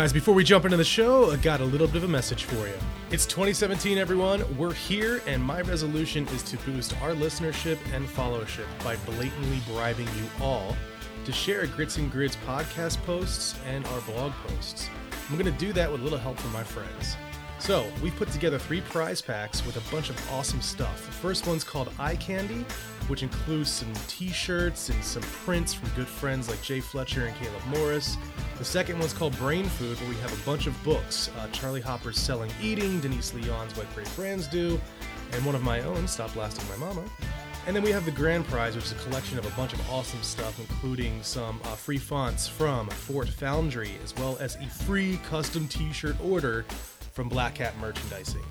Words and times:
Guys, 0.00 0.14
before 0.14 0.32
we 0.32 0.42
jump 0.42 0.64
into 0.64 0.78
the 0.78 0.82
show, 0.82 1.30
I 1.30 1.36
got 1.36 1.60
a 1.60 1.64
little 1.66 1.86
bit 1.86 1.96
of 1.96 2.04
a 2.04 2.08
message 2.08 2.44
for 2.44 2.66
you. 2.66 2.72
It's 3.10 3.26
2017, 3.26 3.98
everyone. 3.98 4.42
We're 4.56 4.72
here, 4.72 5.20
and 5.26 5.44
my 5.44 5.60
resolution 5.60 6.26
is 6.28 6.42
to 6.44 6.56
boost 6.56 6.94
our 7.02 7.10
listenership 7.10 7.76
and 7.92 8.08
followership 8.08 8.64
by 8.82 8.96
blatantly 9.04 9.60
bribing 9.70 10.06
you 10.06 10.24
all 10.40 10.74
to 11.26 11.32
share 11.32 11.66
Grits 11.66 11.98
and 11.98 12.10
Grids 12.10 12.38
podcast 12.46 12.96
posts 13.02 13.56
and 13.68 13.84
our 13.88 14.00
blog 14.00 14.32
posts. 14.46 14.88
I'm 15.28 15.36
going 15.36 15.44
to 15.44 15.60
do 15.60 15.70
that 15.74 15.92
with 15.92 16.00
a 16.00 16.04
little 16.04 16.18
help 16.18 16.38
from 16.38 16.54
my 16.54 16.64
friends. 16.64 17.18
So, 17.60 17.86
we've 18.02 18.16
put 18.16 18.30
together 18.30 18.58
three 18.58 18.80
prize 18.80 19.20
packs 19.20 19.64
with 19.66 19.76
a 19.76 19.94
bunch 19.94 20.08
of 20.08 20.32
awesome 20.32 20.62
stuff. 20.62 21.04
The 21.04 21.12
first 21.12 21.46
one's 21.46 21.62
called 21.62 21.92
Eye 21.98 22.16
Candy, 22.16 22.64
which 23.06 23.22
includes 23.22 23.70
some 23.70 23.92
t 24.08 24.30
shirts 24.30 24.88
and 24.88 25.04
some 25.04 25.22
prints 25.22 25.74
from 25.74 25.90
good 25.90 26.08
friends 26.08 26.48
like 26.48 26.62
Jay 26.62 26.80
Fletcher 26.80 27.26
and 27.26 27.36
Caleb 27.36 27.62
Morris. 27.68 28.16
The 28.56 28.64
second 28.64 28.98
one's 28.98 29.12
called 29.12 29.36
Brain 29.36 29.66
Food, 29.66 30.00
where 30.00 30.08
we 30.08 30.16
have 30.16 30.32
a 30.32 30.46
bunch 30.46 30.66
of 30.66 30.82
books 30.82 31.30
uh, 31.38 31.48
Charlie 31.52 31.82
Hopper's 31.82 32.18
Selling 32.18 32.50
Eating, 32.62 32.98
Denise 32.98 33.34
Lee 33.34 33.42
Yohn's 33.42 33.76
What 33.76 33.94
Great 33.94 34.10
Brands 34.16 34.46
Do, 34.46 34.80
and 35.32 35.44
one 35.44 35.54
of 35.54 35.62
my 35.62 35.80
own, 35.82 36.08
Stop 36.08 36.32
Blasting 36.32 36.66
My 36.70 36.76
Mama. 36.76 37.04
And 37.66 37.76
then 37.76 37.82
we 37.82 37.90
have 37.90 38.06
the 38.06 38.10
grand 38.10 38.46
prize, 38.46 38.74
which 38.74 38.86
is 38.86 38.92
a 38.92 38.96
collection 38.96 39.38
of 39.38 39.44
a 39.44 39.50
bunch 39.50 39.74
of 39.74 39.90
awesome 39.90 40.22
stuff, 40.22 40.58
including 40.58 41.22
some 41.22 41.60
uh, 41.64 41.74
free 41.74 41.98
fonts 41.98 42.48
from 42.48 42.88
Fort 42.88 43.28
Foundry, 43.28 43.98
as 44.02 44.16
well 44.16 44.38
as 44.40 44.56
a 44.56 44.66
free 44.66 45.20
custom 45.28 45.68
t 45.68 45.92
shirt 45.92 46.16
order 46.24 46.64
from 47.12 47.28
Black 47.28 47.56
Cat 47.56 47.76
Merchandising. 47.78 48.44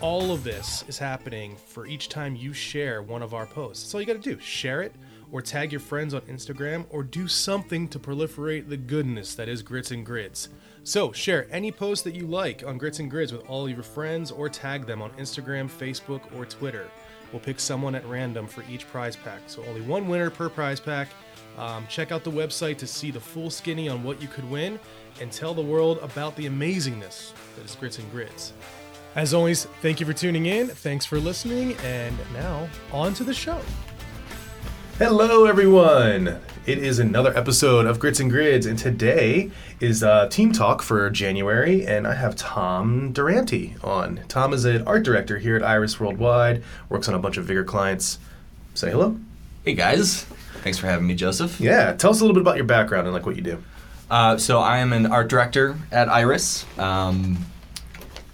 All 0.00 0.32
of 0.32 0.44
this 0.44 0.84
is 0.86 0.98
happening 0.98 1.56
for 1.56 1.86
each 1.86 2.08
time 2.08 2.36
you 2.36 2.52
share 2.52 3.02
one 3.02 3.22
of 3.22 3.34
our 3.34 3.46
posts. 3.46 3.84
That's 3.84 3.94
all 3.94 4.00
you 4.00 4.06
gotta 4.06 4.20
do. 4.20 4.38
Share 4.38 4.82
it, 4.82 4.94
or 5.32 5.42
tag 5.42 5.72
your 5.72 5.80
friends 5.80 6.14
on 6.14 6.20
Instagram, 6.22 6.86
or 6.90 7.02
do 7.02 7.26
something 7.26 7.88
to 7.88 7.98
proliferate 7.98 8.68
the 8.68 8.76
goodness 8.76 9.34
that 9.34 9.48
is 9.48 9.62
Grits 9.62 9.90
and 9.90 10.06
Grids. 10.06 10.48
So, 10.84 11.12
share 11.12 11.46
any 11.50 11.72
post 11.72 12.04
that 12.04 12.14
you 12.14 12.26
like 12.26 12.62
on 12.64 12.78
Grits 12.78 13.00
and 13.00 13.10
Grids 13.10 13.32
with 13.32 13.44
all 13.48 13.66
of 13.66 13.70
your 13.70 13.82
friends, 13.82 14.30
or 14.30 14.48
tag 14.48 14.86
them 14.86 15.02
on 15.02 15.10
Instagram, 15.12 15.68
Facebook, 15.68 16.22
or 16.36 16.46
Twitter. 16.46 16.88
We'll 17.32 17.42
pick 17.42 17.60
someone 17.60 17.94
at 17.94 18.06
random 18.06 18.46
for 18.46 18.64
each 18.70 18.88
prize 18.88 19.16
pack. 19.16 19.40
So, 19.48 19.62
only 19.64 19.82
one 19.82 20.08
winner 20.08 20.30
per 20.30 20.48
prize 20.48 20.80
pack. 20.80 21.08
Um, 21.58 21.86
check 21.88 22.12
out 22.12 22.22
the 22.22 22.30
website 22.30 22.78
to 22.78 22.86
see 22.86 23.10
the 23.10 23.20
full 23.20 23.50
skinny 23.50 23.88
on 23.88 24.04
what 24.04 24.22
you 24.22 24.28
could 24.28 24.48
win 24.48 24.78
and 25.20 25.32
tell 25.32 25.54
the 25.54 25.62
world 25.62 25.98
about 26.00 26.36
the 26.36 26.48
amazingness 26.48 27.32
that 27.56 27.64
is 27.64 27.74
Grits 27.74 27.98
and 27.98 28.10
Grids. 28.12 28.52
As 29.16 29.34
always, 29.34 29.64
thank 29.82 29.98
you 29.98 30.06
for 30.06 30.12
tuning 30.12 30.46
in. 30.46 30.68
Thanks 30.68 31.04
for 31.04 31.18
listening. 31.18 31.74
And 31.84 32.16
now, 32.32 32.68
on 32.92 33.12
to 33.14 33.24
the 33.24 33.34
show. 33.34 33.60
Hello, 34.98 35.46
everyone. 35.46 36.40
It 36.66 36.78
is 36.78 36.98
another 36.98 37.36
episode 37.36 37.86
of 37.86 37.98
Grits 37.98 38.20
and 38.20 38.30
Grids, 38.30 38.66
and 38.66 38.78
today 38.78 39.50
is 39.80 40.02
uh, 40.02 40.28
Team 40.28 40.52
Talk 40.52 40.82
for 40.82 41.08
January, 41.08 41.86
and 41.86 42.06
I 42.06 42.14
have 42.14 42.36
Tom 42.36 43.12
Durante 43.12 43.74
on. 43.82 44.20
Tom 44.28 44.52
is 44.52 44.64
an 44.64 44.86
art 44.86 45.02
director 45.02 45.38
here 45.38 45.56
at 45.56 45.62
Iris 45.62 45.98
Worldwide, 45.98 46.62
works 46.88 47.08
on 47.08 47.14
a 47.14 47.18
bunch 47.18 47.36
of 47.36 47.44
Vigor 47.44 47.64
clients. 47.64 48.18
Say 48.74 48.90
hello. 48.90 49.18
Hey 49.64 49.74
guys, 49.74 50.26
thanks 50.62 50.78
for 50.78 50.86
having 50.86 51.06
me, 51.06 51.14
Joseph. 51.14 51.60
Yeah, 51.60 51.92
tell 51.94 52.10
us 52.10 52.20
a 52.20 52.24
little 52.24 52.34
bit 52.34 52.40
about 52.42 52.56
your 52.56 52.64
background 52.66 53.06
and 53.06 53.14
like 53.14 53.26
what 53.26 53.36
you 53.36 53.42
do. 53.42 53.62
Uh, 54.10 54.36
so 54.38 54.58
I 54.60 54.78
am 54.78 54.92
an 54.92 55.06
art 55.06 55.28
director 55.28 55.76
at 55.92 56.08
Iris. 56.08 56.64
Um, 56.78 57.38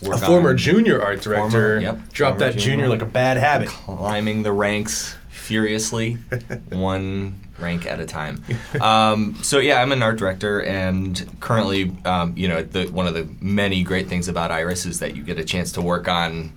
A 0.04 0.18
former 0.18 0.54
junior 0.54 1.02
art 1.02 1.20
director. 1.22 1.50
Former, 1.50 1.80
yep, 1.80 2.12
Drop 2.12 2.34
former 2.38 2.52
that 2.52 2.58
junior 2.58 2.84
junior. 2.84 2.88
like 2.88 3.02
a 3.02 3.06
bad 3.06 3.36
habit. 3.38 3.68
climbing 3.68 4.42
the 4.42 4.52
ranks 4.52 5.16
furiously, 5.30 6.14
one 6.70 7.40
rank 7.58 7.86
at 7.86 8.00
a 8.00 8.06
time. 8.06 8.42
Um, 8.80 9.36
so 9.42 9.58
yeah, 9.58 9.80
I'm 9.80 9.92
an 9.92 10.02
art 10.02 10.16
director, 10.16 10.62
and 10.62 11.26
currently, 11.40 11.92
um, 12.04 12.34
you 12.36 12.48
know, 12.48 12.62
the, 12.62 12.86
one 12.86 13.06
of 13.06 13.14
the 13.14 13.28
many 13.40 13.82
great 13.82 14.08
things 14.08 14.28
about 14.28 14.50
Iris 14.50 14.86
is 14.86 15.00
that 15.00 15.16
you 15.16 15.22
get 15.22 15.38
a 15.38 15.44
chance 15.44 15.72
to 15.72 15.82
work 15.82 16.08
on 16.08 16.52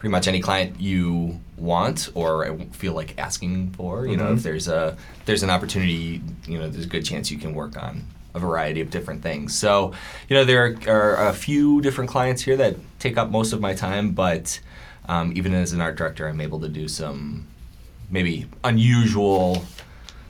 pretty 0.00 0.10
much 0.10 0.26
any 0.26 0.40
client 0.40 0.80
you 0.80 1.38
want 1.58 2.08
or 2.14 2.56
feel 2.72 2.94
like 2.94 3.16
asking 3.18 3.70
for. 3.72 4.06
You 4.06 4.16
know, 4.16 4.32
if 4.32 4.42
there's 4.42 4.66
a 4.66 4.96
there's 5.26 5.42
an 5.42 5.50
opportunity, 5.50 6.22
you 6.48 6.58
know, 6.58 6.68
there's 6.68 6.86
a 6.86 6.88
good 6.88 7.04
chance 7.04 7.30
you 7.30 7.38
can 7.38 7.54
work 7.54 7.76
on 7.80 8.06
a 8.34 8.38
variety 8.38 8.80
of 8.80 8.90
different 8.90 9.22
things. 9.22 9.54
So, 9.54 9.92
you 10.28 10.36
know, 10.36 10.44
there 10.44 10.74
are 10.88 11.28
a 11.28 11.34
few 11.34 11.82
different 11.82 12.08
clients 12.10 12.40
here 12.42 12.56
that 12.56 12.76
take 12.98 13.18
up 13.18 13.30
most 13.30 13.52
of 13.52 13.60
my 13.60 13.74
time, 13.74 14.12
but 14.12 14.58
um, 15.06 15.32
even 15.36 15.52
as 15.52 15.72
an 15.74 15.80
art 15.82 15.96
director, 15.96 16.26
I'm 16.26 16.40
able 16.40 16.60
to 16.60 16.68
do 16.68 16.88
some 16.88 17.46
maybe 18.08 18.46
unusual 18.64 19.64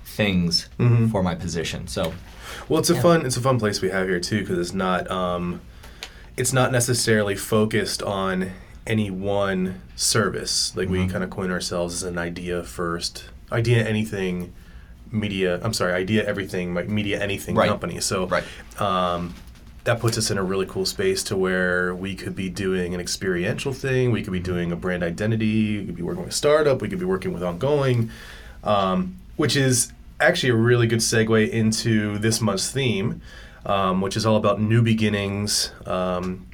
things 0.04 0.68
for 1.10 1.22
my 1.22 1.36
position. 1.36 1.86
So, 1.86 2.12
Well, 2.68 2.80
it's 2.80 2.90
a 2.90 3.00
fun 3.00 3.24
it's 3.24 3.36
a 3.36 3.40
fun 3.40 3.60
place 3.60 3.80
we 3.80 3.90
have 3.90 4.08
here 4.08 4.18
too 4.18 4.40
because 4.40 4.58
it's 4.58 4.74
not 4.74 5.08
um, 5.10 5.60
it's 6.36 6.52
not 6.52 6.72
necessarily 6.72 7.36
focused 7.36 8.02
on 8.02 8.50
any 8.86 9.10
one 9.10 9.80
service. 9.96 10.74
Like 10.76 10.88
we 10.88 11.06
kind 11.06 11.22
of 11.22 11.30
coin 11.30 11.50
ourselves 11.50 11.94
as 11.94 12.02
an 12.02 12.18
idea 12.18 12.62
first, 12.62 13.24
idea 13.52 13.86
anything, 13.86 14.52
media. 15.10 15.60
I'm 15.62 15.72
sorry, 15.72 15.92
idea 15.92 16.24
everything, 16.24 16.74
like 16.74 16.88
media 16.88 17.20
anything 17.20 17.54
Right. 17.56 17.68
company. 17.68 18.00
So 18.00 18.26
right. 18.26 18.44
um, 18.80 19.34
that 19.84 19.98
puts 19.98 20.18
us 20.18 20.30
in 20.30 20.38
a 20.38 20.42
really 20.42 20.66
cool 20.66 20.84
space 20.84 21.22
to 21.24 21.36
where 21.36 21.94
we 21.94 22.14
could 22.14 22.36
be 22.36 22.50
doing 22.50 22.94
an 22.94 23.00
experiential 23.00 23.72
thing. 23.72 24.12
We 24.12 24.22
could 24.22 24.32
be 24.32 24.40
doing 24.40 24.72
a 24.72 24.76
brand 24.76 25.02
identity. 25.02 25.78
We 25.78 25.86
could 25.86 25.96
be 25.96 26.02
working 26.02 26.22
with 26.24 26.32
a 26.32 26.36
startup. 26.36 26.82
We 26.82 26.88
could 26.88 26.98
be 26.98 27.06
working 27.06 27.32
with 27.32 27.42
ongoing, 27.42 28.10
um, 28.62 29.16
which 29.36 29.56
is 29.56 29.92
actually 30.20 30.50
a 30.50 30.54
really 30.56 30.86
good 30.86 30.98
segue 30.98 31.48
into 31.48 32.18
this 32.18 32.40
month's 32.42 32.70
theme, 32.70 33.22
um, 33.64 34.00
which 34.02 34.16
is 34.16 34.26
all 34.26 34.36
about 34.36 34.60
new 34.60 34.82
beginnings 34.82 35.72
um, 35.86 36.46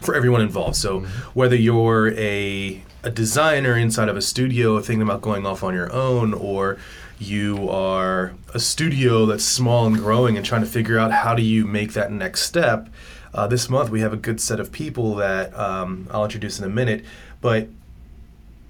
for 0.00 0.14
everyone 0.14 0.40
involved. 0.40 0.76
So 0.76 1.00
whether 1.34 1.56
you're 1.56 2.12
a 2.18 2.82
a 3.02 3.10
designer 3.10 3.76
inside 3.76 4.08
of 4.08 4.16
a 4.16 4.22
studio 4.22 4.80
thinking 4.80 5.02
about 5.02 5.20
going 5.20 5.44
off 5.44 5.62
on 5.62 5.74
your 5.74 5.92
own, 5.92 6.32
or 6.32 6.78
you 7.18 7.68
are 7.68 8.32
a 8.54 8.58
studio 8.58 9.26
that's 9.26 9.44
small 9.44 9.86
and 9.86 9.96
growing 9.96 10.36
and 10.36 10.44
trying 10.44 10.62
to 10.62 10.66
figure 10.66 10.98
out 10.98 11.12
how 11.12 11.34
do 11.34 11.42
you 11.42 11.66
make 11.66 11.92
that 11.92 12.10
next 12.10 12.42
step. 12.42 12.88
Uh, 13.34 13.46
this 13.46 13.68
month 13.68 13.90
we 13.90 14.00
have 14.00 14.12
a 14.12 14.16
good 14.16 14.40
set 14.40 14.58
of 14.58 14.72
people 14.72 15.14
that 15.16 15.56
um, 15.58 16.08
I'll 16.10 16.24
introduce 16.24 16.58
in 16.58 16.64
a 16.64 16.68
minute, 16.68 17.04
but 17.40 17.68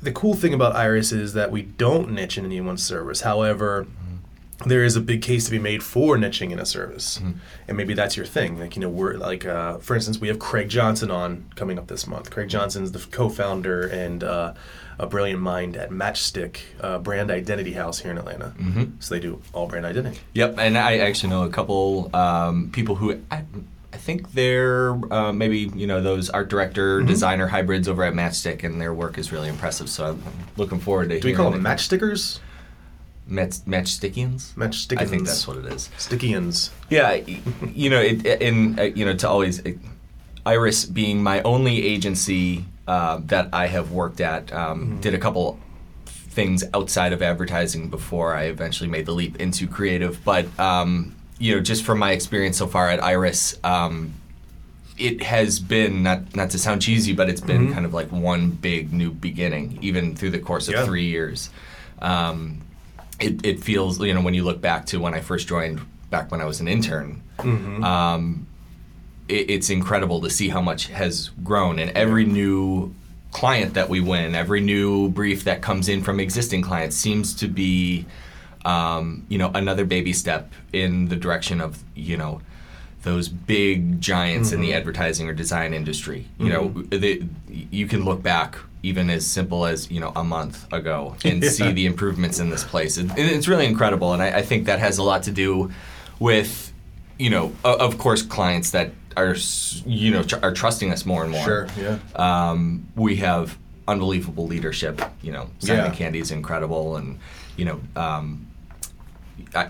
the 0.03 0.13
cool 0.13 0.35
thing 0.35 0.53
about 0.53 0.75
Iris 0.75 1.13
is 1.13 1.33
that 1.35 1.51
we 1.51 1.63
don't 1.63 2.11
niche 2.11 2.37
in 2.37 2.45
any 2.45 2.61
one 2.61 2.77
service. 2.77 3.23
However, 3.23 3.87
there 4.67 4.85
is 4.85 4.97
a 4.97 5.01
big 5.01 5.21
case 5.23 5.45
to 5.47 5.51
be 5.51 5.59
made 5.59 5.83
for 5.83 6.17
niching 6.17 6.51
in 6.51 6.59
a 6.59 6.67
service, 6.67 7.21
and 7.69 7.77
maybe 7.77 7.95
that's 7.95 8.17
your 8.17 8.27
thing. 8.27 8.59
Like 8.59 8.77
you 8.77 8.81
know, 8.83 8.89
we're 8.89 9.15
like 9.15 9.45
uh, 9.45 9.79
for 9.79 9.95
instance, 9.95 10.21
we 10.21 10.29
have 10.29 10.39
Craig 10.39 10.69
Johnson 10.69 11.11
on 11.11 11.47
coming 11.57 11.79
up 11.79 11.89
this 11.89 12.07
month. 12.07 12.31
Craig 12.31 12.49
Johnson's 12.49 12.93
the 12.93 13.01
co-founder 13.11 13.87
and 13.89 14.23
uh, 14.23 14.55
a 14.99 15.07
brilliant 15.07 15.41
mind 15.41 15.77
at 15.77 15.91
Matchstic 15.91 16.59
uh, 16.81 16.99
Brand 16.99 17.31
Identity 17.31 17.73
House 17.73 17.99
here 17.99 18.13
in 18.13 18.19
Atlanta. 18.19 18.55
Mm-hmm. 18.59 18.85
So 19.01 19.15
they 19.15 19.21
do 19.21 19.43
all 19.53 19.67
brand 19.67 19.85
identity. 19.87 20.21
Yep, 20.35 20.57
and 20.59 20.79
I 20.79 20.99
actually 20.99 21.31
know 21.31 21.43
a 21.43 21.51
couple 21.51 22.15
um, 22.15 22.71
people 22.71 22.95
who 22.95 23.21
I, 23.33 23.43
I 23.93 23.97
think 23.97 24.33
they're 24.33 24.91
uh, 25.13 25.33
maybe 25.33 25.71
you 25.75 25.87
know 25.89 26.01
those 26.01 26.31
art 26.31 26.49
director 26.49 26.99
Mm-hmm. 26.99 27.09
designer 27.09 27.49
hybrids 27.49 27.89
over 27.89 28.05
at 28.05 28.15
Matchstic, 28.15 28.63
and 28.63 28.81
their 28.81 28.95
work 28.95 29.19
is 29.19 29.33
really 29.33 29.49
impressive. 29.49 29.89
So 29.91 30.07
I'm 30.13 30.23
looking 30.57 30.79
forward 30.79 31.09
to. 31.11 31.19
Do 31.21 31.27
we 31.29 31.35
call 31.35 31.51
them. 31.51 31.63
Matchstickers? 31.63 32.39
Match 33.27 33.65
Matchstickians? 33.67 34.53
Matchstickins. 34.55 35.01
I 35.01 35.05
think 35.07 35.25
that's 35.27 35.47
what 35.49 35.57
it 35.57 35.67
is. 35.67 35.89
Stickians. 35.99 36.71
Yeah, 36.91 37.15
you 37.73 37.91
know, 37.91 38.01
it, 38.01 38.25
in 38.43 38.79
uh, 38.79 38.83
you 38.83 39.05
know, 39.05 39.15
to 39.15 39.29
always 39.29 39.63
Iris 40.45 40.85
being 40.85 41.23
my 41.23 41.41
only 41.43 41.83
agency 41.85 42.65
uh, 42.87 43.21
that 43.27 43.49
I 43.53 43.67
have 43.69 43.93
worked 43.93 44.21
at, 44.21 44.53
um, 44.53 45.01
did 45.01 45.15
a 45.15 45.19
couple 45.19 45.59
things 46.07 46.65
outside 46.75 47.13
of 47.13 47.23
advertising 47.23 47.89
before 47.89 48.35
I 48.35 48.45
eventually 48.45 48.91
made 48.91 49.07
the 49.07 49.13
leap 49.13 49.41
into 49.41 49.67
creative. 49.67 50.23
But 50.25 50.47
um, 50.61 51.15
you 51.39 51.55
know, 51.55 51.61
just 51.63 51.85
from 51.85 51.99
my 51.99 52.13
experience 52.13 52.59
so 52.59 52.67
far 52.67 52.91
at 52.91 53.03
Iris, 53.03 53.59
um, 53.65 54.13
it 54.99 55.23
has 55.23 55.61
been 55.61 56.03
not 56.03 56.37
not 56.37 56.51
to 56.51 56.59
sound 56.59 56.83
cheesy, 56.83 57.15
but 57.15 57.31
it's 57.31 57.41
been 57.41 57.73
kind 57.73 57.87
of 57.87 57.95
like 57.95 58.13
one 58.13 58.51
big 58.51 58.93
new 58.93 59.11
beginning, 59.13 59.79
even 59.81 60.15
through 60.15 60.31
the 60.31 60.39
course 60.39 60.69
of 60.69 60.75
Yeah. 60.75 60.85
three 60.85 61.07
years. 61.07 61.49
Um, 62.03 62.61
it, 63.21 63.45
it 63.45 63.61
feels 63.63 64.01
you 64.01 64.15
know 64.15 64.21
when 64.21 64.35
you 64.35 64.45
look 64.45 64.61
back 64.61 64.87
to 64.87 64.99
when 64.99 65.15
I 65.15 65.21
first 65.21 65.49
joined 65.49 65.81
back 66.11 66.31
when 66.31 66.41
I 66.41 66.45
was 66.45 66.61
an 66.61 66.69
intern. 66.69 67.23
Um, 67.85 68.47
it, 69.29 69.51
it's 69.51 69.71
incredible 69.71 70.21
to 70.23 70.31
see 70.31 70.49
how 70.49 70.61
much 70.61 70.89
has 70.89 71.31
grown, 71.43 71.79
and 71.79 71.91
every 71.93 72.25
new 72.25 72.95
client 73.33 73.75
that 73.75 73.89
we 73.89 74.01
win, 74.01 74.35
every 74.35 74.61
new 74.61 75.09
brief 75.11 75.45
that 75.45 75.61
comes 75.61 75.89
in 75.89 76.03
from 76.03 76.21
existing 76.21 76.63
clients 76.63 76.97
seems 76.97 77.35
to 77.35 77.49
be, 77.49 78.07
um, 78.65 79.27
you 79.29 79.39
know, 79.39 79.51
another 79.55 79.85
baby 79.85 80.13
step 80.13 80.53
in 80.73 81.09
the 81.09 81.17
direction 81.17 81.61
of 81.61 81.83
you 81.95 82.17
know 82.17 82.41
those 83.05 83.29
big 83.29 84.01
giants 84.01 84.53
in 84.53 84.61
the 84.61 84.73
advertising 84.75 85.29
or 85.29 85.33
design 85.35 85.73
industry. 85.75 86.27
You 86.39 86.49
know, 86.49 86.69
the, 86.91 87.23
you 87.49 87.87
can 87.87 88.05
look 88.05 88.23
back 88.23 88.57
even 88.83 89.09
as 89.09 89.27
simple 89.27 89.65
as 89.65 89.91
you 89.91 90.01
know 90.01 90.13
a 90.17 90.25
month 90.25 90.71
ago 90.73 91.17
and 91.25 91.43
Yeah. 91.43 91.51
see 91.51 91.73
the 91.73 91.87
improvements 91.87 92.39
in 92.41 92.51
this 92.51 92.65
place. 92.65 92.99
It, 92.99 93.11
it's 93.17 93.47
really 93.47 93.67
incredible, 93.67 94.13
and 94.13 94.23
I, 94.23 94.39
I 94.39 94.43
think 94.43 94.67
that 94.67 94.79
has 94.81 94.99
a 94.99 95.03
lot 95.03 95.23
to 95.25 95.31
do 95.31 95.71
with 96.19 96.73
you 97.19 97.31
know, 97.31 97.53
of 97.63 97.97
course, 97.99 98.23
clients 98.23 98.73
that 98.73 98.91
are 99.17 99.37
you 99.87 100.11
know 100.11 100.23
tr- 100.25 100.39
are 100.43 100.53
trusting 100.53 100.91
us 100.91 101.07
more 101.07 101.23
and 101.23 101.31
more. 101.31 101.45
Sure. 101.45 101.67
Yeah. 101.79 101.99
Um, 102.17 102.87
we 102.97 103.17
have 103.17 103.57
unbelievable 103.87 104.47
leadership. 104.47 105.01
You 105.23 105.31
know, 105.33 105.51
Simon 105.61 105.85
Yeah. 105.87 105.91
Candy 105.95 106.19
is 106.19 106.31
incredible, 106.33 106.97
and 106.97 107.19
you 107.57 107.67
know. 107.67 107.81
Um, 107.97 108.44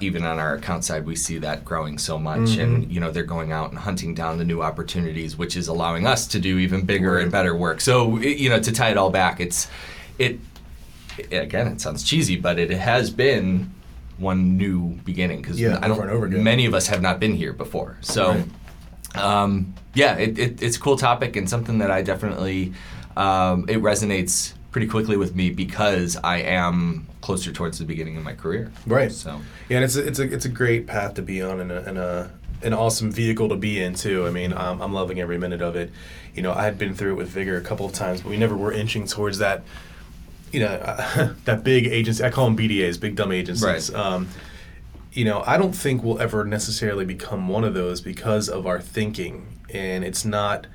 even 0.00 0.24
on 0.24 0.38
our 0.38 0.54
account 0.54 0.84
side, 0.84 1.04
we 1.06 1.16
see 1.16 1.38
that 1.38 1.64
growing 1.64 1.98
so 1.98 2.18
much, 2.18 2.40
Mm-hmm. 2.40 2.60
and 2.60 2.92
you 2.92 3.00
know 3.00 3.10
they're 3.10 3.22
going 3.22 3.52
out 3.52 3.70
and 3.70 3.78
hunting 3.78 4.14
down 4.14 4.38
the 4.38 4.44
new 4.44 4.62
opportunities, 4.62 5.36
which 5.36 5.56
is 5.56 5.68
allowing 5.68 6.06
us 6.06 6.26
to 6.28 6.38
do 6.38 6.58
even 6.58 6.84
bigger 6.84 7.18
and 7.18 7.30
better 7.32 7.54
work. 7.54 7.80
So 7.80 8.18
you 8.18 8.48
know, 8.50 8.60
to 8.60 8.72
tie 8.72 8.90
it 8.90 8.96
all 8.96 9.10
back, 9.10 9.40
it's 9.40 9.68
it 10.18 10.38
again. 11.30 11.66
It 11.68 11.80
sounds 11.80 12.02
cheesy, 12.02 12.36
but 12.36 12.58
it 12.58 12.70
has 12.70 13.10
been 13.10 13.72
one 14.18 14.56
new 14.56 14.98
beginning 15.04 15.42
because 15.42 15.60
Yeah, 15.60 15.78
I 15.82 15.88
don't. 15.88 15.92
over 15.92 16.02
and 16.02 16.10
over 16.10 16.26
again. 16.26 16.42
Many 16.44 16.66
of 16.66 16.74
us 16.74 16.86
have 16.88 17.02
not 17.02 17.18
been 17.18 17.34
here 17.34 17.52
before, 17.52 17.96
so 18.00 18.30
Right. 18.32 18.44
um, 19.16 19.74
yeah, 19.94 20.16
it, 20.16 20.38
it, 20.38 20.62
it's 20.62 20.76
a 20.76 20.80
cool 20.80 20.96
topic 20.96 21.36
and 21.36 21.48
something 21.48 21.78
that 21.78 21.90
I 21.90 22.02
definitely 22.02 22.72
um, 23.16 23.64
it 23.68 23.78
resonates 23.80 24.54
pretty 24.74 24.88
quickly 24.88 25.16
with 25.16 25.36
me 25.36 25.50
because 25.50 26.16
I 26.24 26.38
am 26.38 27.06
closer 27.20 27.52
towards 27.52 27.78
the 27.78 27.84
beginning 27.84 28.16
of 28.16 28.24
my 28.24 28.34
career. 28.34 28.72
Right. 28.88 29.12
So 29.12 29.40
Yeah, 29.68 29.76
and 29.76 29.84
it's 29.84 29.94
a, 29.94 30.04
it's 30.04 30.18
a 30.18 30.24
it's 30.24 30.44
a 30.46 30.48
great 30.48 30.88
path 30.88 31.14
to 31.14 31.22
be 31.22 31.40
on 31.40 31.60
and 31.60 31.70
a, 31.70 31.88
and 31.88 31.96
a 31.96 32.32
an 32.64 32.74
awesome 32.74 33.12
vehicle 33.12 33.50
to 33.50 33.56
be 33.56 33.80
in 33.80 33.94
too. 33.94 34.26
I 34.26 34.30
mean, 34.30 34.52
um, 34.52 34.82
I'm 34.82 34.92
loving 34.92 35.20
every 35.20 35.38
minute 35.38 35.62
of 35.62 35.76
it. 35.76 35.92
You 36.34 36.42
know, 36.42 36.52
I 36.52 36.64
had 36.64 36.76
been 36.76 36.92
through 36.92 37.12
it 37.12 37.14
with 37.14 37.28
Vigor 37.28 37.56
a 37.56 37.60
couple 37.60 37.86
of 37.86 37.92
times, 37.92 38.22
but 38.22 38.30
we 38.30 38.36
never 38.36 38.56
were 38.56 38.72
inching 38.72 39.06
towards 39.06 39.38
that. 39.38 39.62
You 40.50 40.58
know, 40.58 40.66
uh, 40.66 41.34
that 41.44 41.62
big 41.62 41.86
agency. 41.86 42.24
I 42.24 42.30
call 42.30 42.46
them 42.46 42.56
BDAs, 42.56 42.98
big 42.98 43.14
dumb 43.14 43.30
agencies. 43.30 43.92
Right. 43.92 44.00
Um, 44.00 44.28
you 45.12 45.24
know, 45.24 45.44
I 45.46 45.56
don't 45.56 45.72
think 45.72 46.02
we'll 46.02 46.20
ever 46.20 46.44
necessarily 46.44 47.04
become 47.04 47.46
one 47.46 47.62
of 47.62 47.74
those 47.74 48.00
because 48.00 48.48
of 48.48 48.66
our 48.66 48.80
thinking, 48.80 49.46
and 49.72 50.04
it's 50.04 50.24
not. 50.24 50.66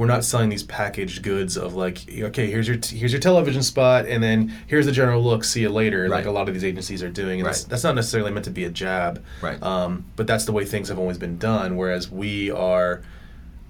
We're 0.00 0.06
not 0.06 0.24
selling 0.24 0.48
these 0.48 0.62
packaged 0.62 1.22
goods 1.22 1.58
of 1.58 1.74
like, 1.74 1.98
okay, 2.10 2.50
here's 2.50 2.66
your 2.66 2.78
t- 2.78 2.96
here's 2.96 3.12
your 3.12 3.20
television 3.20 3.62
spot, 3.62 4.06
and 4.06 4.22
then 4.22 4.50
here's 4.66 4.86
the 4.86 4.92
general 4.92 5.22
look. 5.22 5.44
See 5.44 5.60
you 5.60 5.68
later. 5.68 6.08
Like 6.08 6.24
a 6.24 6.30
lot 6.30 6.48
of 6.48 6.54
these 6.54 6.64
agencies 6.64 7.02
are 7.02 7.10
doing, 7.10 7.38
and 7.40 7.46
that's, 7.46 7.64
Right. 7.64 7.68
that's 7.68 7.84
not 7.84 7.94
necessarily 7.94 8.30
meant 8.30 8.46
to 8.46 8.50
be 8.50 8.64
a 8.64 8.70
jab. 8.70 9.22
Right. 9.42 9.62
Um, 9.62 10.06
but 10.16 10.26
that's 10.26 10.46
the 10.46 10.52
way 10.52 10.64
things 10.64 10.88
have 10.88 10.98
always 10.98 11.18
been 11.18 11.36
done. 11.36 11.76
Whereas 11.76 12.10
we 12.10 12.50
are, 12.50 13.02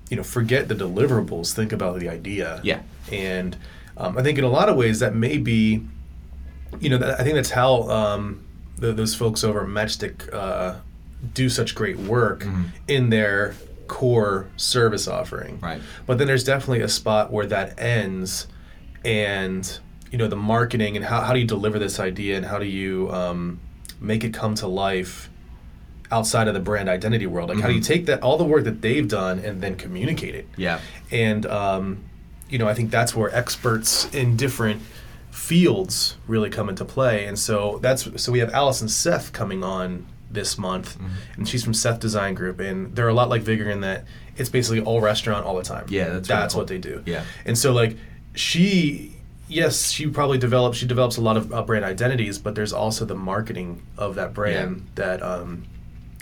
you 0.08 0.16
know, 0.16 0.22
forget 0.22 0.68
the 0.68 0.74
deliverables. 0.76 1.52
Think 1.52 1.72
about 1.72 1.98
the 1.98 2.08
idea. 2.08 2.60
Yeah. 2.62 2.82
And 3.10 3.56
um, 3.96 4.16
I 4.16 4.22
think 4.22 4.38
in 4.38 4.44
a 4.44 4.48
lot 4.48 4.68
of 4.68 4.76
ways 4.76 5.00
that 5.00 5.16
may 5.16 5.36
be, 5.36 5.82
you 6.78 6.90
know, 6.90 6.98
that, 6.98 7.18
I 7.18 7.24
think 7.24 7.34
that's 7.34 7.50
how 7.50 7.88
um, 7.90 8.46
the, 8.76 8.92
those 8.92 9.16
folks 9.16 9.42
over 9.42 9.62
at 9.62 9.66
Matchstic 9.68 10.32
uh, 10.32 10.76
do 11.34 11.48
such 11.48 11.74
great 11.74 11.98
work 11.98 12.44
Mm-hmm. 12.44 12.62
in 12.86 13.10
their 13.10 13.56
core 13.90 14.48
service 14.56 15.08
offering. 15.08 15.58
Right. 15.58 15.82
But 16.06 16.18
then 16.18 16.28
there's 16.28 16.44
definitely 16.44 16.80
a 16.80 16.88
spot 16.88 17.32
where 17.32 17.44
that 17.46 17.78
ends, 17.80 18.46
and 19.04 19.78
you 20.12 20.16
know 20.16 20.28
the 20.28 20.36
marketing 20.36 20.96
and 20.96 21.04
how, 21.04 21.22
how 21.22 21.32
do 21.32 21.40
you 21.40 21.46
deliver 21.46 21.78
this 21.80 21.98
idea 21.98 22.36
and 22.36 22.46
how 22.46 22.60
do 22.60 22.66
you 22.66 23.10
um, 23.10 23.58
make 24.00 24.22
it 24.22 24.32
come 24.32 24.54
to 24.54 24.68
life 24.68 25.28
outside 26.12 26.46
of 26.46 26.54
the 26.54 26.60
brand 26.60 26.88
identity 26.88 27.26
world? 27.26 27.48
Like 27.50 27.58
how 27.58 27.66
do 27.66 27.74
you 27.74 27.80
take 27.80 28.06
that 28.06 28.22
all 28.22 28.38
the 28.38 28.44
work 28.44 28.62
that 28.64 28.80
they've 28.80 29.08
done 29.08 29.40
and 29.40 29.60
then 29.60 29.74
communicate 29.74 30.36
it? 30.36 30.46
yeah, 30.56 30.80
and 31.10 31.44
um, 31.46 32.04
you 32.48 32.58
know 32.58 32.68
I 32.68 32.74
think 32.74 32.92
that's 32.92 33.16
where 33.16 33.34
experts 33.34 34.08
in 34.14 34.36
different 34.36 34.82
fields 35.32 36.16
really 36.28 36.48
come 36.48 36.68
into 36.68 36.84
play. 36.84 37.26
And 37.26 37.36
so 37.36 37.80
that's 37.82 38.22
so 38.22 38.30
we 38.30 38.38
have 38.38 38.50
Allison 38.50 38.88
Seth 38.88 39.32
coming 39.32 39.64
on 39.64 40.06
this 40.30 40.56
month, 40.58 40.96
and 41.36 41.48
she's 41.48 41.64
from 41.64 41.74
Seth 41.74 42.00
Design 42.00 42.34
Group, 42.34 42.60
and 42.60 42.94
they're 42.94 43.08
a 43.08 43.14
lot 43.14 43.28
like 43.28 43.42
Vigor 43.42 43.68
in 43.68 43.80
that 43.80 44.04
it's 44.36 44.48
basically 44.48 44.80
all 44.80 45.00
restaurant 45.00 45.44
all 45.44 45.56
the 45.56 45.62
time. 45.62 45.86
Yeah, 45.88 46.08
that's 46.10 46.28
that's 46.28 46.54
what 46.54 46.68
they 46.68 46.78
do. 46.78 47.02
Yeah. 47.06 47.24
and 47.44 47.56
so 47.58 47.72
like 47.72 47.96
she. 48.34 49.16
Yes, 49.48 49.90
she 49.90 50.06
probably 50.06 50.38
develops. 50.38 50.78
She 50.78 50.86
develops 50.86 51.16
a 51.16 51.20
lot 51.20 51.36
of 51.36 51.52
uh, 51.52 51.62
brand 51.62 51.84
identities, 51.84 52.38
but 52.38 52.54
there's 52.54 52.72
also 52.72 53.04
the 53.04 53.16
marketing 53.16 53.82
of 53.98 54.14
that 54.14 54.32
brand 54.32 54.86
that 54.94 55.20
um, 55.24 55.64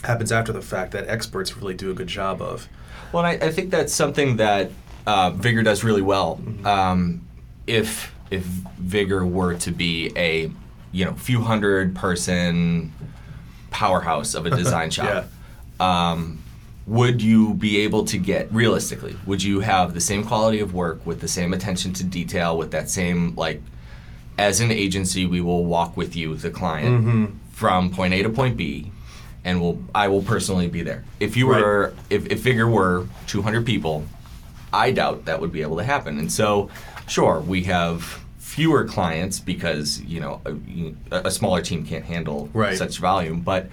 happens 0.02 0.32
after 0.32 0.50
the 0.50 0.62
fact 0.62 0.92
that 0.92 1.06
experts 1.08 1.54
really 1.54 1.74
do 1.74 1.90
a 1.90 1.94
good 1.94 2.06
job 2.06 2.40
of. 2.40 2.70
Well, 3.12 3.26
I, 3.26 3.32
I 3.32 3.50
think 3.50 3.70
that's 3.70 3.92
something 3.92 4.38
that 4.38 4.70
uh, 5.06 5.30
Vigor 5.32 5.62
does 5.62 5.84
really 5.84 6.00
well. 6.00 6.40
Um, 6.64 7.26
if 7.66 8.14
if 8.30 8.44
Vigor 8.44 9.26
were 9.26 9.54
to 9.56 9.70
be 9.72 10.10
a 10.16 10.50
you 10.92 11.04
know 11.04 11.12
few 11.14 11.42
hundred 11.42 11.94
person 11.94 12.92
powerhouse 13.70 14.34
of 14.34 14.46
a 14.46 14.50
design 14.56 14.90
shop, 14.90 15.26
um, 15.80 16.42
would 16.86 17.20
you 17.20 17.54
be 17.54 17.78
able 17.80 18.04
to 18.06 18.18
get 18.18 18.50
realistically? 18.52 19.16
Would 19.26 19.42
you 19.42 19.60
have 19.60 19.94
the 19.94 20.00
same 20.00 20.24
quality 20.24 20.60
of 20.60 20.72
work 20.74 21.04
with 21.06 21.20
the 21.20 21.28
same 21.28 21.52
attention 21.52 21.92
to 21.94 22.04
detail, 22.04 22.56
with 22.56 22.70
that 22.70 22.88
same 22.88 23.34
like? 23.36 23.62
As 24.38 24.60
an 24.60 24.70
agency, 24.70 25.26
we 25.26 25.40
will 25.40 25.64
walk 25.64 25.96
with 25.96 26.14
you, 26.14 26.36
the 26.36 26.50
client, 26.50 27.34
from 27.50 27.90
point 27.90 28.14
A 28.14 28.22
to 28.22 28.30
point 28.30 28.56
B, 28.56 28.92
and 29.44 29.60
will 29.60 29.82
I 29.92 30.06
will 30.06 30.22
personally 30.22 30.68
be 30.68 30.82
there. 30.82 31.02
If 31.18 31.36
you 31.36 31.50
Right. 31.50 31.60
were 31.60 31.94
if, 32.08 32.26
if 32.26 32.38
Vigor 32.40 32.68
were 32.68 33.06
200 33.26 33.66
people, 33.66 34.04
I 34.72 34.92
doubt 34.92 35.24
that 35.24 35.40
would 35.40 35.50
be 35.52 35.62
able 35.62 35.76
to 35.78 35.82
happen. 35.84 36.18
And 36.20 36.30
so, 36.30 36.70
sure, 37.08 37.40
we 37.40 37.64
have 37.64 38.20
fewer 38.48 38.84
clients 38.84 39.38
because 39.38 40.00
you 40.02 40.18
know 40.20 40.40
a, 41.12 41.28
a 41.28 41.30
smaller 41.30 41.60
team 41.60 41.84
can't 41.84 42.04
handle 42.04 42.48
Right. 42.54 42.78
such 42.78 42.98
volume, 42.98 43.40
but 43.42 43.68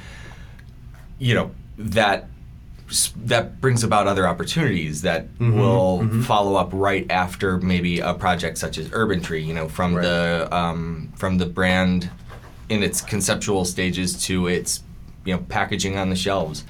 you 1.18 1.33
know 1.33 1.51
that 1.77 2.27
that 3.25 3.60
brings 3.62 3.83
about 3.83 4.06
other 4.06 4.27
opportunities 4.27 5.01
that 5.01 5.27
Mm-hmm, 5.39 5.57
will 5.60 6.22
follow 6.24 6.56
up 6.56 6.69
right 6.74 7.10
after 7.10 7.57
maybe 7.57 8.00
a 8.00 8.13
project 8.13 8.57
such 8.57 8.77
as 8.77 8.89
Urban 8.92 9.22
Tree. 9.22 9.42
You 9.44 9.54
know, 9.54 9.68
from 9.69 9.95
Right. 9.95 10.04
the 10.04 10.50
um, 10.56 11.12
from 11.16 11.38
the 11.38 11.45
brand 11.45 12.10
in 12.69 12.83
its 12.83 13.00
conceptual 13.01 13.63
stages 13.66 14.22
to 14.25 14.48
its 14.48 14.84
you 15.24 15.34
know 15.34 15.39
packaging 15.50 15.98
on 15.98 16.10
the 16.10 16.15
shelves. 16.17 16.65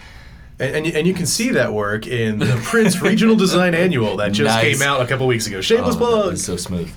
And, 0.60 0.76
and, 0.76 0.86
you, 0.88 0.94
and 0.96 1.06
you 1.08 1.14
can 1.14 1.26
see 1.26 1.50
that 1.52 1.74
work 1.74 2.08
in 2.08 2.40
the 2.40 2.60
Print 2.64 3.02
Regional 3.02 3.36
Design 3.36 3.76
Annual 3.86 4.18
that 4.18 4.32
just 4.32 4.48
Nice. 4.56 4.78
came 4.80 4.88
out 4.88 5.02
a 5.02 5.06
couple 5.08 5.28
weeks 5.28 5.48
ago. 5.48 5.60
Shameless 5.62 5.96
Oh, 5.96 6.00
plug. 6.00 6.38
so 6.38 6.56
smooth. 6.56 6.90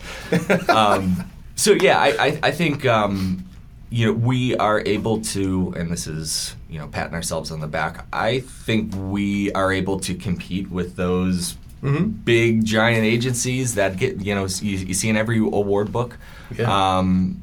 um, 0.70 1.28
so 1.56 1.72
yeah, 1.72 1.98
I, 1.98 2.08
I, 2.26 2.38
I 2.44 2.50
think 2.52 2.86
um, 2.86 3.44
you 3.90 4.06
know 4.06 4.12
we 4.12 4.54
are 4.56 4.80
able 4.86 5.20
to, 5.22 5.74
and 5.76 5.90
this 5.90 6.06
is 6.06 6.54
you 6.70 6.78
know 6.78 6.86
patting 6.86 7.14
ourselves 7.14 7.50
on 7.50 7.58
the 7.58 7.66
back. 7.66 8.06
I 8.12 8.40
think 8.40 8.92
we 8.96 9.50
are 9.52 9.72
able 9.72 9.98
to 10.00 10.14
compete 10.14 10.70
with 10.70 10.94
those 10.96 11.56
big 12.24 12.64
giant 12.64 13.04
agencies 13.04 13.74
that 13.76 13.96
get 13.96 14.20
you 14.24 14.34
know 14.34 14.46
you, 14.60 14.78
you 14.78 14.94
see 14.94 15.08
in 15.08 15.16
every 15.16 15.38
award 15.38 15.90
book. 15.92 16.16
Yeah. 16.56 16.98
Um, 16.98 17.42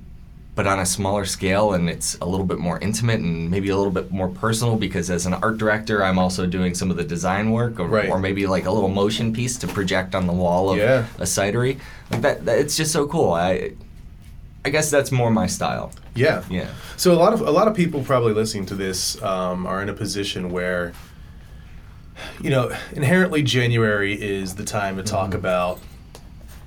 but 0.55 0.65
on 0.65 0.79
a 0.79 0.85
smaller 0.85 1.25
scale, 1.25 1.73
and 1.73 1.89
it's 1.89 2.17
a 2.21 2.25
little 2.25 2.45
bit 2.45 2.57
more 2.59 2.79
intimate 2.79 3.19
and 3.19 3.51
maybe 3.51 3.67
a 3.69 3.75
little 3.75 3.91
bit 3.91 4.09
more 4.09 4.29
personal 4.29 4.77
because 4.77 5.09
as 5.09 5.25
an 5.25 5.33
art 5.33 5.57
director, 5.57 6.01
I'm 6.01 6.17
also 6.17 6.45
doing 6.45 6.73
some 6.73 6.89
of 6.89 6.95
the 6.95 7.03
design 7.03 7.51
work, 7.51 7.77
or, 7.79 7.87
Right. 7.87 8.09
or 8.09 8.19
maybe 8.19 8.47
like 8.47 8.65
a 8.65 8.71
little 8.71 8.87
motion 8.89 9.33
piece 9.33 9.57
to 9.59 9.67
project 9.67 10.15
on 10.15 10.27
the 10.27 10.33
wall 10.33 10.71
of 10.71 10.77
Yeah. 10.77 11.07
a 11.19 11.23
cidery. 11.23 11.79
Like 12.09 12.21
that, 12.21 12.45
that, 12.45 12.57
it's 12.59 12.77
just 12.77 12.93
so 12.93 13.05
cool. 13.05 13.33
I, 13.33 13.71
I 14.63 14.69
guess 14.69 14.89
that's 14.89 15.11
more 15.11 15.29
my 15.29 15.45
style. 15.47 15.91
Yeah. 16.15 16.43
Yeah. 16.49 16.69
So 16.95 17.11
a 17.11 17.19
lot 17.19 17.33
of 17.33 17.41
a 17.41 17.51
lot 17.51 17.67
of 17.67 17.75
people 17.75 18.01
probably 18.01 18.33
listening 18.33 18.65
to 18.67 18.75
this 18.75 19.21
um, 19.21 19.67
are 19.67 19.81
in 19.81 19.89
a 19.89 19.93
position 19.93 20.49
where, 20.51 20.93
you 22.41 22.49
know, 22.49 22.71
inherently 22.93 23.43
January 23.43 24.13
is 24.13 24.55
the 24.55 24.63
time 24.63 24.95
to 24.95 25.03
talk 25.03 25.31
Mm-hmm. 25.31 25.39
about 25.39 25.79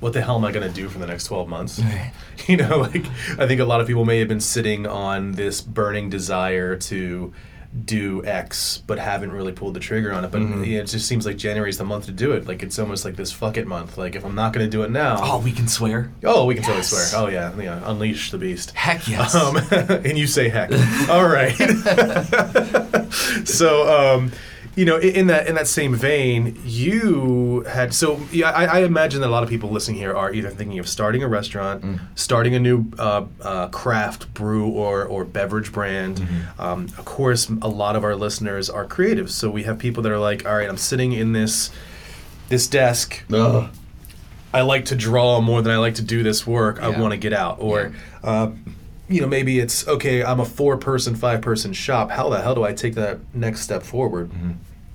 what 0.01 0.13
the 0.13 0.23
hell 0.23 0.37
am 0.37 0.45
I 0.45 0.53
going 0.53 0.67
to 0.69 0.73
do 0.75 0.89
for 0.89 0.99
the 0.99 1.07
next 1.07 1.25
twelve 1.27 1.49
months. 1.49 1.81
you 2.47 2.57
know, 2.57 2.79
like 2.79 3.05
I 3.39 3.47
think 3.47 3.61
a 3.61 3.65
lot 3.65 3.81
of 3.81 3.87
people 3.87 4.05
may 4.05 4.19
have 4.21 4.29
been 4.29 4.41
sitting 4.41 4.87
on 4.87 5.33
this 5.33 5.61
burning 5.61 6.09
desire 6.11 6.77
to 6.77 7.33
do 7.85 8.25
X, 8.25 8.83
but 8.87 8.99
haven't 8.99 9.31
really 9.31 9.53
pulled 9.53 9.75
the 9.75 9.81
trigger 9.81 10.11
on 10.11 10.25
it. 10.25 10.31
But 10.31 10.41
Mm-hmm. 10.41 10.65
it 10.65 10.87
just 10.87 11.07
seems 11.07 11.27
like 11.27 11.37
January 11.37 11.69
is 11.69 11.77
the 11.77 11.85
month 11.85 12.07
to 12.07 12.13
do 12.13 12.33
it. 12.33 12.49
Like 12.49 12.63
it's 12.63 12.79
almost 12.79 13.05
like 13.05 13.15
this 13.17 13.31
fuck 13.31 13.59
it 13.59 13.67
month. 13.67 13.99
Like 13.99 14.15
if 14.17 14.25
I'm 14.25 14.35
not 14.35 14.55
going 14.55 14.65
to 14.65 14.71
do 14.71 14.85
it 14.85 14.91
now, 14.91 15.19
Oh, 15.21 15.39
we 15.39 15.53
can 15.53 15.69
swear. 15.69 16.11
oh, 16.25 16.47
we 16.47 16.55
can 16.55 16.65
totally 16.65 16.83
swear. 16.83 17.05
Oh 17.23 17.29
yeah, 17.29 17.55
yeah, 17.61 17.83
unleash 17.85 18.31
the 18.31 18.39
beast. 18.39 18.71
Heck 18.71 19.07
yes. 19.07 19.35
Um, 19.35 19.57
and 19.71 20.17
you 20.17 20.27
say 20.27 20.49
heck. 20.49 20.71
All 21.11 21.29
right. 21.29 21.53
so, 23.45 24.15
um, 24.15 24.33
you 24.79 24.85
know, 24.85 24.97
in, 24.97 25.27
that 25.27 25.49
in 25.49 25.57
that 25.57 25.67
same 25.67 25.93
vein, 25.93 26.57
you 26.65 27.65
had 27.69 27.93
so 27.93 28.21
yeah, 28.31 28.51
I, 28.51 28.65
I 28.65 28.79
imagine 28.85 29.21
that 29.23 29.27
a 29.27 29.31
lot 29.31 29.43
of 29.43 29.49
people 29.49 29.71
listening 29.71 29.97
here 29.97 30.15
are 30.17 30.33
either 30.33 30.51
thinking 30.51 30.79
of 30.79 30.89
starting 30.89 31.25
a 31.25 31.29
restaurant, 31.29 32.01
starting 32.15 32.55
a 32.55 32.61
new 32.61 32.87
uh, 32.97 33.25
uh, 33.41 33.67
craft 33.69 34.33
brew 34.35 34.69
or 34.69 35.05
or 35.05 35.25
beverage 35.25 35.73
brand. 35.73 36.25
Um, 36.61 36.85
of 36.97 37.05
course, 37.05 37.49
a 37.61 37.67
lot 37.67 37.97
of 37.97 38.05
our 38.05 38.15
listeners 38.15 38.71
are 38.71 38.87
creatives, 38.87 39.31
so 39.31 39.51
we 39.51 39.65
have 39.65 39.81
people 39.81 40.01
that 40.05 40.13
are 40.13 40.19
like, 40.21 40.47
all 40.47 40.55
right, 40.55 40.69
I'm 40.69 40.77
sitting 40.77 41.13
in 41.13 41.33
this 41.33 41.71
this 42.49 42.69
desk. 42.69 43.25
Ugh. 43.33 43.69
I 44.55 44.61
like 44.63 44.85
to 44.87 44.97
draw 44.97 45.41
more 45.41 45.61
than 45.61 45.73
I 45.73 45.79
like 45.79 45.97
to 45.97 46.03
do 46.03 46.23
this 46.23 46.47
work. 46.47 46.81
I 46.81 46.89
want 47.01 47.11
to 47.11 47.19
get 47.19 47.33
out. 47.33 47.59
Or, 47.61 47.93
uh, 48.23 48.53
you 49.09 49.21
know, 49.21 49.27
maybe 49.27 49.59
it's 49.59 49.87
okay. 49.89 50.23
I'm 50.23 50.41
a 50.41 50.45
four 50.45 50.77
person, 50.77 51.17
five 51.17 51.43
person 51.43 51.73
shop. 51.73 52.11
How 52.11 52.31
the 52.31 52.41
hell 52.41 52.55
do 52.55 52.63
I 52.63 52.73
take 52.73 52.95
that 52.95 53.19
next 53.35 53.61
step 53.63 53.83
forward? 53.83 54.31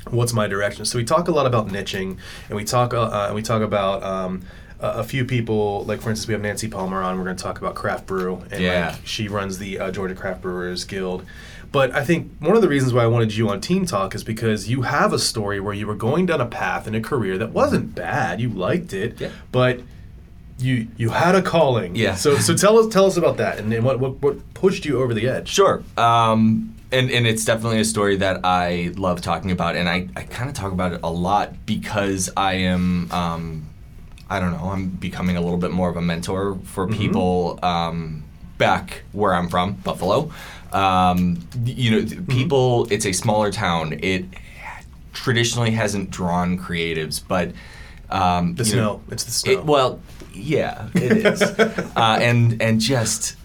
What's 0.09 0.33
my 0.33 0.47
direction? 0.47 0.85
So 0.85 0.97
we 0.97 1.05
talk 1.05 1.27
a 1.27 1.31
lot 1.31 1.45
about 1.45 1.67
niching, 1.67 2.17
and 2.49 2.55
we 2.55 2.63
talk 2.63 2.93
uh, 2.93 3.01
uh, 3.01 3.31
we 3.33 3.41
talk 3.41 3.61
about 3.61 4.03
um, 4.03 4.41
a, 4.79 4.87
a 4.99 5.03
few 5.03 5.25
people. 5.25 5.83
Like 5.85 6.01
for 6.01 6.09
instance, 6.09 6.27
we 6.27 6.33
have 6.33 6.41
Nancy 6.41 6.67
Palmer 6.67 7.01
on. 7.01 7.17
We're 7.17 7.23
going 7.25 7.35
to 7.37 7.43
talk 7.43 7.59
about 7.59 7.75
craft 7.75 8.05
brew, 8.05 8.43
and 8.51 8.61
Yeah. 8.61 8.91
like, 8.91 9.05
she 9.07 9.27
runs 9.27 9.57
the 9.57 9.79
uh, 9.79 9.91
Georgia 9.91 10.15
Craft 10.15 10.41
Brewers 10.41 10.83
Guild. 10.85 11.25
But 11.71 11.91
I 11.95 12.03
think 12.05 12.31
one 12.39 12.55
of 12.55 12.61
the 12.61 12.67
reasons 12.67 12.93
why 12.93 13.01
I 13.03 13.07
wanted 13.07 13.35
you 13.35 13.49
on 13.49 13.59
Team 13.59 13.87
Talk 13.87 14.13
is 14.13 14.23
because 14.23 14.69
you 14.69 14.83
have 14.83 15.11
a 15.11 15.17
story 15.17 15.59
where 15.59 15.73
you 15.73 15.87
were 15.87 15.95
going 15.95 16.27
down 16.27 16.39
a 16.39 16.45
path 16.45 16.85
in 16.87 16.93
a 16.93 17.01
career 17.01 17.35
that 17.39 17.49
wasn't 17.51 17.95
bad. 17.95 18.39
You 18.39 18.49
liked 18.49 18.93
it, 18.93 19.19
Yeah. 19.19 19.29
but 19.51 19.79
you 20.59 20.87
you 20.97 21.09
had 21.09 21.33
a 21.33 21.41
calling. 21.41 21.95
Yeah. 21.95 22.13
So 22.13 22.37
so 22.37 22.55
tell 22.55 22.77
us 22.77 22.93
tell 22.93 23.07
us 23.07 23.17
about 23.17 23.37
that 23.37 23.57
and, 23.57 23.71
then 23.71 23.83
what, 23.83 23.99
what 23.99 24.21
what 24.21 24.53
pushed 24.53 24.85
you 24.85 25.01
over 25.01 25.15
the 25.15 25.27
edge. 25.27 25.49
Sure. 25.49 25.81
Um, 25.97 26.75
and, 26.93 27.11
and 27.11 27.27
it's 27.27 27.43
definitely 27.43 27.79
a 27.79 27.85
story 27.85 28.17
that 28.17 28.41
I 28.43 28.91
love 28.95 29.21
talking 29.21 29.51
about, 29.51 29.75
and 29.75 29.89
I, 29.89 30.07
I 30.15 30.23
kind 30.23 30.49
of 30.49 30.55
talk 30.55 30.71
about 30.71 30.93
it 30.93 30.99
a 31.03 31.09
lot 31.11 31.65
because 31.65 32.29
I 32.37 32.53
am, 32.53 33.11
um, 33.11 33.67
I 34.29 34.39
don't 34.39 34.51
know, 34.53 34.69
I'm 34.69 34.89
becoming 34.89 35.35
a 35.35 35.41
little 35.41 35.57
bit 35.57 35.71
more 35.71 35.89
of 35.89 35.97
a 35.97 36.01
mentor 36.01 36.57
for 36.63 36.87
people 36.87 37.59
um, 37.63 38.23
back 38.57 39.03
where 39.11 39.33
I'm 39.33 39.49
from, 39.49 39.73
Buffalo. 39.73 40.31
Um, 40.71 41.47
you 41.65 41.91
know, 41.91 42.01
th- 42.05 42.27
people, 42.27 42.87
it's 42.91 43.05
a 43.05 43.11
smaller 43.11 43.51
town. 43.51 43.99
It 44.01 44.25
traditionally 45.13 45.71
hasn't 45.71 46.09
drawn 46.11 46.57
creatives, 46.57 47.21
but. 47.27 47.51
Um, 48.09 48.53
The 48.55 48.63
you 48.63 48.69
snow. 48.71 48.81
know, 48.83 49.01
It's 49.11 49.23
the 49.23 49.31
snow. 49.31 49.51
it, 49.51 49.65
well, 49.65 49.99
yeah, 50.33 50.89
it 50.93 51.25
is, 51.25 51.41
uh, 51.95 52.17
and 52.21 52.61
and 52.61 52.79
just 52.79 53.35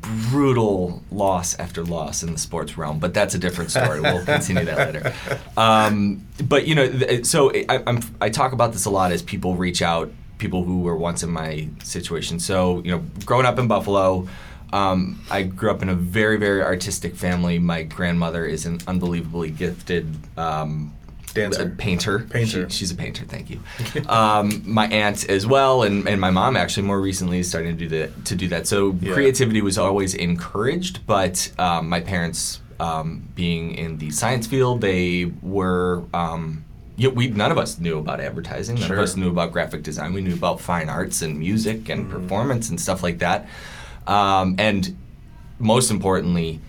brutal 0.00 1.02
loss 1.10 1.58
after 1.58 1.84
loss 1.84 2.22
in 2.22 2.32
the 2.32 2.38
sports 2.38 2.76
realm. 2.76 2.98
But 2.98 3.14
that's 3.14 3.34
a 3.34 3.38
different 3.38 3.70
story. 3.70 4.00
We'll 4.00 4.24
continue 4.24 4.64
that 4.64 4.94
later. 4.94 5.14
Um, 5.56 6.26
but 6.42 6.66
you 6.66 6.74
know, 6.74 6.90
th- 6.90 7.26
so 7.26 7.52
I, 7.68 7.82
I'm 7.86 8.00
I 8.20 8.30
talk 8.30 8.52
about 8.52 8.72
this 8.72 8.84
a 8.84 8.90
lot 8.90 9.12
as 9.12 9.22
people 9.22 9.56
reach 9.56 9.82
out, 9.82 10.10
people 10.38 10.64
who 10.64 10.80
were 10.80 10.96
once 10.96 11.22
in 11.22 11.30
my 11.30 11.68
situation. 11.82 12.40
So 12.40 12.82
you 12.84 12.90
know, 12.90 13.04
growing 13.24 13.46
up 13.46 13.58
in 13.58 13.68
Buffalo. 13.68 14.28
Um, 14.72 15.20
I 15.28 15.42
grew 15.42 15.68
up 15.72 15.82
in 15.82 15.88
a 15.88 15.96
very, 15.96 16.36
very 16.36 16.62
artistic 16.62 17.16
family. 17.16 17.58
My 17.58 17.82
grandmother 17.82 18.44
is 18.46 18.66
an 18.66 18.78
unbelievably 18.86 19.50
gifted 19.50 20.14
um, 20.38 20.94
Dancer. 21.34 21.62
a 21.62 21.68
painter. 21.68 22.18
Painter. 22.30 22.68
She- 22.70 22.76
she's 22.78 22.90
a 22.90 22.94
painter. 22.94 23.24
Thank 23.24 23.50
you. 23.50 23.60
um, 24.08 24.62
my 24.64 24.86
aunt 24.88 25.28
as 25.28 25.46
well, 25.46 25.82
and, 25.82 26.06
and 26.08 26.20
my 26.20 26.30
mom 26.30 26.56
actually 26.56 26.86
more 26.86 27.00
recently 27.00 27.38
is 27.40 27.48
starting 27.48 27.76
to 27.76 27.88
do 27.88 27.88
that. 27.98 28.24
To 28.26 28.34
do 28.36 28.48
that, 28.48 28.66
so 28.66 28.96
Yeah. 29.00 29.12
creativity 29.12 29.62
was 29.62 29.78
always 29.78 30.14
encouraged. 30.14 31.06
But 31.06 31.50
um, 31.58 31.88
my 31.88 32.00
parents, 32.00 32.60
um, 32.78 33.28
being 33.34 33.74
in 33.74 33.98
the 33.98 34.10
science 34.10 34.46
field, 34.46 34.80
they 34.80 35.26
were. 35.42 36.04
Um, 36.14 36.64
yeah, 36.96 37.08
we 37.08 37.28
none 37.28 37.50
of 37.50 37.56
us 37.56 37.78
knew 37.78 37.98
about 37.98 38.20
advertising. 38.20 38.74
None 38.76 38.88
Sure. 38.88 38.96
of 38.98 39.02
us 39.04 39.16
knew 39.16 39.30
about 39.30 39.52
graphic 39.52 39.82
design. 39.82 40.12
We 40.12 40.20
knew 40.20 40.34
about 40.34 40.60
fine 40.60 40.90
arts 40.90 41.22
and 41.22 41.38
music 41.38 41.88
and 41.88 42.04
Mm-hmm. 42.06 42.12
performance 42.22 42.68
and 42.68 42.78
stuff 42.78 43.02
like 43.02 43.20
that. 43.20 43.48
Um, 44.06 44.56
and 44.58 44.96
most 45.58 45.90
importantly, 45.90 46.60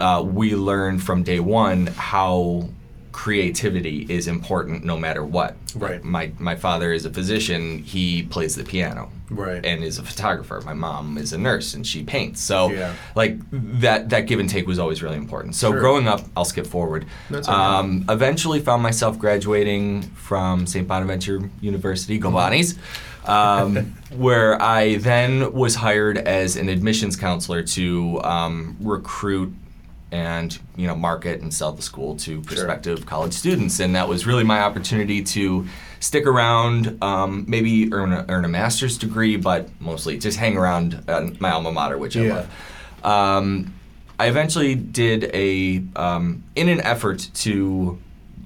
uh, 0.00 0.22
we 0.26 0.54
learned 0.54 1.02
from 1.02 1.22
day 1.24 1.40
one 1.40 1.88
how 1.88 2.68
creativity 3.16 4.04
is 4.10 4.28
important 4.28 4.84
no 4.84 4.94
matter 4.98 5.24
what. 5.24 5.56
Right. 5.74 6.04
My 6.04 6.30
my 6.38 6.54
father 6.54 6.92
is 6.92 7.06
a 7.06 7.10
physician. 7.10 7.78
He 7.78 8.22
plays 8.24 8.54
the 8.54 8.62
piano. 8.62 9.10
Right. 9.30 9.64
And 9.64 9.82
is 9.82 9.98
a 9.98 10.02
photographer. 10.02 10.60
My 10.66 10.74
mom 10.74 11.16
is 11.16 11.32
a 11.32 11.38
nurse 11.38 11.72
and 11.72 11.84
she 11.86 12.04
paints. 12.04 12.42
So 12.42 12.70
Yeah. 12.70 12.92
like 13.14 13.38
that 13.80 14.10
that 14.10 14.26
give 14.26 14.38
and 14.38 14.50
take 14.50 14.66
was 14.66 14.78
always 14.78 15.02
really 15.02 15.16
important. 15.16 15.54
So 15.54 15.70
Sure. 15.70 15.80
growing 15.80 16.06
up, 16.06 16.20
I'll 16.36 16.44
skip 16.44 16.66
forward. 16.66 17.06
That's 17.30 17.48
okay. 17.48 17.56
um, 17.56 18.04
eventually 18.10 18.60
found 18.60 18.82
myself 18.82 19.18
graduating 19.18 20.02
from 20.14 20.66
St. 20.66 20.86
Bonaventure 20.86 21.40
University, 21.62 22.18
Go 22.18 22.30
Bonnies, 22.30 22.76
um, 23.26 23.94
where 24.14 24.60
I 24.62 24.96
then 24.98 25.54
was 25.54 25.74
hired 25.76 26.18
as 26.18 26.56
an 26.56 26.68
admissions 26.68 27.16
counselor 27.16 27.62
to 27.62 28.20
um, 28.24 28.76
recruit 28.78 29.54
and 30.12 30.58
you 30.76 30.86
know 30.86 30.94
market 30.94 31.40
and 31.40 31.52
sell 31.52 31.72
the 31.72 31.82
school 31.82 32.16
to 32.16 32.40
prospective 32.42 33.06
college 33.06 33.32
students, 33.32 33.80
and 33.80 33.94
that 33.96 34.08
was 34.08 34.26
really 34.26 34.44
my 34.44 34.60
opportunity 34.60 35.22
to 35.22 35.66
stick 36.00 36.26
around, 36.26 37.02
um, 37.02 37.44
maybe 37.48 37.92
earn 37.92 38.12
a, 38.12 38.24
earn 38.28 38.44
a 38.44 38.48
master's 38.48 38.98
degree, 38.98 39.36
but 39.36 39.68
mostly 39.80 40.18
just 40.18 40.38
hang 40.38 40.56
around 40.56 41.02
at 41.08 41.40
my 41.40 41.50
alma 41.50 41.72
mater, 41.72 41.98
which 41.98 42.16
I 42.16 42.20
Yeah. 42.22 42.34
love. 42.34 42.48
Um, 43.04 43.72
I 44.18 44.28
eventually 44.28 44.74
did 44.74 45.30
a, 45.34 45.82
um, 45.96 46.44
in 46.54 46.68
an 46.68 46.80
effort 46.82 47.28
to 47.34 47.98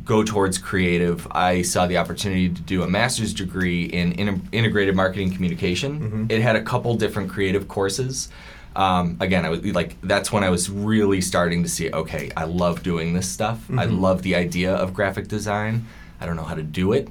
go 0.05 0.23
towards 0.25 0.59
creative, 0.59 1.27
I 1.31 1.63
saw 1.63 1.87
the 1.87 1.97
opportunity 1.99 2.49
to 2.49 2.61
do 2.63 2.83
a 2.83 2.89
master's 2.89 3.33
degree 3.33 3.85
in, 3.85 4.13
in 4.13 4.43
integrated 4.51 4.97
marketing 4.97 5.33
communication. 5.33 6.27
It 6.29 6.41
had 6.41 6.57
a 6.57 6.63
couple 6.63 6.95
different 6.97 7.31
creative 7.31 7.69
courses. 7.69 8.29
Um, 8.77 9.17
again, 9.21 9.45
I 9.45 9.49
was 9.51 9.65
like, 9.65 9.97
that's 10.03 10.31
when 10.33 10.45
I 10.45 10.51
was 10.51 10.71
really 10.71 11.21
starting 11.21 11.63
to 11.65 11.69
see, 11.69 11.91
okay, 11.91 12.31
I 12.37 12.45
love 12.45 12.83
doing 12.83 13.15
this 13.15 13.29
stuff. 13.29 13.59
I 13.77 13.85
love 13.87 14.23
the 14.23 14.37
idea 14.37 14.73
of 14.75 14.95
graphic 14.95 15.27
design. 15.29 15.87
I 16.21 16.27
don't 16.27 16.37
know 16.37 16.45
how 16.45 16.55
to 16.55 16.63
do 16.63 16.93
it. 16.93 17.09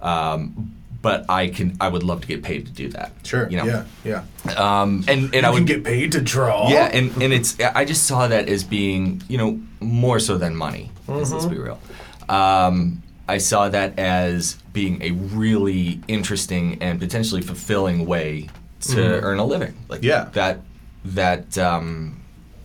Um, 0.00 0.72
but 1.00 1.24
I 1.28 1.48
can. 1.48 1.76
I 1.80 1.88
would 1.88 2.04
love 2.04 2.20
to 2.20 2.28
get 2.28 2.44
paid 2.44 2.66
to 2.66 2.72
do 2.72 2.88
that. 2.90 3.10
Sure. 3.24 3.48
You 3.50 3.56
know. 3.56 3.64
Yeah. 3.64 4.22
Yeah. 4.44 4.52
Um, 4.56 5.04
and 5.08 5.24
and 5.24 5.34
you 5.34 5.38
I 5.40 5.42
can 5.42 5.52
would 5.54 5.66
get 5.66 5.82
paid 5.82 6.12
to 6.12 6.20
draw. 6.20 6.68
yeah, 6.70 6.84
and, 6.92 7.10
and 7.20 7.32
it's 7.32 7.58
I 7.58 7.84
just 7.84 8.04
saw 8.06 8.28
that 8.28 8.48
as 8.48 8.62
being 8.62 9.20
you 9.28 9.36
know 9.36 9.60
more 9.80 10.20
so 10.20 10.38
than 10.38 10.54
money. 10.54 10.92
'cause 11.08 11.32
Let's 11.32 11.46
be 11.46 11.58
real. 11.58 11.80
Um, 12.28 13.02
I 13.28 13.38
saw 13.38 13.68
that 13.68 13.98
as 13.98 14.56
being 14.72 15.02
a 15.02 15.10
really 15.10 16.00
interesting 16.06 16.78
and 16.80 17.00
potentially 17.00 17.42
fulfilling 17.42 18.06
way 18.06 18.48
to 18.82 19.02
earn 19.22 19.38
a 19.40 19.44
living. 19.44 19.74
Like 19.88 20.04
Yeah. 20.04 20.28
that 20.34 20.60
that 21.04 21.56
um, 21.58 22.20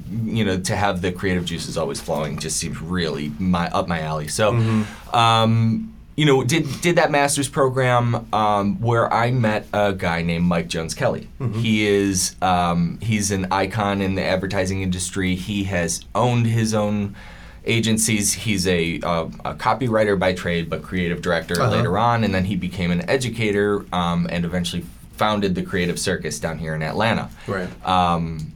you 0.10 0.46
know 0.46 0.60
to 0.60 0.76
have 0.76 1.02
the 1.02 1.12
creative 1.12 1.46
juices 1.46 1.78
always 1.78 2.00
flowing 2.00 2.38
just 2.40 2.58
seems 2.58 2.82
really 2.82 3.32
my 3.40 3.68
up 3.70 3.88
my 3.88 4.02
alley. 4.02 4.28
So. 4.28 4.54
Um, 5.14 5.94
you 6.16 6.26
know, 6.26 6.44
did 6.44 6.66
did 6.82 6.96
that 6.96 7.12
master's 7.12 7.48
program 7.48 8.28
um, 8.34 8.82
where 8.82 9.12
I 9.14 9.30
met 9.30 9.68
a 9.72 9.94
guy 9.94 10.24
named 10.24 10.46
Mike 10.46 10.68
Jones-Kelley. 10.68 11.30
He 11.54 11.86
is 11.86 12.36
um, 12.42 12.98
he's 13.04 13.30
an 13.30 13.46
icon 13.52 14.02
in 14.02 14.16
the 14.16 14.24
advertising 14.24 14.82
industry. 14.82 15.36
He 15.36 15.66
has 15.66 16.04
owned 16.16 16.48
his 16.48 16.74
own 16.74 17.16
agencies. 17.66 18.34
He's 18.34 18.66
a, 18.68 19.00
uh, 19.02 19.26
a 19.46 19.54
copywriter 19.54 20.18
by 20.18 20.34
trade, 20.34 20.72
but 20.72 20.82
creative 20.82 21.22
director 21.22 21.62
Uh-huh. 21.62 21.70
later 21.76 21.98
on, 22.00 22.24
and 22.24 22.34
then 22.34 22.46
he 22.46 22.56
became 22.56 22.90
an 22.90 23.08
educator 23.08 23.86
um, 23.94 24.26
and 24.32 24.44
eventually 24.44 24.86
founded 25.18 25.56
the 25.56 25.64
Creative 25.64 26.00
Circus 26.00 26.40
down 26.40 26.58
here 26.60 26.76
in 26.76 26.82
Atlanta 26.84 27.30
Right. 27.48 27.70
um, 27.88 28.54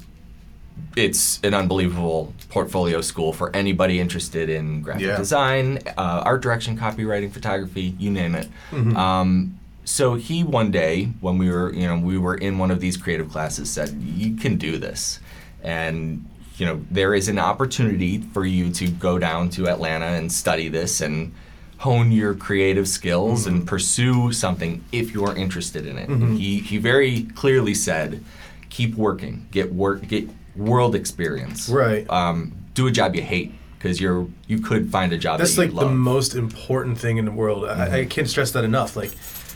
it's 0.96 1.40
an 1.44 1.54
unbelievable 1.54 2.34
portfolio 2.50 3.02
school 3.02 3.34
for 3.34 3.56
anybody 3.56 4.00
interested 4.00 4.50
in 4.50 4.82
graphic 4.82 5.04
Yeah. 5.06 5.18
design, 5.18 5.80
uh, 5.98 6.24
art 6.26 6.42
direction, 6.42 6.78
copywriting, 6.78 7.32
photography, 7.32 7.96
you 7.98 8.10
name 8.12 8.36
it. 8.36 8.48
Mm-hmm. 8.72 8.98
Um, 8.98 9.58
so 9.86 10.16
he 10.16 10.44
one 10.44 10.70
day, 10.72 11.10
when 11.22 11.38
we 11.38 11.50
were, 11.50 11.74
you 11.74 11.88
know, 11.88 11.98
we 11.98 12.18
were 12.18 12.36
in 12.36 12.58
one 12.58 12.72
of 12.72 12.80
these 12.82 12.98
creative 12.98 13.30
classes, 13.30 13.70
said, 13.70 13.90
"You 14.02 14.36
can 14.36 14.58
do 14.58 14.78
this," 14.78 15.20
and 15.64 16.26
you 16.58 16.66
know, 16.66 16.82
there 16.92 17.16
is 17.16 17.28
an 17.28 17.40
opportunity 17.40 18.20
for 18.34 18.46
you 18.46 18.70
to 18.72 18.88
go 18.88 19.18
down 19.18 19.50
to 19.52 19.68
Atlanta 19.68 20.06
and 20.06 20.32
study 20.32 20.68
this 20.68 21.02
and 21.02 21.32
hone 21.82 22.12
your 22.12 22.34
creative 22.36 22.88
skills 22.88 23.46
Mm-hmm. 23.46 23.56
and 23.58 23.68
pursue 23.68 24.32
something 24.32 24.84
if 24.92 25.14
you're 25.14 25.36
interested 25.36 25.86
in 25.88 25.98
it. 25.98 26.10
And 26.10 26.38
He 26.38 26.60
he 26.60 26.78
very 26.78 27.24
clearly 27.36 27.74
said, 27.74 28.24
"Keep 28.70 28.96
working, 28.96 29.48
get 29.52 29.74
work, 29.74 30.08
get 30.08 30.30
world 30.56 30.94
experience. 30.96 31.70
Right. 31.70 32.08
Um, 32.10 32.52
do 32.74 32.88
a 32.88 32.92
job 32.92 33.16
you 33.16 33.22
hate 33.24 33.52
because 33.78 34.00
you're 34.00 34.28
you 34.48 34.60
could 34.60 34.92
find 34.92 35.12
a 35.14 35.18
job 35.18 35.40
That's 35.40 35.56
that 35.56 35.62
like 35.62 35.70
the 35.72 35.76
love. 35.78 35.88
Mm-hmm. 35.88 35.98
most 36.16 36.36
important 36.36 36.98
thing 37.00 37.18
in 37.18 37.26
the 37.26 37.32
world. 37.32 37.66
I, 37.66 38.02
I 38.02 38.06
can't 38.06 38.30
stress 38.30 38.52
that 38.52 38.64
enough. 38.64 38.96
Like 38.96 39.12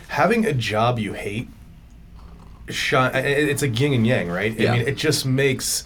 having 0.08 0.46
a 0.46 0.53
job 0.53 0.98
you 1.00 1.13
hate, 1.13 1.48
shine, 2.70 3.12
it's 3.15 3.62
a 3.63 3.67
yin 3.70 3.94
and 3.94 4.08
yang, 4.08 4.29
right? 4.29 4.53
Yeah. 4.58 4.74
I 4.74 4.77
mean, 4.79 4.88
it 4.88 4.98
just 4.98 5.25
makes. 5.25 5.86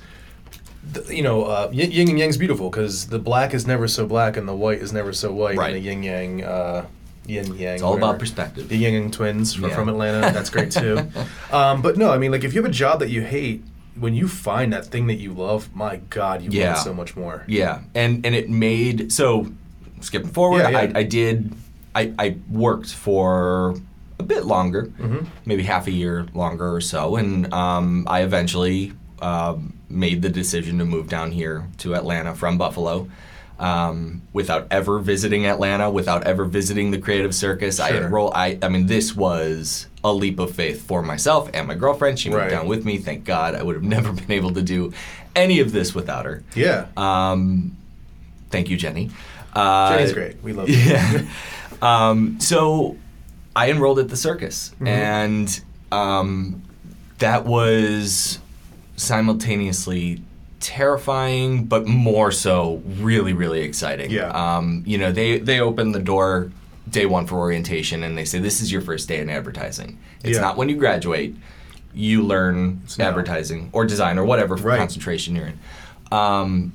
The- 0.93 1.15
You 1.15 1.23
know, 1.23 1.43
uh, 1.43 1.69
yin 1.71 2.09
and 2.09 2.17
yang's 2.19 2.37
beautiful 2.37 2.69
because 2.69 3.07
the 3.07 3.19
black 3.19 3.53
is 3.53 3.67
never 3.67 3.87
so 3.87 4.05
black 4.05 4.37
and 4.37 4.47
the 4.47 4.55
white 4.55 4.79
is 4.79 4.91
never 4.93 5.13
so 5.13 5.31
white. 5.31 5.57
Right. 5.57 5.73
And 5.75 5.75
the 5.75 5.87
yin 5.89 6.03
yang, 6.03 6.43
uh, 6.43 6.85
yin 7.27 7.53
yang. 7.55 7.75
It's 7.75 7.83
all 7.83 7.95
about 7.97 8.17
perspective. 8.19 8.69
The 8.69 8.77
Yin 8.77 8.93
Yang 8.93 9.11
Twins 9.11 9.53
from, 9.53 9.69
Yeah. 9.69 9.75
from 9.75 9.89
Atlanta. 9.89 10.21
That's 10.33 10.49
great 10.49 10.71
too. 10.71 11.07
um, 11.51 11.81
but 11.81 11.97
no, 11.97 12.11
I 12.11 12.17
mean, 12.17 12.31
like 12.31 12.43
if 12.43 12.53
you 12.53 12.61
have 12.61 12.69
a 12.69 12.73
job 12.73 12.99
that 13.01 13.09
you 13.09 13.21
hate, 13.21 13.63
when 13.99 14.15
you 14.15 14.27
find 14.27 14.71
that 14.73 14.85
thing 14.85 15.07
that 15.07 15.19
you 15.19 15.33
love, 15.33 15.69
my 15.75 15.97
God, 16.09 16.41
you 16.41 16.49
Yeah. 16.51 16.67
want 16.73 16.77
so 16.79 16.93
much 16.93 17.15
more. 17.17 17.43
Yeah, 17.47 17.79
and 17.93 18.25
and 18.25 18.33
it 18.33 18.49
made 18.49 19.11
so 19.11 19.47
skipping 19.99 20.29
forward. 20.31 20.59
Yeah, 20.59 20.69
yeah. 20.69 20.91
I, 20.95 20.99
I 20.99 21.03
did. 21.03 21.51
I, 21.93 22.13
I 22.17 22.37
worked 22.49 22.93
for 22.93 23.75
a 24.19 24.23
bit 24.23 24.45
longer, 24.45 24.83
Mm-hmm. 24.99 25.25
maybe 25.45 25.63
half 25.63 25.87
a 25.87 25.91
year 25.91 26.27
longer 26.33 26.73
or 26.73 26.81
so, 26.81 27.15
and 27.17 27.51
um, 27.53 28.05
I 28.07 28.21
eventually 28.21 28.93
um, 29.21 29.73
made 29.89 30.21
the 30.21 30.29
decision 30.29 30.77
to 30.79 30.85
move 30.85 31.07
down 31.09 31.31
here 31.31 31.67
to 31.79 31.95
Atlanta 31.95 32.33
from 32.35 32.57
Buffalo. 32.57 33.09
um, 33.59 34.21
without 34.31 34.67
ever 34.71 34.99
visiting 34.99 35.45
Atlanta, 35.45 35.91
without 35.91 36.23
ever 36.25 36.45
visiting 36.45 36.91
the 36.91 36.97
Creative 36.97 37.35
Circus. 37.35 37.77
I 37.81 37.89
Sure. 37.89 38.03
enroll. 38.05 38.31
I 38.33 38.57
I 38.61 38.69
mean, 38.69 38.85
this 38.87 39.13
was 39.17 39.87
a 40.01 40.13
leap 40.13 40.39
of 40.39 40.51
faith 40.55 40.81
for 40.87 41.01
myself 41.03 41.49
and 41.53 41.67
my 41.67 41.75
girlfriend. 41.75 42.17
She 42.19 42.29
went 42.29 42.43
Right. 42.43 42.49
down 42.51 42.67
with 42.69 42.85
me. 42.85 42.97
Thank 42.99 43.25
God. 43.25 43.55
I 43.55 43.63
would 43.63 43.75
have 43.75 43.83
never 43.97 44.13
been 44.13 44.31
able 44.31 44.53
to 44.53 44.61
do 44.61 44.93
any 45.35 45.59
of 45.59 45.73
this 45.73 45.93
without 45.93 46.23
her. 46.23 46.41
Yeah. 46.55 46.85
Um, 46.95 47.75
thank 48.49 48.69
you, 48.69 48.77
Jenny. 48.77 49.11
Uh, 49.53 49.89
Jenny's 49.97 50.13
great. 50.13 50.41
We 50.41 50.53
love 50.53 50.69
you. 50.69 50.75
yeah. 50.77 51.23
um, 51.81 52.39
so 52.39 52.95
I 53.57 53.71
enrolled 53.71 53.99
at 53.99 54.07
the 54.07 54.15
circus, 54.15 54.69
Mm-hmm. 54.75 54.87
and 54.87 55.61
um, 55.91 56.61
that 57.17 57.45
was 57.45 58.39
simultaneously 58.99 60.21
terrifying, 60.59 61.65
but 61.65 61.87
more 61.87 62.31
so 62.31 62.81
really, 62.99 63.33
really 63.33 63.61
exciting. 63.61 64.11
Yeah. 64.11 64.29
Um, 64.29 64.83
you 64.85 64.97
know, 64.97 65.11
they 65.11 65.39
they 65.39 65.59
opened 65.59 65.95
the 65.95 65.99
door 65.99 66.51
day 66.89 67.05
one 67.05 67.25
for 67.27 67.37
orientation, 67.37 68.03
and 68.03 68.17
they 68.17 68.25
say 68.25 68.39
this 68.39 68.61
is 68.61 68.71
your 68.71 68.81
first 68.81 69.07
day 69.07 69.19
in 69.19 69.29
advertising. 69.29 69.97
It's 70.23 70.35
Yeah. 70.37 70.41
not 70.41 70.57
when 70.57 70.69
you 70.69 70.75
graduate. 70.75 71.35
You 71.93 72.21
learn 72.23 72.81
now. 72.99 73.07
advertising 73.09 73.69
or 73.71 73.85
design 73.85 74.19
or 74.19 74.25
whatever 74.25 74.55
Right. 74.55 74.77
concentration 74.77 75.35
you're 75.35 75.47
in. 75.47 75.59
Um, 76.11 76.73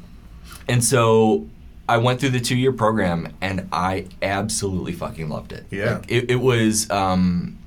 and 0.68 0.82
so 0.82 1.46
I 1.88 1.98
went 1.98 2.18
through 2.20 2.30
the 2.30 2.40
two 2.40 2.56
year 2.56 2.72
program 2.72 3.28
and 3.40 3.68
I 3.72 4.06
absolutely 4.22 4.92
fucking 4.92 5.28
loved 5.28 5.52
it. 5.52 5.66
Yeah. 5.70 5.96
Like, 5.96 6.10
it, 6.10 6.30
it 6.30 6.40
was 6.40 6.90
um, 6.90 7.58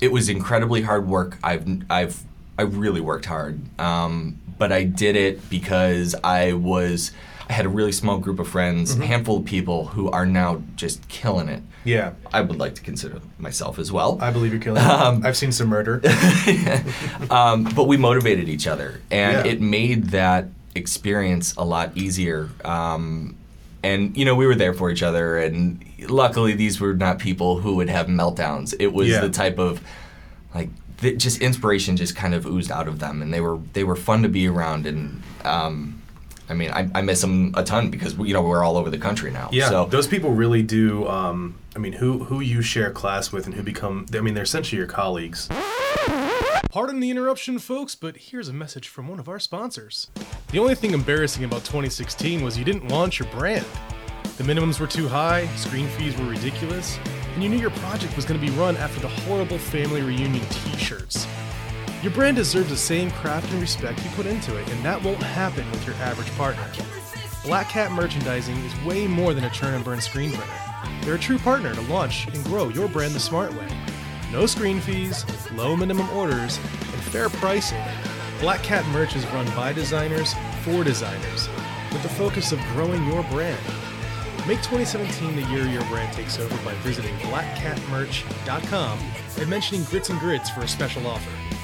it 0.00 0.12
was 0.12 0.28
incredibly 0.28 0.82
hard 0.82 1.06
work. 1.08 1.36
I've 1.42 1.66
I've 1.90 2.22
I 2.58 2.62
really 2.62 3.00
worked 3.00 3.26
hard. 3.26 3.60
Um, 3.80 4.38
but 4.58 4.72
I 4.72 4.82
did 4.84 5.14
it 5.16 5.48
because 5.48 6.14
I 6.24 6.52
was 6.54 7.12
I 7.48 7.52
had 7.54 7.64
a 7.64 7.68
really 7.70 7.92
small 7.92 8.18
group 8.18 8.38
of 8.40 8.48
friends, 8.48 8.92
Mm-hmm. 8.92 9.02
a 9.02 9.06
handful 9.06 9.36
of 9.38 9.44
people 9.46 9.86
who 9.86 10.10
are 10.10 10.26
now 10.26 10.62
just 10.76 11.08
killing 11.08 11.48
it. 11.48 11.62
Yeah. 11.84 12.12
I 12.30 12.42
would 12.42 12.58
like 12.58 12.74
to 12.74 12.82
consider 12.82 13.20
myself 13.38 13.78
as 13.78 13.90
well. 13.90 14.18
I 14.20 14.30
believe 14.30 14.52
you're 14.52 14.60
killing 14.60 14.82
it. 14.82 14.86
Um, 14.90 15.24
I've 15.24 15.36
seen 15.36 15.52
some 15.52 15.68
murder. 15.68 16.02
um, 17.30 17.64
but 17.74 17.84
we 17.84 17.96
motivated 17.96 18.48
each 18.48 18.66
other, 18.66 19.00
and 19.10 19.46
Yeah. 19.46 19.52
it 19.52 19.60
made 19.60 20.06
that 20.10 20.48
experience 20.74 21.54
a 21.56 21.64
lot 21.64 21.96
easier. 21.96 22.50
Um, 22.64 23.36
and 23.82 24.16
you 24.16 24.24
know, 24.24 24.34
we 24.34 24.46
were 24.46 24.54
there 24.56 24.74
for 24.74 24.90
each 24.90 25.02
other, 25.02 25.38
and 25.38 25.82
luckily, 26.08 26.52
these 26.52 26.80
were 26.80 26.94
not 26.94 27.18
people 27.18 27.60
who 27.60 27.76
would 27.76 27.88
have 27.88 28.08
meltdowns. 28.08 28.74
It 28.78 28.92
was 28.92 29.08
Yeah. 29.08 29.20
the 29.20 29.30
type 29.30 29.58
of 29.58 29.80
like 30.54 30.68
th- 31.00 31.18
just 31.18 31.40
inspiration 31.40 31.96
just 31.96 32.16
kind 32.16 32.34
of 32.34 32.46
oozed 32.46 32.70
out 32.70 32.88
of 32.88 32.98
them, 32.98 33.22
and 33.22 33.32
they 33.32 33.40
were 33.40 33.58
they 33.72 33.84
were 33.84 33.96
fun 33.96 34.22
to 34.22 34.28
be 34.28 34.46
around. 34.46 34.86
And 34.86 35.22
um, 35.44 36.02
I 36.48 36.54
mean, 36.54 36.70
I, 36.70 36.88
I 36.94 37.02
miss 37.02 37.20
them 37.20 37.52
a 37.56 37.64
ton 37.64 37.90
because 37.90 38.16
you 38.18 38.34
know 38.34 38.42
we're 38.42 38.64
all 38.64 38.76
over 38.76 38.90
the 38.90 38.98
country 38.98 39.30
now. 39.30 39.48
Yeah, 39.52 39.68
so 39.68 39.86
those 39.86 40.06
people 40.06 40.30
really 40.30 40.62
do. 40.62 41.06
Um, 41.08 41.56
I 41.76 41.78
mean, 41.78 41.92
who 41.92 42.24
who 42.24 42.40
you 42.40 42.62
share 42.62 42.90
class 42.90 43.32
with 43.32 43.46
and 43.46 43.54
who 43.54 43.62
become. 43.62 44.06
I 44.14 44.20
mean, 44.20 44.34
they're 44.34 44.44
essentially 44.44 44.78
your 44.78 44.88
colleagues. 44.88 45.48
Pardon 46.70 47.00
the 47.00 47.10
interruption, 47.10 47.58
folks, 47.58 47.94
but 47.94 48.16
here's 48.16 48.48
a 48.48 48.52
message 48.52 48.88
from 48.88 49.08
one 49.08 49.18
of 49.18 49.28
our 49.28 49.38
sponsors. 49.38 50.10
The 50.52 50.58
only 50.58 50.74
thing 50.74 50.92
embarrassing 50.92 51.44
about 51.44 51.64
2016 51.64 52.42
was 52.42 52.58
you 52.58 52.64
didn't 52.64 52.88
launch 52.88 53.18
your 53.18 53.28
brand. 53.30 53.64
The 54.36 54.44
minimums 54.44 54.78
were 54.78 54.86
too 54.86 55.08
high, 55.08 55.46
screen 55.56 55.88
fees 55.88 56.16
were 56.18 56.26
ridiculous, 56.26 56.98
and 57.38 57.44
you 57.44 57.48
knew 57.48 57.60
your 57.60 57.70
project 57.70 58.16
was 58.16 58.24
going 58.24 58.40
to 58.40 58.44
be 58.44 58.52
run 58.54 58.76
after 58.78 58.98
the 58.98 59.06
horrible 59.06 59.58
family 59.58 60.02
reunion 60.02 60.44
t 60.50 60.76
shirts. 60.76 61.24
Your 62.02 62.10
brand 62.10 62.36
deserves 62.36 62.68
the 62.68 62.76
same 62.76 63.12
craft 63.12 63.48
and 63.52 63.60
respect 63.60 64.02
you 64.02 64.10
put 64.16 64.26
into 64.26 64.56
it, 64.56 64.68
and 64.70 64.84
that 64.84 65.00
won't 65.00 65.22
happen 65.22 65.70
with 65.70 65.86
your 65.86 65.94
average 65.96 66.28
partner. 66.32 66.66
Black 67.44 67.68
Cat 67.68 67.92
Merchandising 67.92 68.56
is 68.56 68.84
way 68.84 69.06
more 69.06 69.34
than 69.34 69.44
a 69.44 69.50
churn 69.50 69.74
and 69.74 69.84
burn 69.84 70.00
screen 70.00 70.32
printer. 70.32 70.52
They're 71.02 71.14
a 71.14 71.18
true 71.18 71.38
partner 71.38 71.72
to 71.76 71.80
launch 71.82 72.26
and 72.26 72.42
grow 72.42 72.70
your 72.70 72.88
brand 72.88 73.14
the 73.14 73.20
smart 73.20 73.54
way. 73.54 73.68
No 74.32 74.44
screen 74.44 74.80
fees, 74.80 75.24
low 75.52 75.76
minimum 75.76 76.10
orders, 76.10 76.56
and 76.56 77.02
fair 77.04 77.28
pricing. 77.28 77.84
Black 78.40 78.64
Cat 78.64 78.84
Merch 78.86 79.14
is 79.14 79.24
run 79.28 79.46
by 79.54 79.72
designers 79.72 80.34
for 80.64 80.82
designers, 80.82 81.48
with 81.92 82.02
the 82.02 82.08
focus 82.08 82.50
of 82.50 82.58
growing 82.72 83.06
your 83.06 83.22
brand. 83.30 83.60
Make 84.48 84.62
2017 84.62 85.36
the 85.36 85.42
year 85.52 85.66
your 85.66 85.84
brand 85.90 86.10
takes 86.14 86.38
over 86.38 86.56
by 86.64 86.72
visiting 86.76 87.14
blackcatmerch.com 87.16 88.98
and 89.38 89.50
mentioning 89.50 89.84
Grits 89.84 90.08
and 90.08 90.18
Grids 90.18 90.48
for 90.48 90.60
a 90.60 90.68
special 90.68 91.06
offer. 91.06 91.57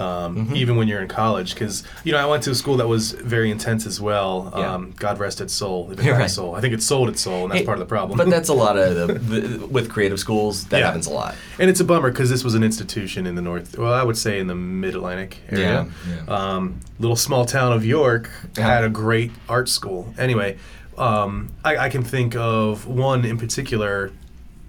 Um, 0.00 0.50
even 0.54 0.76
when 0.76 0.88
you're 0.88 1.00
in 1.02 1.08
college. 1.08 1.54
Because 1.54 1.82
you 2.04 2.12
know, 2.12 2.18
I 2.18 2.26
went 2.26 2.42
to 2.44 2.50
a 2.50 2.54
school 2.54 2.76
that 2.78 2.88
was 2.88 3.12
very 3.12 3.50
intense 3.50 3.86
as 3.86 4.00
well. 4.00 4.52
Yeah. 4.56 4.74
Um, 4.74 4.92
God 4.96 5.18
rest 5.18 5.40
its 5.40 5.52
soul. 5.52 5.90
It 5.90 6.00
right. 6.04 6.30
soul, 6.30 6.54
I 6.54 6.60
think 6.60 6.74
it 6.74 6.82
sold 6.82 7.08
its 7.08 7.20
soul, 7.20 7.42
and 7.44 7.50
that's 7.52 7.60
Hey, 7.60 7.66
part 7.66 7.78
of 7.78 7.80
the 7.86 7.92
problem. 7.94 8.16
But 8.16 8.30
that's 8.30 8.48
a 8.48 8.54
lot 8.54 8.78
of 8.78 8.94
the, 8.94 9.14
the 9.38 9.66
with 9.66 9.90
creative 9.90 10.18
schools. 10.18 10.66
That 10.68 10.78
Yeah. 10.78 10.86
happens 10.86 11.06
a 11.06 11.12
lot. 11.12 11.34
and 11.58 11.68
it's 11.70 11.80
a 11.80 11.84
bummer 11.84 12.10
because 12.10 12.30
this 12.30 12.42
was 12.44 12.54
an 12.54 12.62
institution 12.62 13.26
in 13.26 13.34
the 13.34 13.42
north. 13.42 13.76
Well, 13.78 13.92
I 13.92 14.02
would 14.02 14.16
say 14.16 14.38
in 14.40 14.46
the 14.46 14.54
Mid 14.54 14.94
Atlantic 14.94 15.38
area. 15.50 15.86
Yeah, 16.08 16.14
yeah. 16.26 16.34
Um, 16.54 16.80
little 16.98 17.16
small 17.16 17.44
town 17.44 17.72
of 17.72 17.84
York 17.84 18.30
had 18.56 18.84
a 18.84 18.88
great 18.88 19.30
art 19.48 19.68
school. 19.68 20.12
Anyway, 20.18 20.56
um, 20.98 21.50
I, 21.64 21.76
I 21.76 21.88
can 21.88 22.02
think 22.02 22.34
of 22.36 22.86
one 22.86 23.24
in 23.24 23.38
particular, 23.38 24.12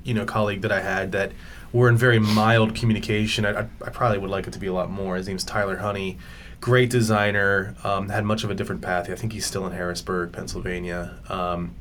you 0.04 0.14
know, 0.14 0.26
colleague 0.26 0.62
that 0.62 0.72
I 0.72 0.82
had 0.82 1.12
that 1.14 1.32
were 1.74 1.88
in 1.90 1.98
very 1.98 2.20
mild 2.20 2.76
communication. 2.76 3.46
I, 3.46 3.62
I, 3.62 3.68
I 3.86 3.90
probably 3.90 4.18
would 4.18 4.30
like 4.30 4.48
it 4.48 4.54
to 4.54 4.60
be 4.60 4.68
a 4.68 4.74
lot 4.74 4.90
more. 4.90 5.16
His 5.16 5.28
name's 5.28 5.44
Tyler 5.44 5.78
Honey. 5.78 6.18
Great 6.60 6.90
designer. 6.90 7.76
Um, 7.84 8.10
had 8.10 8.24
much 8.26 8.44
of 8.44 8.52
a 8.52 8.54
different 8.56 8.82
path. 8.82 9.10
I 9.10 9.16
think 9.16 9.34
he's 9.34 9.46
still 9.46 9.66
in 9.66 9.72
Harrisburg, 9.74 10.32
Pennsylvania. 10.34 11.16
Um, 11.30 11.74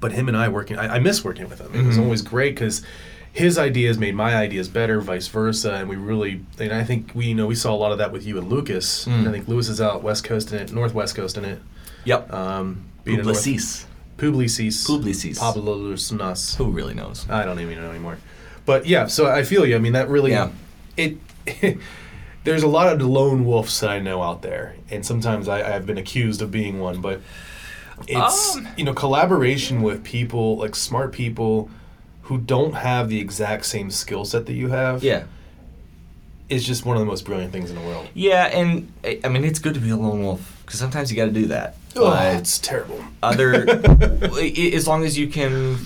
but 0.00 0.12
him 0.12 0.28
and 0.28 0.36
I 0.36 0.48
working, 0.48 0.78
I, 0.78 0.96
I 0.96 0.98
miss 0.98 1.24
working 1.24 1.48
with 1.48 1.60
him. 1.60 1.74
It 1.74 1.86
was 1.86 1.96
Mhm. 1.96 2.02
always 2.04 2.22
great 2.22 2.54
because 2.54 2.82
his 3.32 3.56
ideas 3.58 3.98
made 3.98 4.14
my 4.14 4.34
ideas 4.36 4.68
better, 4.68 5.00
vice 5.00 5.26
versa, 5.28 5.74
and 5.74 5.88
we 5.88 5.96
really, 5.96 6.44
and 6.58 6.72
I 6.72 6.84
think 6.84 7.12
we, 7.14 7.26
you 7.28 7.34
know, 7.34 7.46
we 7.46 7.54
saw 7.54 7.72
a 7.74 7.76
lot 7.76 7.90
of 7.92 7.98
that 7.98 8.12
with 8.12 8.26
you 8.26 8.36
and 8.36 8.48
Lucas. 8.50 9.06
Mm. 9.06 9.26
I 9.28 9.32
think 9.32 9.48
Lewis 9.48 9.68
is 9.68 9.80
out 9.80 10.02
west 10.02 10.24
coast 10.24 10.52
in 10.52 10.58
it, 10.58 10.72
northwest 10.72 11.14
coast 11.14 11.38
in 11.38 11.44
it. 11.46 11.62
Yep. 12.04 12.32
Um, 12.32 12.84
a 13.06 13.10
north- 13.10 13.26
Publicis. 13.26 13.86
Publicis. 14.18 14.86
Publicis. 14.86 15.38
Pablo 15.38 15.74
Lunas. 15.74 16.54
Who 16.56 16.70
really 16.70 16.94
knows? 16.94 17.26
I 17.30 17.44
don't 17.44 17.58
even 17.60 17.80
know 17.80 17.90
anymore. 17.90 18.18
But 18.66 18.86
yeah, 18.86 19.06
so 19.06 19.26
I 19.30 19.42
feel 19.42 19.66
you. 19.66 19.74
I 19.74 19.78
mean, 19.78 19.92
that 19.94 20.08
really, 20.08 20.30
Yeah. 20.32 20.50
it. 20.96 21.16
there's 22.44 22.62
a 22.62 22.68
lot 22.68 22.92
of 22.92 23.00
lone 23.02 23.44
wolves 23.44 23.78
that 23.80 23.90
I 23.90 23.98
know 23.98 24.22
out 24.22 24.42
there, 24.42 24.74
and 24.90 25.04
sometimes 25.04 25.48
I, 25.48 25.74
I've 25.76 25.86
been 25.86 25.98
accused 25.98 26.42
of 26.42 26.50
being 26.50 26.78
one. 26.80 27.00
But 27.00 27.20
it's 28.08 28.56
Um. 28.56 28.68
you 28.76 28.84
know 28.84 28.94
collaboration 28.94 29.82
with 29.82 30.02
people 30.04 30.56
like 30.58 30.74
smart 30.74 31.12
people 31.12 31.70
who 32.22 32.38
don't 32.38 32.74
have 32.74 33.08
the 33.08 33.20
exact 33.20 33.66
same 33.66 33.90
skill 33.90 34.24
set 34.24 34.46
that 34.46 34.54
you 34.54 34.68
have. 34.68 35.02
Yeah. 35.02 35.24
is 36.48 36.64
just 36.66 36.84
one 36.84 36.96
of 36.96 37.00
the 37.00 37.06
most 37.06 37.24
brilliant 37.24 37.52
things 37.52 37.70
in 37.70 37.76
the 37.76 37.82
world. 37.82 38.06
Yeah, 38.14 38.44
and 38.46 38.92
I 39.04 39.20
I 39.24 39.28
mean 39.28 39.44
it's 39.44 39.58
good 39.58 39.74
to 39.74 39.80
be 39.80 39.90
a 39.90 39.96
lone 39.96 40.22
wolf 40.22 40.62
because 40.64 40.78
sometimes 40.78 41.10
you 41.10 41.16
got 41.16 41.26
to 41.26 41.32
do 41.32 41.46
that. 41.46 41.76
Oh, 41.96 42.10
But 42.10 42.36
it's 42.36 42.58
terrible. 42.58 43.04
other, 43.22 43.68
as 44.78 44.86
long 44.88 45.04
as 45.04 45.18
you 45.18 45.28
can 45.28 45.78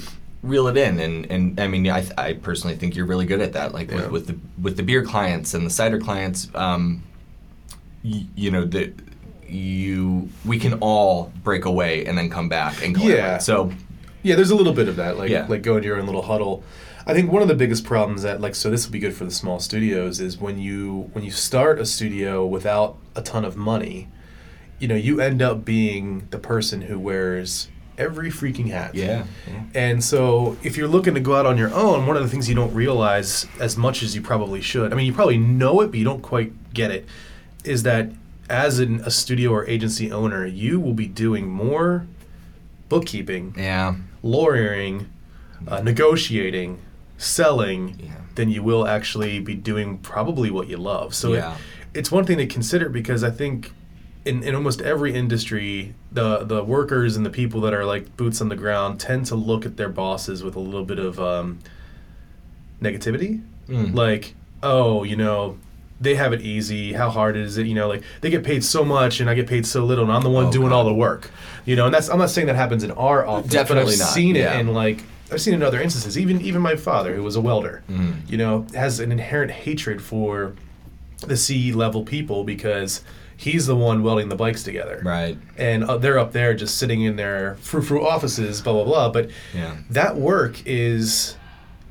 reel 0.46 0.66
it 0.68 0.76
in, 0.76 0.98
and 1.00 1.26
and 1.30 1.60
I 1.60 1.66
mean 1.68 1.88
I, 1.88 2.06
I 2.16 2.32
personally 2.34 2.76
think 2.76 2.96
you're 2.96 3.06
really 3.06 3.26
good 3.26 3.40
at 3.40 3.52
that. 3.54 3.72
Like 3.74 3.90
Yeah. 3.90 3.96
with, 4.08 4.10
with 4.10 4.26
the 4.28 4.38
with 4.62 4.76
the 4.76 4.82
beer 4.82 5.04
clients 5.04 5.54
and 5.54 5.66
the 5.66 5.70
cider 5.70 5.98
clients, 5.98 6.48
um, 6.54 7.02
y- 8.04 8.26
you 8.34 8.50
know 8.50 8.64
that 8.64 8.94
you 9.48 10.28
we 10.44 10.58
can 10.58 10.74
all 10.80 11.32
break 11.44 11.64
away 11.64 12.04
and 12.06 12.16
then 12.18 12.28
come 12.30 12.48
back 12.48 12.84
and 12.84 12.94
collaborate. 12.94 13.18
Yeah. 13.18 13.38
So 13.38 13.72
Yeah, 14.22 14.34
there's 14.34 14.50
a 14.50 14.56
little 14.56 14.72
bit 14.72 14.88
of 14.88 14.96
that. 14.96 15.16
Like 15.18 15.30
Yeah. 15.30 15.46
like 15.48 15.62
go 15.62 15.76
into 15.76 15.86
your 15.88 15.98
own 15.98 16.06
little 16.06 16.22
huddle. 16.22 16.64
I 17.08 17.14
think 17.14 17.30
one 17.30 17.42
of 17.42 17.46
the 17.48 17.54
biggest 17.54 17.84
problems 17.84 18.22
that 18.22 18.40
like 18.40 18.54
so 18.56 18.70
this 18.70 18.84
would 18.86 18.92
be 18.92 18.98
good 18.98 19.14
for 19.14 19.24
the 19.24 19.30
small 19.30 19.60
studios 19.60 20.18
is 20.20 20.38
when 20.38 20.58
you 20.58 21.10
when 21.12 21.22
you 21.24 21.30
start 21.30 21.78
a 21.78 21.86
studio 21.86 22.44
without 22.44 22.96
a 23.14 23.22
ton 23.22 23.44
of 23.44 23.56
money, 23.56 24.08
you 24.80 24.88
know, 24.88 24.96
you 24.96 25.20
end 25.20 25.40
up 25.40 25.64
being 25.64 26.26
the 26.30 26.38
person 26.38 26.82
who 26.82 26.98
wears 26.98 27.68
every 27.98 28.30
freaking 28.30 28.68
hat. 28.70 28.94
yeah, 28.94 29.24
yeah. 29.46 29.62
And 29.74 30.02
so, 30.04 30.56
if 30.62 30.76
you're 30.76 30.88
looking 30.88 31.14
to 31.14 31.20
go 31.20 31.34
out 31.36 31.46
on 31.46 31.56
your 31.58 31.72
own, 31.74 32.06
one 32.06 32.16
of 32.16 32.22
the 32.22 32.28
things 32.28 32.48
you 32.48 32.54
don't 32.54 32.74
realize 32.74 33.46
as 33.60 33.76
much 33.76 34.02
as 34.02 34.14
you 34.14 34.22
probably 34.22 34.60
should, 34.60 34.92
I 34.92 34.96
mean, 34.96 35.06
you 35.06 35.12
probably 35.12 35.38
know 35.38 35.80
it, 35.80 35.88
but 35.88 35.98
you 35.98 36.04
don't 36.04 36.22
quite 36.22 36.52
get 36.74 36.90
it, 36.90 37.06
is 37.64 37.82
that 37.84 38.10
as 38.48 38.78
an, 38.78 39.00
a 39.00 39.10
studio 39.10 39.50
or 39.50 39.66
agency 39.66 40.12
owner, 40.12 40.46
you 40.46 40.78
will 40.78 40.94
be 40.94 41.06
doing 41.06 41.48
more 41.48 42.06
bookkeeping, 42.88 43.54
yeah. 43.56 43.94
lawyering, 44.22 45.08
uh, 45.66 45.80
negotiating, 45.82 46.78
selling 47.18 47.98
Yeah. 47.98 48.10
than 48.34 48.50
you 48.50 48.62
will 48.62 48.86
actually 48.86 49.40
be 49.40 49.54
doing 49.54 49.98
probably 49.98 50.50
what 50.50 50.68
you 50.68 50.76
love. 50.76 51.14
So 51.14 51.32
it- 51.32 51.38
it's 51.94 52.12
one 52.12 52.24
thing 52.24 52.36
to 52.38 52.46
consider 52.46 52.88
because 52.88 53.24
I 53.24 53.30
think 53.30 53.72
in, 54.26 54.42
in 54.42 54.54
almost 54.54 54.82
every 54.82 55.14
industry, 55.14 55.94
the 56.12 56.38
the 56.44 56.62
workers 56.64 57.16
and 57.16 57.24
the 57.24 57.30
people 57.30 57.60
that 57.62 57.72
are 57.72 57.84
like 57.84 58.16
boots 58.16 58.40
on 58.40 58.48
the 58.48 58.56
ground 58.56 59.00
tend 59.00 59.26
to 59.26 59.34
look 59.36 59.64
at 59.64 59.76
their 59.76 59.88
bosses 59.88 60.42
with 60.42 60.56
a 60.56 60.60
little 60.60 60.84
bit 60.84 60.98
of 60.98 61.18
um, 61.20 61.58
negativity. 62.82 63.42
Mm. 63.68 63.94
Like, 63.94 64.34
oh, 64.62 65.02
you 65.04 65.16
know, 65.16 65.58
they 66.00 66.14
have 66.14 66.32
it 66.32 66.40
easy. 66.42 66.92
How 66.92 67.10
hard 67.10 67.36
is 67.36 67.56
it? 67.58 67.66
You 67.66 67.74
know, 67.74 67.88
like 67.88 68.02
they 68.20 68.30
get 68.30 68.44
paid 68.44 68.62
so 68.64 68.84
much, 68.84 69.20
and 69.20 69.28
I 69.30 69.34
get 69.34 69.46
paid 69.46 69.66
so 69.66 69.84
little, 69.84 70.04
and 70.04 70.12
I'm 70.12 70.22
the 70.22 70.30
one 70.30 70.46
Oh, 70.46 70.52
doing 70.52 70.68
God. 70.68 70.76
all 70.76 70.84
the 70.84 70.94
work. 70.94 71.30
You 71.64 71.76
know, 71.76 71.86
and 71.86 71.94
that's 71.94 72.08
I'm 72.08 72.18
not 72.18 72.30
saying 72.30 72.46
that 72.48 72.56
happens 72.56 72.84
in 72.84 72.90
our 72.92 73.26
office, 73.26 73.46
but 73.48 73.52
Definitely 73.52 73.94
I've 73.94 73.98
not, 74.00 74.08
seen 74.08 74.36
it 74.36 74.40
yeah. 74.40 74.58
in 74.58 74.68
like 74.72 75.02
I've 75.32 75.40
seen 75.40 75.54
it 75.54 75.58
in 75.58 75.62
other 75.62 75.80
instances. 75.80 76.18
Even 76.18 76.40
even 76.42 76.62
my 76.62 76.76
father, 76.76 77.14
who 77.14 77.22
was 77.22 77.36
a 77.36 77.40
welder, 77.40 77.82
Mm. 77.90 78.28
you 78.28 78.36
know, 78.36 78.66
has 78.74 79.00
an 79.00 79.10
inherent 79.10 79.50
hatred 79.50 80.02
for 80.02 80.54
the 81.20 81.36
C 81.36 81.72
level 81.72 82.04
people 82.04 82.44
because 82.44 83.02
he's 83.36 83.66
the 83.66 83.76
one 83.76 84.02
welding 84.02 84.28
the 84.28 84.36
bikes 84.36 84.62
together, 84.62 85.00
Right. 85.04 85.38
And 85.58 85.84
uh, 85.84 85.98
they're 85.98 86.18
up 86.18 86.32
there 86.32 86.54
just 86.54 86.76
sitting 86.78 87.02
in 87.02 87.16
their 87.16 87.56
frou 87.60 87.82
frou 87.82 88.06
offices, 88.06 88.60
blah 88.60 88.72
blah 88.72 88.84
blah. 88.84 89.08
But 89.10 89.30
Yeah. 89.54 89.76
that 89.90 90.16
work 90.16 90.62
is 90.66 91.36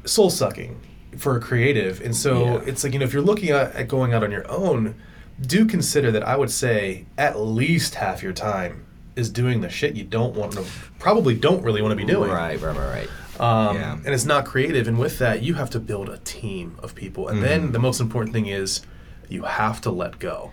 soul 0.06 0.30
sucking 0.30 0.80
for 1.18 1.38
a 1.38 1.40
creative, 1.40 2.02
and 2.02 2.16
so 2.16 2.44
Yeah. 2.44 2.62
it's 2.66 2.84
like 2.84 2.94
you 2.94 3.00
know 3.00 3.06
if 3.06 3.14
you're 3.14 3.22
looking 3.22 3.50
at, 3.52 3.74
at 3.76 3.88
going 3.88 4.14
out 4.14 4.24
on 4.24 4.32
your 4.32 4.50
own, 4.52 4.96
do 5.42 5.66
consider 5.66 6.12
that 6.12 6.28
I 6.28 6.36
would 6.36 6.52
say 6.52 7.06
at 7.18 7.40
least 7.40 7.96
half 7.96 8.22
your 8.24 8.34
time 8.34 8.86
is 9.16 9.30
doing 9.30 9.62
the 9.62 9.70
shit 9.70 9.96
you 9.96 10.04
don't 10.04 10.36
want 10.36 10.52
to 10.54 10.64
probably 11.00 11.34
don't 11.36 11.64
really 11.64 11.82
want 11.82 11.92
to 11.94 11.96
be 11.96 12.04
doing. 12.06 12.30
Right, 12.30 12.60
right, 12.62 12.76
right, 12.76 13.08
right. 13.40 13.40
Um, 13.40 13.76
Yeah. 13.78 13.94
And 14.04 14.14
it's 14.14 14.26
not 14.26 14.46
creative. 14.46 14.88
And 14.90 14.98
with 15.00 15.20
that, 15.20 15.42
you 15.42 15.54
have 15.56 15.70
to 15.72 15.80
build 15.80 16.10
a 16.10 16.18
team 16.20 16.76
of 16.84 16.96
people. 16.96 17.28
And 17.30 17.38
Mm-hmm. 17.40 17.48
then 17.48 17.72
the 17.72 17.80
most 17.80 18.02
important 18.02 18.34
thing 18.34 18.48
is 18.48 18.82
you 19.30 19.44
have 19.44 19.80
to 19.82 19.92
let 19.92 20.20
go 20.20 20.52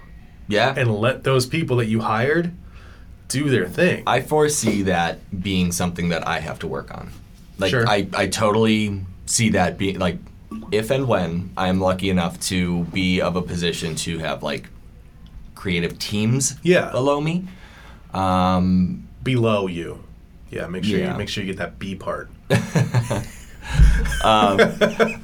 Yeah. 0.52 0.74
and 0.76 0.94
let 0.94 1.24
those 1.24 1.46
people 1.46 1.76
that 1.78 1.86
you 1.86 2.00
hired 2.00 2.52
do 3.28 3.48
their 3.48 3.66
thing. 3.68 4.02
I 4.06 4.20
foresee 4.20 4.82
that 4.82 5.18
being 5.42 5.72
something 5.72 6.10
that 6.10 6.26
I 6.28 6.40
have 6.40 6.58
to 6.60 6.66
work 6.66 6.92
on. 6.92 7.10
Like 7.58 7.70
Sure. 7.70 7.88
I, 7.88 8.06
I 8.14 8.26
totally 8.28 9.00
see 9.26 9.50
that 9.50 9.78
being 9.78 9.98
like 9.98 10.18
if 10.70 10.90
and 10.90 11.08
when 11.08 11.50
I'm 11.56 11.80
lucky 11.80 12.10
enough 12.10 12.38
to 12.50 12.84
be 12.92 13.20
of 13.22 13.36
a 13.36 13.42
position 13.42 13.94
to 14.04 14.18
have 14.18 14.42
like 14.42 14.68
creative 15.54 15.98
teams 15.98 16.56
Yeah. 16.62 16.90
below 16.90 17.20
me. 17.20 17.46
Um, 18.12 19.08
Below 19.22 19.66
you. 19.68 20.02
Yeah, 20.50 20.66
make 20.66 20.84
sure 20.84 20.98
Yeah. 20.98 21.12
you 21.12 21.18
make 21.18 21.28
sure 21.30 21.42
you 21.44 21.50
get 21.52 21.58
that 21.58 21.78
B 21.78 21.94
part. 21.94 22.28
um, 24.24 24.58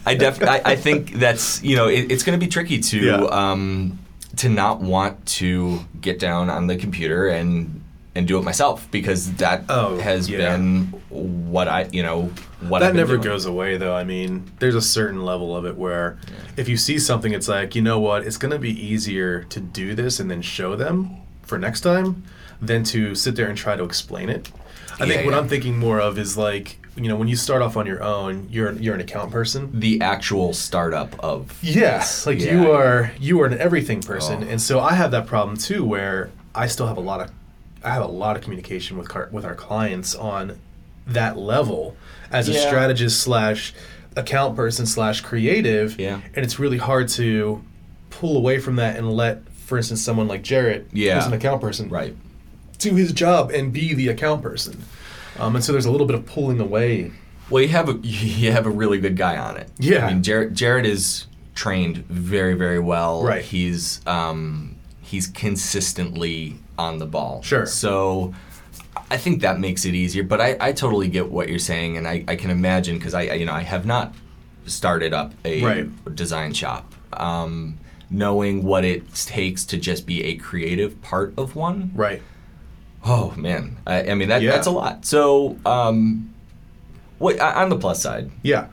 I 0.06 0.14
definitely 0.18 0.48
I, 0.48 0.62
I 0.72 0.76
think 0.76 1.12
that's 1.14 1.62
you 1.62 1.76
know 1.76 1.88
it, 1.88 2.10
it's 2.10 2.22
going 2.22 2.38
to 2.38 2.44
be 2.44 2.50
tricky 2.50 2.78
to 2.80 2.98
Yeah. 2.98 3.16
um, 3.30 3.98
to 4.38 4.48
not 4.48 4.80
want 4.80 5.24
to 5.26 5.80
get 6.00 6.18
down 6.18 6.50
on 6.50 6.66
the 6.66 6.76
computer 6.76 7.28
and 7.28 7.82
and 8.14 8.26
do 8.26 8.36
it 8.36 8.42
myself 8.42 8.90
because 8.90 9.32
that 9.34 9.62
Oh, 9.68 9.98
has 10.00 10.28
yeah. 10.28 10.38
been 10.38 10.86
what 11.08 11.68
I 11.68 11.88
you 11.92 12.02
know 12.02 12.30
what 12.60 12.80
that 12.80 12.94
never 12.96 13.12
doing. 13.16 13.22
goes 13.24 13.46
away 13.46 13.76
though. 13.76 13.94
I 13.94 14.02
mean, 14.02 14.50
there's 14.58 14.74
a 14.74 14.82
certain 14.82 15.24
level 15.24 15.56
of 15.56 15.64
it 15.64 15.76
where 15.76 16.18
if 16.56 16.68
you 16.68 16.76
see 16.76 16.98
something 16.98 17.32
it's 17.32 17.46
like, 17.48 17.76
you 17.76 17.82
know 17.82 18.00
what, 18.00 18.26
it's 18.26 18.36
going 18.36 18.50
to 18.50 18.58
be 18.58 18.70
easier 18.72 19.44
to 19.44 19.60
do 19.60 19.94
this 19.94 20.18
and 20.18 20.28
then 20.30 20.42
show 20.42 20.74
them 20.74 21.16
for 21.42 21.58
next 21.58 21.82
time 21.82 22.24
than 22.60 22.82
to 22.84 23.14
sit 23.14 23.36
there 23.36 23.46
and 23.48 23.56
try 23.56 23.76
to 23.76 23.84
explain 23.84 24.28
it. 24.28 24.50
I 24.98 25.04
Yeah, 25.04 25.12
think 25.14 25.26
what 25.26 25.34
yeah. 25.34 25.38
I'm 25.40 25.48
thinking 25.48 25.78
more 25.78 26.00
of 26.00 26.18
is 26.18 26.36
like, 26.36 26.80
you 26.98 27.08
know, 27.08 27.16
when 27.16 27.28
you 27.28 27.36
start 27.36 27.62
off 27.62 27.76
on 27.76 27.86
your 27.86 28.02
own, 28.02 28.48
you're 28.50 28.72
you're 28.72 28.94
an 28.94 29.00
account 29.00 29.30
person. 29.30 29.70
the 29.78 30.00
actual 30.00 30.52
startup 30.52 31.14
of 31.20 31.56
Yeah, 31.62 32.04
like 32.26 32.40
Yeah. 32.40 32.52
you 32.60 32.70
are 32.72 33.12
you 33.20 33.40
are 33.40 33.46
an 33.46 33.58
everything 33.58 34.00
person, 34.02 34.44
Oh. 34.44 34.48
and 34.50 34.60
so 34.60 34.80
I 34.80 34.94
have 34.94 35.10
that 35.12 35.26
problem 35.26 35.56
too, 35.56 35.84
where 35.84 36.30
I 36.54 36.66
still 36.66 36.86
have 36.86 36.96
a 36.96 37.00
lot 37.00 37.20
of 37.20 37.30
I 37.84 37.90
have 37.90 38.02
a 38.02 38.06
lot 38.08 38.36
of 38.36 38.42
communication 38.42 38.98
with 38.98 39.08
car, 39.08 39.28
with 39.30 39.44
our 39.44 39.54
clients 39.54 40.14
on 40.14 40.58
that 41.06 41.38
level 41.38 41.96
as 42.32 42.48
a 42.48 42.54
strategist 42.54 43.20
slash 43.20 43.72
account 44.16 44.56
person 44.56 44.84
slash 44.84 45.20
creative, 45.20 45.98
Yeah. 45.98 46.20
and 46.34 46.44
it's 46.44 46.58
really 46.58 46.78
hard 46.78 47.08
to 47.10 47.62
pull 48.10 48.36
away 48.36 48.58
from 48.58 48.76
that 48.76 48.96
and 48.96 49.08
let, 49.12 49.48
for 49.52 49.78
instance, 49.78 50.02
someone 50.02 50.26
like 50.26 50.42
Jarrett, 50.42 50.88
Yeah. 50.92 51.14
who's 51.14 51.26
an 51.26 51.32
account 51.34 51.60
person, 51.60 51.88
right 51.88 52.14
do 52.78 52.94
his 52.94 53.10
job 53.12 53.50
and 53.50 53.72
be 53.72 53.92
the 53.92 54.06
account 54.06 54.40
person, 54.40 54.84
um, 55.38 55.54
and 55.56 55.64
so 55.64 55.72
there's 55.72 55.86
a 55.86 55.90
little 55.90 56.06
bit 56.06 56.14
of 56.16 56.26
pulling 56.26 56.60
away. 56.60 57.10
well 57.50 57.62
you 57.62 57.68
have 57.68 57.88
a 57.88 57.92
you 58.02 58.52
have 58.52 58.66
a 58.66 58.70
really 58.70 58.98
good 58.98 59.16
guy 59.16 59.36
on 59.36 59.56
it 59.56 59.70
Yeah. 59.78 60.06
I 60.06 60.12
mean 60.12 60.22
Jared 60.22 60.54
Jared 60.54 60.86
is 60.86 61.26
trained 61.54 61.98
very 62.06 62.54
very 62.54 62.78
well 62.78 63.22
Right. 63.24 63.44
he's 63.44 64.00
um 64.06 64.76
he's 65.00 65.26
consistently 65.28 66.56
on 66.78 66.98
the 66.98 67.06
ball 67.06 67.42
Sure. 67.42 67.66
so 67.66 68.34
I 69.10 69.16
think 69.16 69.42
that 69.42 69.58
makes 69.58 69.84
it 69.84 69.94
easier 69.94 70.22
but 70.22 70.40
I, 70.40 70.56
I 70.60 70.72
totally 70.72 71.08
get 71.08 71.30
what 71.30 71.48
you're 71.48 71.58
saying 71.58 71.96
and 71.96 72.06
I, 72.06 72.24
I 72.28 72.36
can 72.36 72.50
imagine 72.50 72.98
because 72.98 73.14
I 73.14 73.22
I- 73.22 73.34
you 73.34 73.46
know 73.46 73.52
I 73.52 73.62
have 73.62 73.86
not 73.86 74.14
started 74.66 75.12
up 75.14 75.32
a 75.44 75.62
Right. 75.62 76.14
design 76.14 76.52
shop 76.52 76.92
um, 77.14 77.78
knowing 78.10 78.62
what 78.62 78.84
it 78.84 79.14
takes 79.14 79.64
to 79.66 79.76
just 79.78 80.06
be 80.06 80.22
a 80.24 80.34
creative 80.36 81.00
part 81.02 81.32
of 81.38 81.56
one 81.56 81.90
Right. 81.94 82.22
Oh 83.04 83.32
man, 83.36 83.76
I, 83.86 84.10
I 84.10 84.14
mean 84.14 84.28
that 84.28 84.42
Yeah. 84.42 84.50
that's 84.50 84.66
a 84.66 84.70
lot. 84.70 85.04
So, 85.06 85.56
um, 85.64 86.32
what 87.18 87.40
on 87.40 87.68
the 87.68 87.76
plus 87.76 88.02
side, 88.02 88.30
Yeah. 88.42 88.66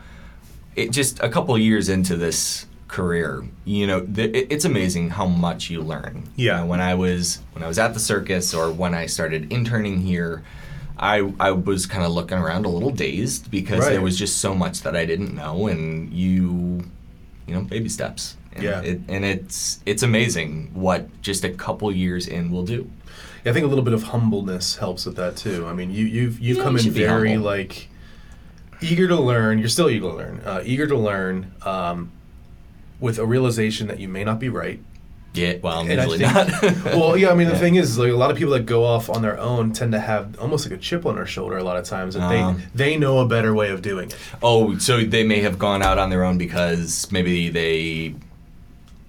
it 0.75 0.91
just 0.91 1.19
a 1.21 1.29
couple 1.29 1.57
years 1.57 1.89
into 1.89 2.15
this 2.17 2.65
career, 2.87 3.43
you 3.65 3.87
know, 3.87 4.01
th- 4.01 4.31
it's 4.49 4.65
amazing 4.65 5.09
how 5.11 5.25
much 5.25 5.69
you 5.69 5.81
learn. 5.81 6.23
You 6.35 6.47
Yeah. 6.47 6.57
know, 6.59 6.65
when 6.67 6.81
I 6.81 6.95
was 6.95 7.39
when 7.53 7.63
I 7.63 7.67
was 7.67 7.79
at 7.79 7.93
the 7.93 7.99
circus 7.99 8.53
or 8.53 8.71
when 8.71 8.93
I 8.93 9.05
started 9.05 9.51
interning 9.51 10.01
here, 10.01 10.43
I 10.97 11.31
I 11.39 11.51
was 11.51 11.85
kind 11.85 12.03
of 12.05 12.11
looking 12.11 12.37
around 12.37 12.65
a 12.65 12.69
little 12.69 12.91
dazed 12.91 13.51
because 13.51 13.81
Right. 13.81 13.91
there 13.91 14.01
was 14.01 14.17
just 14.17 14.37
so 14.37 14.53
much 14.55 14.81
that 14.81 14.95
I 14.95 15.05
didn't 15.05 15.35
know, 15.35 15.67
and 15.67 16.11
you, 16.13 16.83
you 17.47 17.53
know, 17.53 17.61
baby 17.61 17.89
steps. 17.89 18.37
And 18.55 18.63
Yeah. 18.63 18.81
It, 18.81 19.01
and 19.07 19.25
it's 19.25 19.79
it's 19.85 20.01
amazing 20.03 20.71
what 20.73 21.07
just 21.21 21.43
a 21.43 21.49
couple 21.49 21.91
years 21.91 22.27
in 22.27 22.51
will 22.51 22.63
do. 22.65 22.89
Yeah, 23.43 23.51
I 23.51 23.53
think 23.53 23.65
a 23.65 23.69
little 23.69 23.83
bit 23.83 23.93
of 23.93 24.03
humbleness 24.03 24.77
helps 24.77 25.05
with 25.05 25.15
that 25.17 25.35
too. 25.37 25.67
I 25.67 25.73
mean, 25.73 25.91
you 25.91 26.05
you've 26.05 26.39
you've 26.39 26.57
Yeah, 26.57 26.63
come 26.63 26.77
you 26.77 26.87
in 26.87 26.91
very 26.91 27.37
like 27.37 27.89
eager 28.81 29.07
to 29.07 29.15
learn. 29.19 29.59
You're 29.59 29.67
still 29.69 29.89
eager 29.89 30.01
to 30.09 30.13
learn. 30.15 30.41
Uh, 30.45 30.61
eager 30.65 30.87
to 30.87 30.97
learn 30.97 31.51
um, 31.63 32.11
with 32.99 33.19
a 33.19 33.25
realization 33.25 33.87
that 33.87 33.99
you 33.99 34.07
may 34.07 34.23
not 34.23 34.39
be 34.39 34.49
right. 34.49 34.79
Yeah, 35.33 35.55
well, 35.61 35.81
And 35.81 35.99
I 35.99 36.05
usually 36.05 36.19
think- 36.19 36.33
not. 36.85 36.85
well, 36.95 37.17
yeah, 37.17 37.29
I 37.29 37.35
mean 37.35 37.47
the 37.47 37.53
Yeah. 37.55 37.59
thing 37.59 37.75
is, 37.75 37.97
like 37.97 38.09
a 38.09 38.15
lot 38.15 38.31
of 38.31 38.37
people 38.37 38.53
that 38.53 38.65
go 38.65 38.85
off 38.85 39.09
on 39.09 39.21
their 39.21 39.37
own 39.37 39.73
tend 39.73 39.91
to 39.91 39.99
have 39.99 40.39
almost 40.39 40.65
like 40.65 40.73
a 40.79 40.81
chip 40.81 41.05
on 41.05 41.15
their 41.15 41.25
shoulder 41.25 41.57
a 41.57 41.63
lot 41.63 41.75
of 41.75 41.83
times, 41.83 42.15
and 42.15 42.23
Um. 42.23 42.61
they 42.73 42.91
they 42.93 42.97
know 42.97 43.19
a 43.19 43.27
better 43.27 43.53
way 43.53 43.69
of 43.69 43.81
doing 43.81 44.07
it. 44.11 44.15
Oh, 44.41 44.77
so 44.77 45.03
they 45.03 45.23
may 45.25 45.41
have 45.41 45.59
gone 45.59 45.81
out 45.83 45.97
on 45.97 46.09
their 46.09 46.23
own 46.23 46.37
because 46.37 47.11
maybe 47.11 47.49
they 47.49 48.15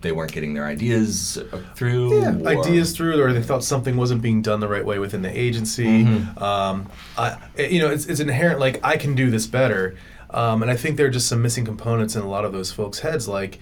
they 0.06 0.12
weren't 0.12 0.30
getting 0.32 0.54
their 0.54 0.64
ideas 0.66 1.36
through. 1.74 2.24
or- 2.24 2.48
ideas 2.48 2.92
through, 2.96 3.20
or 3.20 3.32
they 3.32 3.42
thought 3.42 3.64
something 3.64 3.96
wasn't 3.96 4.22
being 4.22 4.40
done 4.40 4.60
the 4.60 4.68
right 4.68 4.84
way 4.86 4.98
within 5.00 5.22
the 5.22 5.36
agency. 5.38 6.04
Mhm. 6.04 6.40
Um, 6.40 6.86
I, 7.18 7.36
you 7.58 7.80
know, 7.80 7.90
it's, 7.90 8.06
it's 8.06 8.20
inherent. 8.20 8.60
Like 8.60 8.80
I 8.84 8.96
can 8.96 9.14
do 9.16 9.30
this 9.30 9.46
better, 9.46 9.96
um, 10.30 10.62
and 10.62 10.70
I 10.70 10.76
think 10.76 10.96
there 10.96 11.06
are 11.06 11.10
just 11.10 11.26
some 11.28 11.42
missing 11.42 11.64
components 11.64 12.14
in 12.14 12.22
a 12.22 12.28
lot 12.28 12.44
of 12.44 12.52
those 12.52 12.70
folks' 12.70 13.00
heads. 13.00 13.26
Like, 13.26 13.58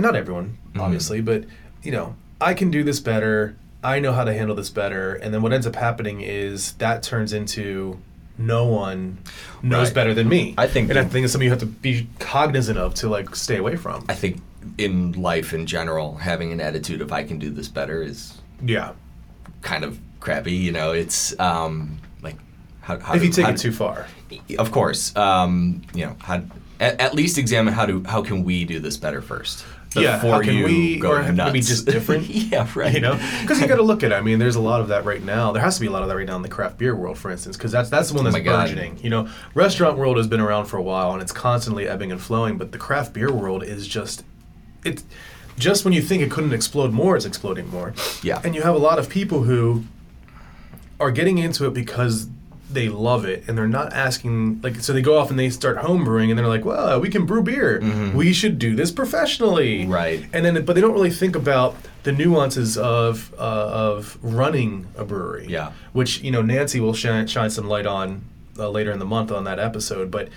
not 0.00 0.16
everyone, 0.16 0.56
Mhm. 0.74 0.80
obviously, 0.80 1.20
but 1.20 1.44
you 1.82 1.92
know, 1.92 2.16
I 2.40 2.54
can 2.54 2.70
do 2.70 2.82
this 2.82 2.98
better. 3.00 3.56
I 3.82 4.00
know 4.00 4.12
how 4.14 4.24
to 4.24 4.32
handle 4.32 4.56
this 4.56 4.70
better, 4.70 5.14
and 5.14 5.34
then 5.34 5.42
what 5.42 5.52
ends 5.52 5.66
up 5.66 5.76
happening 5.76 6.22
is 6.22 6.72
that 6.78 7.02
turns 7.02 7.34
into 7.34 7.98
no 8.38 8.64
one 8.64 9.18
knows 9.62 9.88
Right. 9.88 9.94
better 9.94 10.14
than 10.14 10.28
me. 10.28 10.54
I 10.58 10.66
think 10.66 10.90
and 10.90 10.98
I 10.98 11.04
think 11.04 11.22
it's 11.24 11.32
something 11.32 11.44
you 11.44 11.50
have 11.50 11.60
to 11.60 11.66
be 11.66 12.08
cognizant 12.18 12.78
of 12.78 12.94
to 12.94 13.08
like 13.08 13.36
stay 13.36 13.58
away 13.58 13.76
from. 13.76 14.04
I 14.08 14.14
think 14.14 14.40
in 14.78 15.12
life 15.12 15.52
in 15.52 15.66
general, 15.66 16.16
having 16.16 16.52
an 16.52 16.60
attitude 16.60 17.00
of 17.00 17.12
I 17.12 17.24
can 17.24 17.38
do 17.38 17.50
this 17.50 17.68
better 17.68 18.02
is 18.02 18.40
yeah, 18.64 18.92
kind 19.62 19.84
of 19.84 19.98
crappy. 20.20 20.52
You 20.52 20.72
know, 20.72 20.92
it's 20.92 21.38
um, 21.40 21.98
like 22.22 22.36
how, 22.80 22.98
how 22.98 23.14
if 23.14 23.20
do- 23.20 23.26
you 23.26 23.32
take 23.32 23.48
it 23.48 23.52
do- 23.56 23.62
too 23.70 23.72
far. 23.72 24.06
Of 24.58 24.72
course, 24.72 25.14
um, 25.16 25.82
you 25.94 26.06
know, 26.06 26.16
how, 26.20 26.42
at, 26.80 27.00
at 27.00 27.14
least 27.14 27.38
examine 27.38 27.72
how 27.74 27.86
do 27.86 28.02
how 28.04 28.22
can 28.22 28.44
we 28.44 28.64
do 28.64 28.80
this 28.80 28.96
better 28.96 29.22
first. 29.22 29.64
Yeah, 29.96 30.18
how 30.18 30.40
can 30.40 30.56
you 30.56 30.64
we- 30.64 30.98
go 30.98 31.12
or 31.12 31.22
nuts. 31.30 31.52
maybe 31.52 31.60
just 31.60 31.86
different? 31.96 32.26
yeah, 32.28 32.68
right. 32.74 32.92
you 32.92 33.00
know 33.00 33.14
because 33.42 33.60
you 33.60 33.68
got 33.68 33.76
to 33.76 33.82
look 33.84 34.02
at 34.02 34.10
it 34.10 34.14
i 34.16 34.20
mean 34.20 34.40
there's 34.40 34.56
a 34.56 34.60
lot 34.60 34.80
of 34.80 34.88
that 34.88 35.04
right 35.04 35.22
now 35.22 35.52
there 35.52 35.62
has 35.62 35.76
to 35.76 35.80
be 35.80 35.86
a 35.86 35.90
lot 35.92 36.02
of 36.02 36.08
that 36.08 36.16
right 36.16 36.26
now 36.26 36.34
in 36.34 36.42
the 36.42 36.48
craft 36.48 36.78
beer 36.78 36.96
world 36.96 37.16
for 37.16 37.30
instance 37.30 37.56
because 37.56 37.70
that's 37.70 37.90
that's 37.90 38.08
the 38.08 38.14
one 38.16 38.24
that's 38.24 38.34
my 38.34 38.40
God. 38.40 38.66
burgeoning 38.70 38.98
you 39.04 39.08
know 39.08 39.28
restaurant 39.54 39.96
world 39.96 40.16
has 40.16 40.26
been 40.26 40.40
around 40.40 40.64
for 40.66 40.78
a 40.78 40.82
while 40.82 41.12
and 41.12 41.22
it's 41.22 41.30
constantly 41.30 41.86
ebbing 41.86 42.10
and 42.10 42.20
flowing 42.20 42.58
but 42.58 42.72
the 42.72 42.78
craft 42.78 43.12
beer 43.12 43.30
world 43.30 43.62
is 43.62 43.86
just 43.86 44.24
it's 44.84 45.04
just 45.58 45.84
when 45.84 45.92
you 45.94 46.02
think 46.02 46.22
it 46.22 46.30
couldn't 46.30 46.52
explode 46.52 46.92
more 46.92 47.16
it's 47.16 47.24
exploding 47.26 47.68
more 47.70 47.92
Yeah. 48.22 48.40
and 48.44 48.54
you 48.54 48.62
have 48.62 48.74
a 48.74 48.78
lot 48.78 48.98
of 48.98 49.08
people 49.08 49.42
who 49.44 49.84
are 51.00 51.10
getting 51.10 51.38
into 51.38 51.66
it 51.66 51.74
because 51.74 52.28
they 52.70 52.88
love 52.88 53.24
it 53.24 53.44
and 53.46 53.56
they're 53.56 53.68
not 53.68 53.92
asking 53.92 54.60
like 54.62 54.76
so 54.80 54.92
they 54.92 55.02
go 55.02 55.16
off 55.18 55.30
and 55.30 55.38
they 55.38 55.48
start 55.50 55.76
homebrewing 55.78 56.30
and 56.30 56.38
they're 56.38 56.48
like 56.48 56.64
well 56.64 56.98
we 57.00 57.08
can 57.08 57.24
brew 57.24 57.42
beer 57.42 57.80
Mhm. 57.80 58.14
we 58.14 58.32
should 58.32 58.58
do 58.58 58.74
this 58.74 58.90
professionally 58.90 59.86
Right. 59.86 60.24
and 60.32 60.44
then 60.44 60.64
but 60.64 60.74
they 60.74 60.80
don't 60.80 60.94
really 60.94 61.10
think 61.10 61.36
about 61.36 61.76
the 62.02 62.10
nuances 62.12 62.76
of 62.76 63.32
uh, 63.38 63.40
of 63.40 64.18
running 64.22 64.86
a 64.96 65.04
brewery 65.04 65.46
Yeah. 65.48 65.70
which 65.92 66.20
you 66.22 66.30
know 66.32 66.42
Nancy 66.42 66.80
will 66.80 66.94
shine, 66.94 67.26
shine 67.28 67.50
some 67.50 67.68
light 67.68 67.86
on 67.86 68.22
uh, 68.58 68.68
later 68.70 68.90
in 68.90 68.98
the 68.98 69.04
month 69.06 69.30
on 69.30 69.44
that 69.44 69.58
episode 69.60 70.10
but 70.10 70.28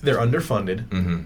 they're 0.00 0.18
underfunded 0.18 0.88
hmm 0.90 1.22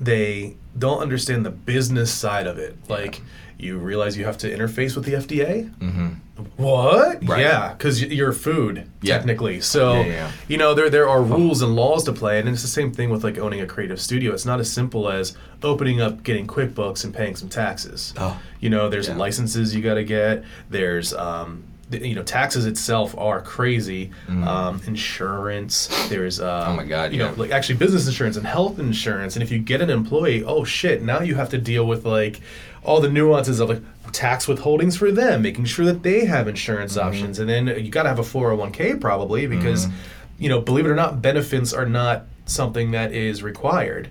they 0.00 0.56
don't 0.78 1.00
understand 1.00 1.44
the 1.46 1.50
business 1.50 2.12
side 2.12 2.46
of 2.46 2.58
it. 2.58 2.76
Like, 2.88 3.20
you 3.58 3.78
realize 3.78 4.16
you 4.16 4.24
have 4.24 4.38
to 4.38 4.50
interface 4.50 4.96
with 4.96 5.04
the 5.04 5.12
FDA. 5.12 5.68
hmm 5.78 6.08
What? 6.56 7.26
Right. 7.28 7.40
Yeah, 7.42 7.72
because 7.74 8.02
you're 8.02 8.32
food 8.32 8.88
Yeah. 9.02 9.16
technically. 9.16 9.60
So 9.60 10.00
Yeah, 10.00 10.06
yeah. 10.06 10.30
you 10.48 10.56
know 10.56 10.74
there 10.74 10.90
there 10.90 11.08
are 11.08 11.22
rules 11.22 11.62
and 11.62 11.76
laws 11.76 12.02
to 12.04 12.12
play, 12.12 12.40
and 12.40 12.48
it's 12.48 12.62
the 12.62 12.68
same 12.68 12.90
thing 12.92 13.10
with 13.10 13.22
like 13.22 13.38
owning 13.38 13.60
a 13.60 13.66
creative 13.66 14.00
studio. 14.00 14.32
It's 14.32 14.46
not 14.46 14.58
as 14.58 14.70
simple 14.72 15.08
as 15.08 15.36
opening 15.62 16.00
up, 16.00 16.22
getting 16.24 16.46
QuickBooks, 16.46 17.04
and 17.04 17.14
paying 17.14 17.36
some 17.36 17.48
taxes. 17.48 18.12
Oh. 18.16 18.36
You 18.60 18.70
know, 18.70 18.88
there's 18.88 19.08
Yeah. 19.08 19.16
licenses 19.16 19.74
you 19.74 19.82
got 19.82 19.94
to 19.94 20.04
get. 20.04 20.42
There's 20.70 21.12
um, 21.14 21.62
you 21.94 22.14
know, 22.14 22.22
taxes 22.22 22.66
itself 22.66 23.14
are 23.18 23.40
crazy. 23.42 24.10
Um, 24.28 24.80
insurance. 24.86 25.88
There's 26.08 26.38
Mm-hmm. 26.40 26.70
Oh 26.70 26.76
my 26.76 26.84
God, 26.84 27.12
You 27.12 27.20
yeah. 27.20 27.28
know, 27.30 27.34
like 27.36 27.50
actually 27.50 27.76
business 27.76 28.06
insurance 28.06 28.36
and 28.36 28.46
health 28.46 28.78
insurance. 28.78 29.36
And 29.36 29.42
if 29.42 29.50
you 29.50 29.58
get 29.58 29.80
an 29.80 29.90
employee, 29.90 30.42
oh 30.44 30.64
shit, 30.64 31.02
now 31.02 31.20
you 31.20 31.34
have 31.34 31.50
to 31.50 31.58
deal 31.58 31.86
with 31.86 32.04
like 32.04 32.40
all 32.84 33.00
the 33.00 33.08
nuances 33.10 33.60
of 33.60 33.68
like 33.68 33.82
tax 34.12 34.46
withholdings 34.46 34.96
for 34.96 35.12
them, 35.12 35.42
making 35.42 35.64
sure 35.66 35.84
that 35.84 36.02
they 36.02 36.24
have 36.24 36.48
insurance 36.48 36.96
Mm-hmm. 36.96 37.08
options, 37.08 37.38
and 37.38 37.48
then 37.48 37.66
you 37.68 37.90
got 37.90 38.02
to 38.04 38.08
have 38.08 38.18
a 38.18 38.22
401k 38.22 39.00
probably 39.00 39.46
because 39.46 39.86
you 40.38 40.48
know, 40.48 40.60
believe 40.60 40.86
it 40.86 40.88
or 40.90 40.96
not, 40.96 41.22
benefits 41.22 41.72
are 41.72 41.86
not 41.86 42.24
something 42.46 42.90
that 42.90 43.12
is 43.12 43.42
required, 43.42 44.10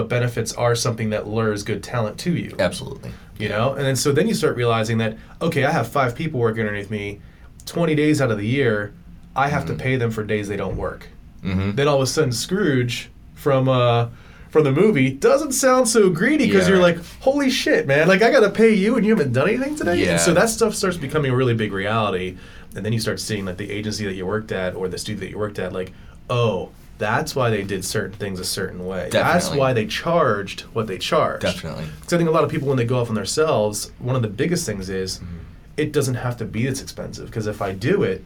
but 0.00 0.08
benefits 0.08 0.52
are 0.54 0.74
something 0.74 1.10
that 1.10 1.26
lures 1.28 1.62
good 1.62 1.82
talent 1.82 2.18
to 2.18 2.32
you. 2.34 2.54
Absolutely. 2.58 3.10
You 3.38 3.48
know, 3.48 3.74
and 3.74 3.84
then 3.84 3.96
so 3.96 4.12
then 4.12 4.26
you 4.28 4.34
start 4.34 4.56
realizing 4.56 4.98
that 4.98 5.16
okay, 5.42 5.64
I 5.64 5.70
have 5.70 5.88
five 5.88 6.14
people 6.14 6.40
working 6.40 6.62
underneath 6.66 6.90
me, 6.90 7.20
twenty 7.66 7.94
days 7.94 8.20
out 8.20 8.30
of 8.30 8.38
the 8.38 8.46
year, 8.46 8.92
I 9.36 9.48
have 9.48 9.66
to 9.66 9.74
pay 9.74 9.96
them 9.96 10.10
for 10.10 10.22
days 10.24 10.48
they 10.48 10.56
don't 10.56 10.76
work. 10.76 11.08
Mm-hmm. 11.42 11.72
Then 11.76 11.88
all 11.88 11.96
of 11.96 12.02
a 12.02 12.06
sudden, 12.06 12.32
Scrooge 12.32 13.10
from 13.34 13.68
uh, 13.68 14.08
from 14.50 14.64
the 14.64 14.72
movie 14.72 15.10
doesn't 15.10 15.52
sound 15.52 15.88
so 15.88 16.10
greedy 16.10 16.46
because 16.46 16.64
Yeah. 16.66 16.74
you're 16.74 16.82
like, 16.82 16.98
holy 17.20 17.50
shit, 17.50 17.86
man! 17.86 18.08
Like 18.08 18.22
I 18.22 18.30
got 18.30 18.40
to 18.40 18.50
pay 18.50 18.74
you 18.74 18.96
and 18.96 19.06
you 19.06 19.14
haven't 19.16 19.32
done 19.32 19.48
anything 19.48 19.76
today. 19.76 19.96
Yeah. 19.96 20.12
And 20.12 20.20
so 20.20 20.34
that 20.34 20.48
stuff 20.48 20.74
starts 20.74 20.96
becoming 20.96 21.30
a 21.30 21.36
really 21.36 21.54
big 21.54 21.72
reality, 21.72 22.36
and 22.74 22.84
then 22.84 22.92
you 22.92 23.00
start 23.00 23.20
seeing 23.20 23.44
like 23.46 23.56
the 23.58 23.70
agency 23.70 24.04
that 24.06 24.14
you 24.14 24.26
worked 24.26 24.52
at 24.52 24.74
or 24.74 24.88
the 24.88 24.98
studio 24.98 25.20
that 25.20 25.30
you 25.30 25.38
worked 25.38 25.58
at, 25.58 25.72
like, 25.72 25.92
oh. 26.28 26.70
That's 27.00 27.34
why 27.34 27.50
they 27.50 27.64
did 27.64 27.84
certain 27.84 28.16
things 28.16 28.38
a 28.38 28.44
certain 28.44 28.86
way. 28.86 29.08
That's 29.10 29.50
why 29.50 29.72
they 29.72 29.86
charged 29.86 30.60
what 30.72 30.86
they 30.86 30.98
charged. 30.98 31.42
Definitely. 31.42 31.86
Because 31.98 32.12
I 32.12 32.16
think 32.18 32.28
a 32.28 32.32
lot 32.32 32.44
of 32.44 32.50
people, 32.50 32.68
when 32.68 32.76
they 32.76 32.84
go 32.84 33.00
off 33.00 33.08
on 33.08 33.16
themselves, 33.16 33.90
one 33.98 34.14
of 34.14 34.22
the 34.22 34.28
biggest 34.28 34.64
things 34.66 34.88
is 34.88 35.18
Mm-hmm. 35.18 35.36
it 35.76 35.92
doesn't 35.92 36.14
have 36.16 36.36
to 36.36 36.44
be 36.44 36.66
this 36.66 36.80
expensive. 36.82 37.26
Because 37.26 37.46
if 37.48 37.60
I 37.60 37.72
do 37.72 38.02
it, 38.04 38.24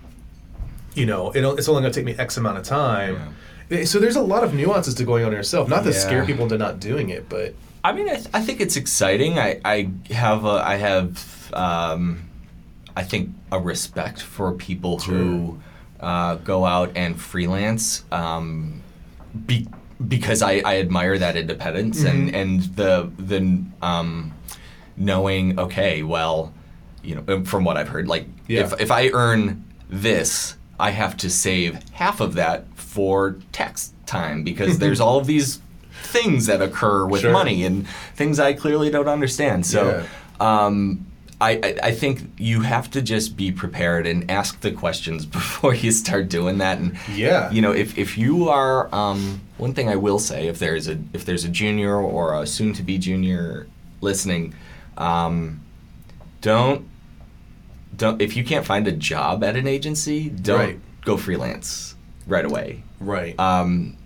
you 0.95 1.07
know, 1.07 1.35
it'll, 1.35 1.57
it's 1.57 1.69
only 1.69 1.81
going 1.83 1.93
to 1.93 1.99
take 1.99 2.05
me 2.05 2.15
X 2.19 2.37
amount 2.37 2.59
of 2.59 2.65
time. 2.65 3.35
Eh, 3.71 3.85
So 3.85 3.99
there's 3.99 4.17
a 4.17 4.23
lot 4.23 4.45
of 4.45 4.53
nuances 4.55 4.95
to 4.97 5.05
going 5.05 5.25
on 5.25 5.33
yourself. 5.33 5.69
Not 5.69 5.85
to 5.85 5.93
scare 5.93 6.25
people 6.27 6.43
into 6.45 6.59
not 6.59 6.79
doing 6.81 7.09
it, 7.11 7.29
but 7.29 7.55
I 7.83 7.93
mean, 7.93 8.09
I, 8.09 8.15
th- 8.17 8.29
I 8.35 8.41
think 8.43 8.61
it's 8.61 8.77
exciting. 8.77 9.39
I, 9.39 9.61
I 9.65 9.91
have 10.13 10.45
a, 10.45 10.63
I 10.65 10.77
have 10.77 11.51
um, 11.55 12.29
I 12.97 13.03
think 13.03 13.31
a 13.53 13.59
respect 13.61 14.21
for 14.23 14.53
people 14.53 14.99
who 15.01 15.59
uh, 16.05 16.35
go 16.37 16.65
out 16.67 16.93
and 16.97 17.19
freelance 17.21 18.05
um, 18.13 18.83
be, 19.47 19.67
because 20.07 20.43
I, 20.43 20.61
I 20.65 20.77
admire 20.79 21.17
that 21.19 21.37
independence 21.37 22.05
and, 22.05 22.35
and 22.35 22.61
the 22.77 23.11
the 23.19 23.41
um, 23.81 24.33
knowing 24.97 25.59
okay 25.59 26.03
well 26.03 26.53
you 27.03 27.15
know 27.17 27.45
from 27.45 27.65
what 27.65 27.77
I've 27.77 27.89
heard 27.89 28.07
like 28.07 28.27
Yeah. 28.47 28.61
if 28.65 28.81
if 28.81 28.91
I 28.91 29.09
earn 29.13 29.65
this 29.89 30.57
I 30.79 30.91
have 30.91 31.17
to 31.19 31.31
save 31.31 31.79
half 31.93 32.21
of 32.21 32.35
that 32.35 32.67
for 32.75 33.37
tax 33.53 33.93
time 34.07 34.45
because 34.45 34.79
there's 34.83 35.01
all 35.01 35.19
of 35.19 35.27
these 35.27 35.61
things 36.03 36.47
that 36.47 36.61
occur 36.61 37.07
with 37.07 37.23
Sure. 37.23 37.33
money 37.33 37.65
and 37.65 37.87
things 38.15 38.39
I 38.39 38.53
clearly 38.53 38.91
don't 38.91 39.09
understand. 39.09 39.65
So 39.67 40.05
um, 40.41 41.07
I, 41.45 41.75
I, 41.83 41.91
think 41.93 42.31
you 42.39 42.61
have 42.63 42.91
to 42.93 43.03
just 43.03 43.37
be 43.37 43.53
prepared 43.53 44.07
and 44.07 44.31
ask 44.31 44.61
the 44.61 44.71
questions 44.73 45.27
before 45.41 45.75
you 45.75 45.91
start 45.93 46.29
doing 46.29 46.59
that. 46.59 46.79
And 46.79 46.97
Yeah. 47.13 47.51
you 47.51 47.61
know, 47.63 47.73
if, 47.73 47.99
if 47.99 48.17
you 48.19 48.49
are 48.49 48.93
um, 48.95 49.41
one 49.59 49.75
thing 49.75 49.89
I 49.89 49.97
will 49.97 50.19
say, 50.19 50.47
if 50.49 50.59
there's 50.59 50.89
a 50.89 50.99
if 51.13 51.25
there's 51.25 51.45
a 51.45 51.49
junior 51.49 51.97
or 51.97 52.41
a 52.41 52.47
soon 52.47 52.73
to 52.75 52.83
be 52.83 52.99
junior 52.99 53.67
listening, 54.01 54.55
um, 54.97 55.61
don't 56.41 56.87
don't 57.97 58.21
if 58.21 58.37
you 58.37 58.45
can't 58.45 58.67
find 58.67 58.87
a 58.89 58.93
job 58.93 59.45
at 59.45 59.57
an 59.57 59.67
agency, 59.67 60.29
don't 60.29 60.59
Right. 60.59 60.81
go 61.05 61.17
freelance 61.17 61.95
right 62.27 62.45
away. 62.45 62.83
right. 63.01 63.39
Um, 63.39 63.97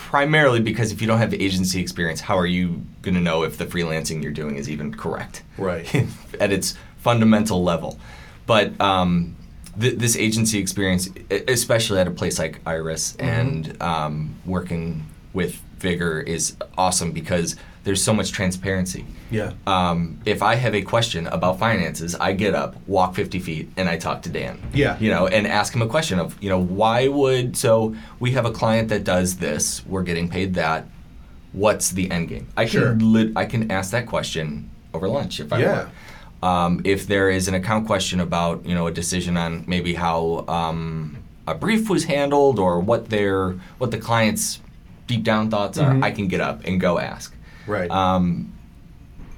primarily 0.00 0.60
because 0.60 0.92
if 0.92 1.02
you 1.02 1.06
don't 1.06 1.18
have 1.18 1.34
agency 1.34 1.80
experience, 1.80 2.20
how 2.20 2.36
are 2.38 2.46
you 2.46 2.82
going 3.02 3.14
to 3.14 3.20
know 3.20 3.42
if 3.42 3.58
the 3.58 3.66
freelancing 3.66 4.22
you're 4.22 4.32
doing 4.32 4.56
is 4.56 4.68
even 4.68 4.94
correct? 4.94 5.42
Right. 5.58 5.94
at 6.40 6.50
its 6.50 6.74
fundamental 6.98 7.62
level. 7.62 8.00
But 8.46 8.80
um, 8.80 9.36
th- 9.78 9.98
this 9.98 10.16
agency 10.16 10.58
experience, 10.58 11.10
especially 11.30 12.00
at 12.00 12.08
a 12.08 12.10
place 12.10 12.38
like 12.38 12.60
Iris 12.66 13.14
and 13.16 13.80
um, 13.82 14.36
working 14.46 15.06
with 15.34 15.60
Vigor, 15.78 16.20
is 16.20 16.56
awesome 16.78 17.12
because 17.12 17.54
there's 17.84 18.02
so 18.02 18.12
much 18.12 18.30
transparency. 18.32 19.04
yeah. 19.30 19.52
Um, 19.66 20.18
if 20.26 20.42
I 20.42 20.54
have 20.56 20.74
a 20.74 20.82
question 20.82 21.26
about 21.28 21.58
finances, 21.58 22.14
I 22.14 22.32
get 22.32 22.54
up, 22.54 22.76
walk 22.86 23.14
50 23.14 23.38
feet, 23.38 23.70
and 23.76 23.88
I 23.88 23.96
talk 23.96 24.22
to 24.22 24.28
Dan. 24.28 24.60
Yeah. 24.74 24.98
You 25.00 25.10
know, 25.10 25.26
and 25.28 25.46
ask 25.46 25.74
him 25.74 25.80
a 25.82 25.86
question 25.86 26.18
of, 26.18 26.36
you 26.42 26.50
know, 26.50 26.58
why 26.60 27.08
would, 27.08 27.56
so 27.56 27.94
we 28.18 28.32
have 28.32 28.44
a 28.44 28.50
client 28.50 28.88
that 28.90 29.04
does 29.04 29.36
this, 29.36 29.84
we're 29.86 30.02
getting 30.02 30.28
paid 30.28 30.54
that. 30.54 30.86
What's 31.52 31.90
the 31.90 32.10
end 32.10 32.28
game? 32.28 32.48
I 32.56 32.64
can 32.64 32.70
Sure. 32.70 32.94
lit, 32.94 33.32
I 33.34 33.44
can 33.46 33.70
ask 33.70 33.90
that 33.92 34.06
question 34.06 34.68
over 34.92 35.08
lunch 35.08 35.40
if 35.40 35.52
I 35.52 35.58
Yeah. 35.60 35.72
want. 35.76 35.88
Um, 36.42 36.80
if 36.84 37.06
there 37.06 37.28
is 37.30 37.48
an 37.48 37.54
account 37.54 37.86
question 37.86 38.20
about, 38.20 38.64
you 38.66 38.74
know, 38.74 38.86
a 38.86 38.92
decision 38.92 39.36
on 39.36 39.64
maybe 39.66 39.94
how 39.94 40.44
um, 40.48 41.16
a 41.46 41.54
brief 41.54 41.88
was 41.90 42.04
handled 42.04 42.58
or 42.58 42.78
what 42.80 43.10
their 43.10 43.54
what 43.78 43.90
the 43.90 43.98
client's 43.98 44.60
deep 45.06 45.22
down 45.24 45.50
thoughts 45.50 45.76
are, 45.78 45.92
Mhm. 45.92 46.04
I 46.04 46.10
can 46.12 46.28
get 46.28 46.40
up 46.40 46.62
and 46.64 46.80
go 46.80 46.98
ask. 46.98 47.34
Right. 47.70 47.90
Um, 47.90 48.52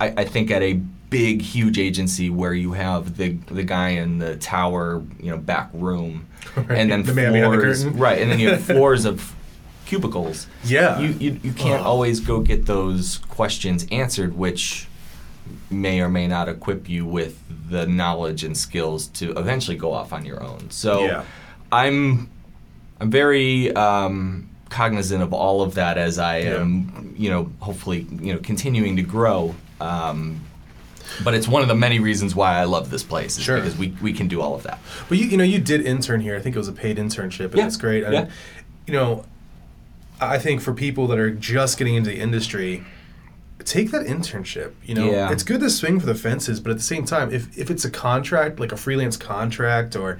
I, 0.00 0.08
I 0.18 0.24
think 0.24 0.50
at 0.50 0.62
a 0.62 0.74
big, 1.10 1.42
huge 1.42 1.78
agency 1.78 2.30
where 2.30 2.54
you 2.54 2.72
have 2.72 3.16
the 3.16 3.30
the 3.50 3.62
guy 3.62 3.90
in 3.90 4.18
the 4.18 4.36
tower, 4.36 5.02
you 5.20 5.30
know, 5.30 5.36
back 5.38 5.68
room, 5.72 6.26
Right. 6.56 6.70
and 6.78 6.90
then 6.90 7.02
The 7.02 7.12
behind 7.12 7.34
the 7.62 7.90
right, 7.94 8.20
and 8.20 8.30
then 8.30 8.38
you 8.40 8.48
have 8.50 8.64
floors 8.74 9.04
of 9.04 9.34
cubicles. 9.86 10.46
Yeah. 10.64 10.98
you 10.98 11.08
you, 11.20 11.40
you 11.42 11.52
can't 11.52 11.82
Oh. 11.82 11.90
always 11.90 12.18
go 12.20 12.40
get 12.40 12.66
those 12.66 13.18
questions 13.28 13.86
answered, 13.92 14.36
which 14.36 14.88
may 15.70 16.00
or 16.00 16.08
may 16.08 16.26
not 16.26 16.48
equip 16.48 16.88
you 16.88 17.04
with 17.04 17.38
the 17.68 17.86
knowledge 17.86 18.42
and 18.44 18.56
skills 18.56 19.06
to 19.08 19.32
eventually 19.38 19.76
go 19.76 19.92
off 19.92 20.12
on 20.12 20.24
your 20.24 20.42
own. 20.42 20.70
So, 20.70 21.04
Yeah. 21.04 21.24
I'm 21.70 22.28
I'm 23.00 23.10
very 23.10 23.74
um, 23.74 24.48
cognizant 24.76 25.22
of 25.22 25.32
all 25.32 25.62
of 25.62 25.74
that 25.74 25.98
as 25.98 26.18
I 26.18 26.38
Yeah. 26.38 26.60
am, 26.60 27.14
you 27.16 27.28
know, 27.30 27.50
hopefully, 27.60 28.06
you 28.20 28.32
know, 28.32 28.40
continuing 28.40 28.96
to 28.96 29.02
grow. 29.02 29.54
Um, 29.80 30.40
but 31.22 31.34
it's 31.34 31.46
one 31.46 31.60
of 31.62 31.68
the 31.68 31.74
many 31.74 31.98
reasons 32.00 32.34
why 32.34 32.56
I 32.58 32.64
love 32.64 32.90
this 32.90 33.02
place, 33.02 33.38
Sure. 33.38 33.56
because 33.58 33.76
we, 33.76 33.94
we 34.00 34.12
can 34.14 34.28
do 34.28 34.40
all 34.40 34.54
of 34.54 34.62
that. 34.62 34.78
But 35.08 35.18
you, 35.18 35.26
you 35.26 35.36
know, 35.36 35.44
you 35.44 35.58
did 35.58 35.82
intern 35.84 36.20
here. 36.20 36.34
I 36.36 36.40
think 36.40 36.56
it 36.56 36.58
was 36.58 36.68
a 36.68 36.72
paid 36.72 36.96
internship, 36.96 37.46
and 37.50 37.56
Yeah, 37.56 37.64
that's 37.64 37.76
great. 37.76 38.02
And, 38.04 38.14
yeah. 38.14 38.26
You 38.86 38.94
know, 38.94 39.24
I 40.20 40.38
think 40.38 40.62
for 40.62 40.72
people 40.72 41.06
that 41.08 41.18
are 41.18 41.30
just 41.30 41.76
getting 41.78 41.94
into 41.96 42.08
the 42.10 42.16
industry, 42.18 42.82
take 43.64 43.90
that 43.90 44.06
internship. 44.06 44.72
You 44.84 44.94
know, 44.94 45.10
Yeah. 45.10 45.30
it's 45.30 45.42
good 45.42 45.60
to 45.60 45.68
swing 45.70 46.00
for 46.00 46.06
the 46.06 46.14
fences, 46.14 46.60
but 46.60 46.70
at 46.70 46.78
the 46.78 46.82
same 46.82 47.04
time, 47.04 47.30
if 47.32 47.56
if 47.58 47.70
it's 47.70 47.84
a 47.84 47.90
contract, 47.90 48.58
like 48.58 48.72
a 48.72 48.76
freelance 48.76 49.16
contract, 49.18 49.94
or 49.94 50.18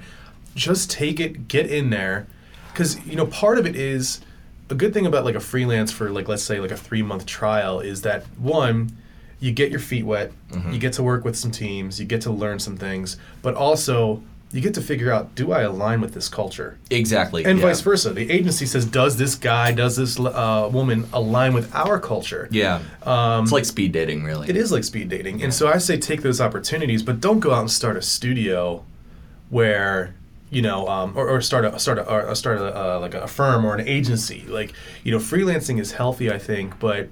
just 0.55 0.91
take 0.91 1.19
it, 1.19 1.47
get 1.47 1.65
in 1.65 1.89
there, 1.89 2.27
because 2.71 3.03
you 3.05 3.15
know, 3.15 3.25
part 3.25 3.57
of 3.57 3.65
it 3.65 3.75
is 3.75 4.21
a 4.69 4.75
good 4.75 4.93
thing 4.93 5.05
about 5.05 5.25
like 5.25 5.35
a 5.35 5.39
freelance 5.39 5.91
for 5.91 6.09
like 6.09 6.27
let's 6.27 6.43
say 6.43 6.59
like 6.59 6.71
a 6.71 6.77
three 6.77 7.01
month 7.01 7.25
trial 7.25 7.79
is 7.79 8.01
that 8.03 8.23
one 8.37 8.91
you 9.39 9.51
get 9.51 9.69
your 9.71 9.79
feet 9.79 10.05
wet 10.05 10.31
you 10.71 10.77
get 10.79 10.93
to 10.93 11.03
work 11.03 11.25
with 11.25 11.35
some 11.35 11.51
teams 11.51 11.99
you 11.99 12.05
get 12.05 12.21
to 12.21 12.31
learn 12.31 12.59
some 12.59 12.77
things 12.77 13.17
but 13.41 13.53
also 13.55 14.21
you 14.53 14.61
get 14.61 14.73
to 14.75 14.81
figure 14.81 15.11
out 15.11 15.33
do 15.35 15.51
i 15.51 15.61
align 15.61 15.99
with 15.99 16.13
this 16.13 16.29
culture 16.29 16.77
Exactly. 16.91 17.43
and 17.43 17.59
yeah. 17.59 17.65
vice 17.65 17.81
versa 17.81 18.11
the 18.13 18.29
agency 18.31 18.65
says 18.65 18.85
does 18.85 19.17
this 19.17 19.35
guy 19.35 19.71
does 19.71 19.95
this 19.95 20.17
uh, 20.19 20.69
woman 20.71 21.05
align 21.11 21.53
with 21.53 21.73
our 21.75 21.99
culture 21.99 22.47
Yeah. 22.51 22.79
um, 23.03 23.43
it's 23.43 23.51
like 23.51 23.65
speed 23.65 23.91
dating, 23.91 24.23
really. 24.23 24.47
it 24.49 24.55
is 24.55 24.71
like 24.71 24.83
speed 24.85 25.09
dating. 25.09 25.43
And 25.43 25.53
so 25.53 25.67
I 25.67 25.77
say 25.79 25.97
take 25.97 26.21
those 26.21 26.39
opportunities, 26.39 27.01
but 27.03 27.19
don't 27.19 27.39
go 27.39 27.51
out 27.53 27.61
and 27.61 27.71
start 27.71 27.97
a 27.97 28.01
studio 28.01 28.85
where 29.49 30.13
you 30.53 30.61
know, 30.61 30.87
um, 30.87 31.13
or, 31.15 31.27
or 31.29 31.41
start 31.41 31.65
a 31.65 31.77
start 31.79 31.97
a, 31.97 32.09
or 32.09 32.35
start 32.35 32.59
a, 32.59 32.75
uh, 32.95 32.99
like 32.99 33.13
a 33.13 33.27
firm 33.27 33.65
or 33.65 33.75
an 33.75 33.87
agency. 33.87 34.43
Like 34.47 34.73
you 35.03 35.11
know, 35.11 35.17
freelancing 35.19 35.79
is 35.79 35.93
healthy, 35.93 36.31
I 36.31 36.37
think, 36.39 36.79
but 36.79 37.09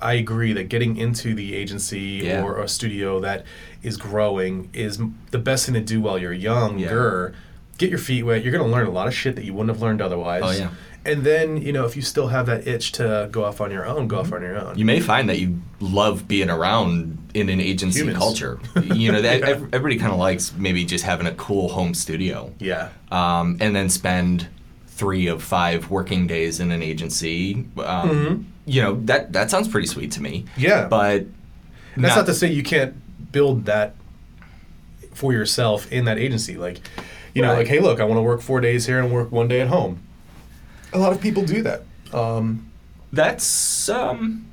I 0.00 0.14
agree 0.14 0.52
that 0.54 0.64
getting 0.68 0.96
into 0.96 1.34
the 1.34 1.54
agency 1.54 2.22
Yeah. 2.24 2.42
or 2.42 2.60
a 2.60 2.68
studio 2.68 3.20
that 3.20 3.44
is 3.82 3.96
growing 3.96 4.68
is 4.72 4.98
the 5.30 5.38
best 5.38 5.66
thing 5.66 5.74
to 5.74 5.80
do 5.80 6.00
while 6.00 6.18
you're 6.18 6.32
younger. 6.32 7.34
get 7.78 7.88
your 7.90 7.98
feet 7.98 8.22
wet. 8.24 8.42
You're 8.44 8.52
going 8.52 8.64
to 8.64 8.70
learn 8.70 8.86
a 8.86 8.90
lot 8.90 9.08
of 9.08 9.14
shit 9.14 9.34
that 9.36 9.44
you 9.44 9.52
wouldn't 9.54 9.70
have 9.74 9.82
learned 9.82 10.00
otherwise. 10.00 10.42
Oh, 10.44 10.50
yeah. 10.52 10.70
And 11.04 11.24
then, 11.24 11.56
you 11.60 11.72
know, 11.72 11.84
if 11.84 11.96
you 11.96 12.02
still 12.02 12.28
have 12.28 12.46
that 12.46 12.66
itch 12.66 12.92
to 12.92 13.28
go 13.32 13.44
off 13.44 13.60
on 13.60 13.70
your 13.72 13.84
own, 13.86 14.06
go 14.06 14.20
off 14.20 14.32
on 14.32 14.40
your 14.42 14.56
own. 14.56 14.78
You 14.78 14.84
may 14.84 15.00
find 15.00 15.28
that 15.28 15.40
you 15.40 15.60
love 15.80 16.28
being 16.28 16.48
around 16.48 17.18
in 17.34 17.48
an 17.48 17.60
agency 17.60 18.00
Humans. 18.00 18.18
culture. 18.18 18.60
You 18.94 19.10
know, 19.10 19.20
that, 19.20 19.40
Yeah. 19.40 19.46
everybody 19.72 19.96
kind 19.98 20.12
of 20.12 20.18
likes 20.18 20.52
maybe 20.56 20.84
just 20.84 21.04
having 21.04 21.26
a 21.26 21.32
cool 21.34 21.68
home 21.70 21.94
studio. 21.94 22.52
yeah. 22.60 22.90
um, 23.10 23.56
and 23.60 23.74
then 23.74 23.88
spend 23.88 24.46
three 24.86 25.26
of 25.26 25.42
five 25.42 25.90
working 25.90 26.26
days 26.28 26.60
in 26.60 26.70
an 26.70 26.82
agency. 26.82 27.66
Um, 27.84 28.46
You 28.64 28.82
know 28.82 29.00
that 29.06 29.32
that 29.32 29.50
sounds 29.50 29.66
pretty 29.66 29.88
sweet 29.88 30.12
to 30.12 30.22
me. 30.22 30.44
Mm-hmm. 30.54 30.60
Yeah. 30.60 30.86
but 30.86 31.24
That's 31.96 32.14
not 32.14 32.26
to 32.26 32.34
say 32.34 32.52
you 32.52 32.62
can't 32.62 32.94
build 33.32 33.64
that 33.64 33.94
for 35.14 35.32
yourself 35.32 35.90
in 35.90 36.04
that 36.04 36.18
agency. 36.18 36.56
Like, 36.56 36.78
you 37.34 37.42
know, 37.42 37.48
Right. 37.50 37.58
like, 37.58 37.66
hey, 37.66 37.80
look, 37.80 38.00
I 38.00 38.04
want 38.04 38.18
to 38.18 38.22
work 38.22 38.40
four 38.40 38.60
days 38.60 38.86
here 38.86 39.00
and 39.00 39.12
work 39.12 39.32
one 39.32 39.48
day 39.48 39.60
at 39.60 39.68
home. 39.68 39.98
A 40.92 40.98
lot 40.98 41.12
of 41.12 41.20
people 41.20 41.44
do 41.44 41.62
that. 41.62 41.82
Um, 42.12 42.70
that's 43.12 43.88
um, 43.88 44.46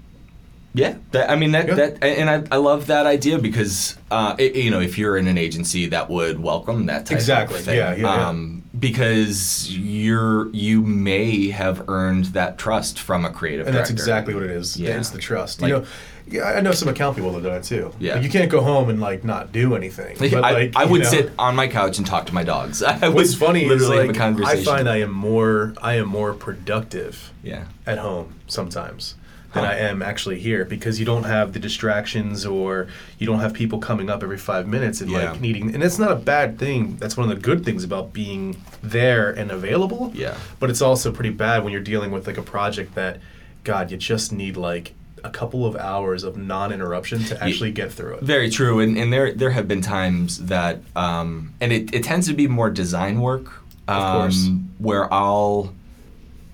yeah. 0.73 0.95
That, 1.11 1.29
I 1.29 1.35
mean 1.35 1.51
that 1.51 1.67
Yeah. 1.67 1.73
that 1.75 2.03
and 2.03 2.29
I, 2.29 2.55
I 2.55 2.57
love 2.59 2.87
that 2.87 3.05
idea 3.05 3.39
because 3.39 3.97
uh, 4.11 4.35
it, 4.37 4.55
you 4.55 4.71
know 4.71 4.79
if 4.79 4.97
you're 4.97 5.17
in 5.17 5.27
an 5.27 5.37
agency 5.37 5.87
that 5.87 6.09
would 6.09 6.39
welcome 6.41 6.85
that 6.87 7.05
type 7.05 7.15
Exactly. 7.17 7.59
of 7.59 7.65
thing. 7.65 7.77
Yeah, 7.77 7.95
yeah, 7.95 8.01
yeah. 8.01 8.27
Um, 8.27 8.63
because 8.79 9.75
you're 9.75 10.49
you 10.51 10.81
may 10.81 11.49
have 11.49 11.89
earned 11.89 12.25
that 12.25 12.57
trust 12.57 12.99
from 12.99 13.25
a 13.25 13.31
creative 13.31 13.67
and 13.67 13.75
that's 13.75 13.89
exactly 13.89 14.33
what 14.33 14.43
it 14.43 14.51
is. 14.51 14.77
Yeah. 14.77 14.97
It's 14.97 15.09
the 15.09 15.17
trust. 15.19 15.61
Like- 15.61 15.69
you 15.69 15.75
know, 15.79 15.85
yeah, 16.31 16.43
I 16.43 16.61
know 16.61 16.71
some 16.71 16.87
account 16.87 17.15
people 17.15 17.31
that 17.33 17.41
do 17.41 17.49
it 17.49 17.63
too. 17.63 17.93
Yeah. 17.99 18.15
Like, 18.15 18.23
you 18.23 18.29
can't 18.29 18.51
go 18.51 18.61
home 18.61 18.89
and 18.89 18.99
like 18.99 19.23
not 19.23 19.51
do 19.51 19.75
anything. 19.75 20.17
But, 20.29 20.43
I, 20.43 20.51
like, 20.51 20.75
I 20.75 20.85
would 20.85 21.01
know, 21.01 21.09
sit 21.09 21.31
on 21.39 21.55
my 21.55 21.67
couch 21.67 21.97
and 21.97 22.05
talk 22.05 22.27
to 22.27 22.33
my 22.33 22.43
dogs. 22.43 22.83
I 22.83 23.07
would 23.07 23.15
What's 23.15 23.33
funny 23.33 23.65
is 23.65 23.89
like 23.89 24.09
a 24.09 24.13
conversation. 24.13 24.59
I 24.59 24.63
find 24.63 24.87
I 24.89 24.97
am 24.97 25.11
more 25.11 25.73
I 25.81 25.95
am 25.95 26.07
more 26.07 26.33
productive 26.33 27.33
yeah. 27.43 27.65
at 27.87 27.97
home 27.97 28.35
sometimes 28.47 29.15
than. 29.53 29.65
I 29.65 29.79
am 29.79 30.03
actually 30.03 30.39
here 30.39 30.65
because 30.65 30.99
you 30.99 31.05
don't 31.05 31.23
have 31.23 31.53
the 31.53 31.59
distractions 31.59 32.45
or 32.45 32.87
you 33.17 33.25
don't 33.25 33.39
have 33.39 33.53
people 33.53 33.79
coming 33.79 34.09
up 34.09 34.21
every 34.21 34.37
five 34.37 34.67
minutes 34.67 35.01
and 35.01 35.09
Yeah. 35.09 35.31
like 35.31 35.41
needing 35.41 35.73
and 35.73 35.81
it's 35.83 35.97
not 35.97 36.11
a 36.11 36.15
bad 36.15 36.59
thing. 36.59 36.97
That's 36.97 37.17
one 37.17 37.29
of 37.29 37.35
the 37.35 37.41
good 37.41 37.65
things 37.65 37.83
about 37.83 38.13
being 38.13 38.61
there 38.83 39.31
and 39.31 39.49
available. 39.49 40.11
Yeah. 40.13 40.37
But 40.59 40.69
it's 40.69 40.81
also 40.81 41.11
pretty 41.11 41.31
bad 41.31 41.63
when 41.63 41.73
you're 41.73 41.81
dealing 41.81 42.11
with 42.11 42.27
like 42.27 42.37
a 42.37 42.43
project 42.43 42.93
that, 42.95 43.19
God, 43.63 43.89
you 43.89 43.97
just 43.97 44.31
need 44.31 44.55
like 44.55 44.93
a 45.23 45.29
couple 45.29 45.65
of 45.65 45.75
hours 45.75 46.23
of 46.23 46.37
non-interruption 46.37 47.23
to 47.25 47.43
actually 47.43 47.71
get 47.71 47.91
through 47.91 48.15
it. 48.15 48.23
Very 48.23 48.49
true, 48.49 48.79
and, 48.79 48.97
and 48.97 49.11
there 49.11 49.33
there 49.33 49.51
have 49.51 49.67
been 49.67 49.81
times 49.81 50.45
that, 50.45 50.79
um, 50.95 51.53
and 51.61 51.71
it, 51.71 51.93
it 51.93 52.03
tends 52.03 52.27
to 52.27 52.33
be 52.33 52.47
more 52.47 52.69
design 52.69 53.19
work, 53.21 53.47
um, 53.87 53.97
Of 53.97 54.13
course. 54.21 54.49
where 54.77 55.13
I'll 55.13 55.73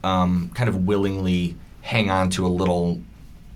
um, 0.03 0.51
kind 0.53 0.69
of 0.69 0.85
willingly 0.85 1.55
hang 1.81 2.09
on 2.09 2.29
to 2.31 2.45
a 2.45 2.49
little, 2.49 3.01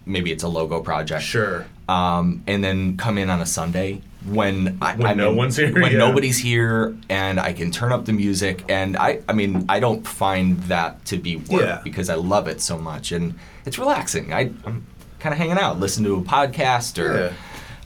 maybe 0.06 0.32
it's 0.32 0.44
a 0.44 0.48
logo 0.48 0.82
project, 0.82 1.24
Sure. 1.24 1.66
um, 1.88 2.44
and 2.48 2.64
then 2.64 2.98
come 2.98 3.18
in 3.18 3.30
on 3.30 3.42
a 3.42 3.46
Sunday 3.46 4.02
when 4.26 4.78
I, 4.82 4.96
When 4.98 5.08
I 5.08 5.14
no 5.14 5.30
mean, 5.30 5.38
one's 5.38 5.56
here, 5.56 5.72
when 5.74 5.94
yeah. 5.94 5.98
nobody's 5.98 6.38
here, 6.38 6.96
and 7.10 7.40
I 7.40 7.54
can 7.54 7.72
turn 7.72 7.94
up 7.94 8.04
the 8.06 8.12
music, 8.12 8.66
and 8.68 8.98
I 8.98 9.22
I 9.30 9.34
mean 9.34 9.66
I 9.70 9.80
don't 9.80 10.06
find 10.06 10.60
that 10.64 11.06
to 11.06 11.18
be 11.18 11.38
work 11.38 11.62
Yeah. 11.62 11.82
because 11.86 12.10
I 12.10 12.16
love 12.16 12.48
it 12.50 12.60
so 12.60 12.78
much, 12.78 13.14
and 13.14 13.36
it's 13.66 13.80
relaxing. 13.80 14.34
I, 14.34 14.52
I'm 14.66 14.86
kind 15.20 15.34
of 15.34 15.38
hanging 15.40 15.58
out, 15.58 15.80
listen 15.80 16.04
to 16.06 16.16
a 16.16 16.22
podcast 16.22 16.98
or 17.04 17.34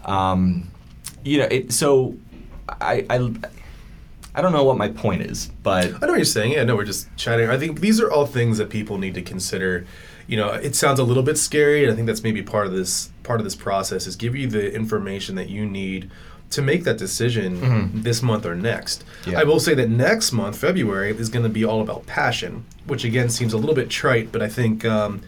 Yeah. 0.05 0.31
um, 0.31 0.69
you 1.23 1.37
know, 1.39 1.45
it, 1.45 1.71
so 1.71 2.15
I, 2.67 3.05
I, 3.09 3.33
I 4.35 4.41
don't 4.41 4.51
know 4.51 4.63
what 4.63 4.77
my 4.77 4.89
point 4.89 5.21
is, 5.23 5.47
but 5.63 5.85
I 5.85 5.89
know 5.89 6.13
what 6.13 6.15
you're 6.15 6.25
saying. 6.25 6.53
Yeah, 6.53 6.63
no, 6.63 6.75
we're 6.75 6.85
just 6.85 7.07
chatting. 7.17 7.49
I 7.49 7.57
think 7.57 7.79
these 7.79 7.99
are 8.01 8.11
all 8.11 8.25
things 8.25 8.57
that 8.57 8.69
people 8.69 8.97
need 8.97 9.13
to 9.15 9.21
consider. 9.21 9.85
You 10.27 10.37
know, 10.37 10.49
it 10.49 10.75
sounds 10.75 10.99
a 10.99 11.03
little 11.03 11.23
bit 11.23 11.37
scary, 11.37 11.83
and 11.83 11.91
I 11.91 11.95
think 11.95 12.07
that's 12.07 12.23
maybe 12.23 12.41
part 12.41 12.65
of 12.65 12.73
this 12.73 13.09
part 13.23 13.39
of 13.39 13.43
this 13.45 13.55
process 13.55 14.07
is 14.07 14.15
give 14.15 14.35
you 14.35 14.47
the 14.47 14.73
information 14.73 15.35
that 15.35 15.49
you 15.49 15.65
need 15.65 16.09
to 16.49 16.61
make 16.61 16.83
that 16.83 16.97
decision 16.97 17.91
this 18.03 18.21
month 18.21 18.45
or 18.45 18.53
next. 18.55 19.03
Yeah. 19.25 19.39
I 19.39 19.43
will 19.43 19.59
say 19.59 19.73
that 19.75 19.89
next 19.89 20.31
month, 20.31 20.57
February, 20.57 21.09
is 21.17 21.29
going 21.29 21.43
to 21.43 21.49
be 21.49 21.63
all 21.65 21.81
about 21.81 22.05
passion, 22.05 22.65
which 22.85 23.03
again 23.03 23.29
seems 23.29 23.53
a 23.53 23.57
little 23.57 23.75
bit 23.75 23.89
trite, 23.89 24.31
but 24.31 24.41
I 24.41 24.49
think 24.49 24.83
um, 24.85 25.21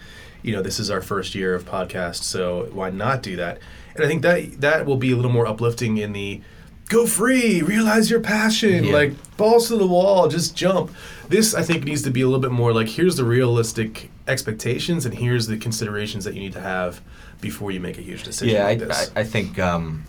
you 0.45 0.53
know 0.53 0.61
this 0.61 0.79
is 0.79 0.89
our 0.91 1.01
first 1.01 1.35
year 1.35 1.55
of 1.55 1.65
podcast, 1.65 2.23
so 2.23 2.69
why 2.71 2.89
not 2.89 3.23
do 3.23 3.35
that? 3.37 3.59
And 3.95 4.03
I 4.03 4.07
think 4.07 4.21
that 4.21 4.61
that 4.61 4.85
will 4.85 4.97
be 4.97 5.11
a 5.11 5.15
little 5.15 5.31
more 5.31 5.47
uplifting 5.47 5.97
in 5.97 6.13
the 6.13 6.41
go 6.89 7.07
free, 7.07 7.61
realize 7.63 8.11
your 8.11 8.19
passion, 8.19 8.83
Yeah. 8.83 8.93
like 8.93 9.37
balls 9.37 9.69
to 9.69 9.75
the 9.77 9.87
wall, 9.87 10.27
just 10.27 10.55
jump. 10.55 10.91
This 11.29 11.55
I 11.55 11.63
think 11.63 11.83
needs 11.83 12.03
to 12.03 12.11
be 12.11 12.21
a 12.21 12.25
little 12.25 12.41
bit 12.41 12.51
more 12.51 12.73
like 12.73 12.87
here's 12.87 13.15
the 13.15 13.25
realistic 13.25 14.11
expectations 14.27 15.05
and 15.05 15.13
here's 15.15 15.47
the 15.47 15.57
considerations 15.57 16.25
that 16.25 16.33
you 16.35 16.39
need 16.41 16.53
to 16.53 16.61
have 16.61 17.01
before 17.41 17.71
you 17.71 17.79
make 17.79 17.97
a 17.97 18.01
huge 18.01 18.23
decision 18.23 18.55
yeah, 18.55 18.65
I, 18.65 18.69
like 18.69 18.79
this. 18.79 19.11
I, 19.15 19.21
I 19.21 19.23
think 19.23 19.57
um, 19.59 20.03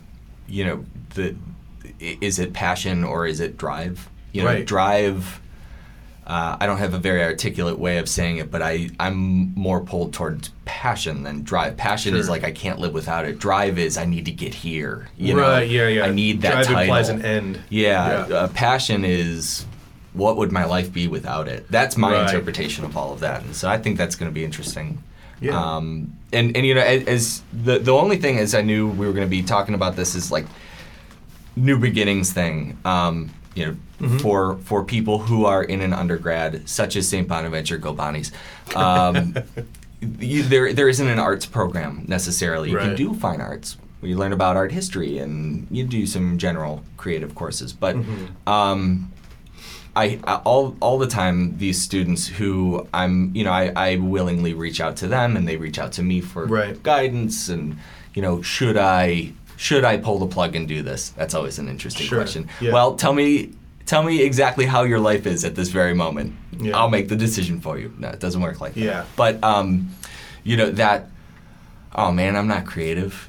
you 0.48 0.64
know 0.64 0.84
the 1.14 1.34
is 2.00 2.38
it 2.38 2.52
passion 2.52 3.04
or 3.04 3.26
is 3.26 3.40
it 3.40 3.56
drive? 3.56 4.08
You 4.32 4.42
know, 4.42 4.48
Right. 4.48 4.66
drive. 4.66 5.40
Uh, 6.26 6.56
I 6.58 6.66
don't 6.66 6.78
have 6.78 6.92
a 6.92 6.98
very 6.98 7.22
articulate 7.22 7.78
way 7.78 7.98
of 7.98 8.08
saying 8.08 8.38
it, 8.38 8.50
but 8.50 8.60
I 8.60 8.90
I'm 8.98 9.54
more 9.54 9.80
pulled 9.80 10.12
towards 10.12 10.50
passion 10.64 11.22
than 11.22 11.42
drive. 11.44 11.76
Passion 11.76 12.16
is 12.16 12.28
like 12.28 12.42
I 12.42 12.50
can't 12.50 12.80
live 12.80 12.92
without 12.94 13.24
it. 13.26 13.38
Drive 13.38 13.78
is 13.78 13.96
I 13.96 14.06
need 14.06 14.24
to 14.24 14.32
get 14.32 14.52
here. 14.52 15.08
You 15.16 15.36
know? 15.36 15.58
yeah, 15.60 15.86
yeah. 15.86 16.04
I 16.04 16.10
need 16.10 16.42
that 16.42 16.52
Drive 16.52 16.66
title. 16.66 16.80
implies 16.82 17.08
an 17.10 17.22
end. 17.24 17.60
Yeah, 17.68 18.26
Yeah. 18.26 18.34
Uh, 18.34 18.48
passion 18.48 19.04
is 19.04 19.66
what 20.14 20.36
would 20.36 20.50
my 20.50 20.64
life 20.64 20.92
be 20.92 21.06
without 21.06 21.46
it? 21.46 21.70
That's 21.70 21.96
my 21.96 22.10
Right. 22.12 22.22
interpretation 22.24 22.84
of 22.84 22.96
all 22.96 23.12
of 23.12 23.20
that, 23.20 23.42
and 23.44 23.54
so 23.54 23.68
I 23.68 23.78
think 23.78 23.96
that's 23.96 24.16
going 24.16 24.30
to 24.30 24.34
be 24.34 24.44
interesting. 24.44 25.02
Yeah. 25.40 25.56
Um, 25.76 26.16
and 26.32 26.56
and 26.56 26.66
you 26.66 26.74
know, 26.74 26.80
as, 26.80 27.04
as 27.06 27.42
the 27.52 27.78
the 27.78 27.92
only 27.92 28.16
thing 28.16 28.38
is, 28.38 28.52
I 28.54 28.62
knew 28.62 28.88
we 28.88 29.06
were 29.06 29.12
going 29.12 29.26
to 29.26 29.30
be 29.30 29.42
talking 29.44 29.74
about 29.76 29.94
this 29.94 30.14
is 30.16 30.32
like 30.32 30.46
new 31.54 31.78
beginnings 31.78 32.32
thing. 32.32 32.76
Um, 32.84 33.30
you 33.56 33.66
know, 33.66 33.76
Mm-hmm. 33.98 34.18
for 34.18 34.56
for 34.58 34.84
people 34.84 35.20
who 35.20 35.46
are 35.46 35.64
in 35.64 35.80
an 35.80 35.94
undergrad, 35.94 36.68
such 36.68 36.96
as 36.96 37.08
St. 37.08 37.26
Bonaventure, 37.26 37.78
Bonnies. 37.78 38.30
Um, 38.76 39.34
you, 40.20 40.42
there 40.42 40.74
there 40.74 40.88
isn't 40.90 41.08
an 41.08 41.18
arts 41.18 41.46
program 41.46 42.04
necessarily. 42.06 42.68
You 42.70 42.76
can 42.76 42.94
do 42.94 43.14
fine 43.14 43.40
arts. 43.40 43.78
You 44.02 44.18
learn 44.18 44.34
about 44.34 44.54
art 44.56 44.70
history 44.70 45.16
and 45.18 45.66
you 45.70 45.84
do 45.84 46.06
some 46.06 46.36
general 46.36 46.82
creative 46.98 47.34
courses, 47.34 47.72
but 47.72 47.96
Mm-hmm. 47.96 48.46
um, 48.46 49.10
I, 49.96 50.20
I 50.24 50.34
all 50.44 50.76
all 50.80 50.98
the 50.98 51.06
time 51.06 51.56
these 51.56 51.80
students 51.80 52.26
who 52.28 52.86
I'm 52.92 53.34
you 53.34 53.44
know 53.44 53.50
I, 53.52 53.72
I 53.74 53.96
willingly 53.96 54.52
reach 54.52 54.78
out 54.78 54.96
to 54.98 55.08
them 55.08 55.38
and 55.38 55.48
they 55.48 55.56
reach 55.56 55.78
out 55.78 55.92
to 55.92 56.02
me 56.02 56.20
for 56.20 56.44
Right. 56.44 56.80
guidance 56.82 57.48
and 57.48 57.78
you 58.14 58.20
know 58.20 58.42
should 58.42 58.76
I 58.76 59.32
should 59.56 59.84
I 59.84 59.96
pull 59.96 60.18
the 60.18 60.26
plug 60.26 60.54
and 60.56 60.68
do 60.68 60.82
this? 60.82 61.10
That's 61.10 61.34
always 61.34 61.58
an 61.58 61.68
interesting 61.68 62.06
Sure. 62.06 62.18
question. 62.18 62.48
Yeah. 62.60 62.72
Well, 62.72 62.94
tell 62.96 63.12
me 63.14 63.52
tell 63.86 64.02
me 64.02 64.20
exactly 64.22 64.66
how 64.66 64.82
your 64.82 64.98
life 64.98 65.26
is 65.26 65.44
at 65.44 65.54
this 65.54 65.68
very 65.68 65.94
moment. 65.94 66.34
Yeah. 66.58 66.76
I'll 66.76 66.90
make 66.90 67.08
the 67.08 67.14
decision 67.16 67.60
for 67.60 67.78
you. 67.78 67.92
No, 67.98 68.08
it 68.08 68.18
doesn't 68.20 68.40
work 68.42 68.60
like 68.60 68.74
that. 68.74 68.80
Yeah. 68.80 69.04
But 69.16 69.42
um, 69.44 69.90
you 70.44 70.56
know 70.56 70.70
that 70.72 71.08
oh 71.94 72.12
man, 72.12 72.36
I'm 72.36 72.48
not 72.48 72.66
creative 72.66 73.28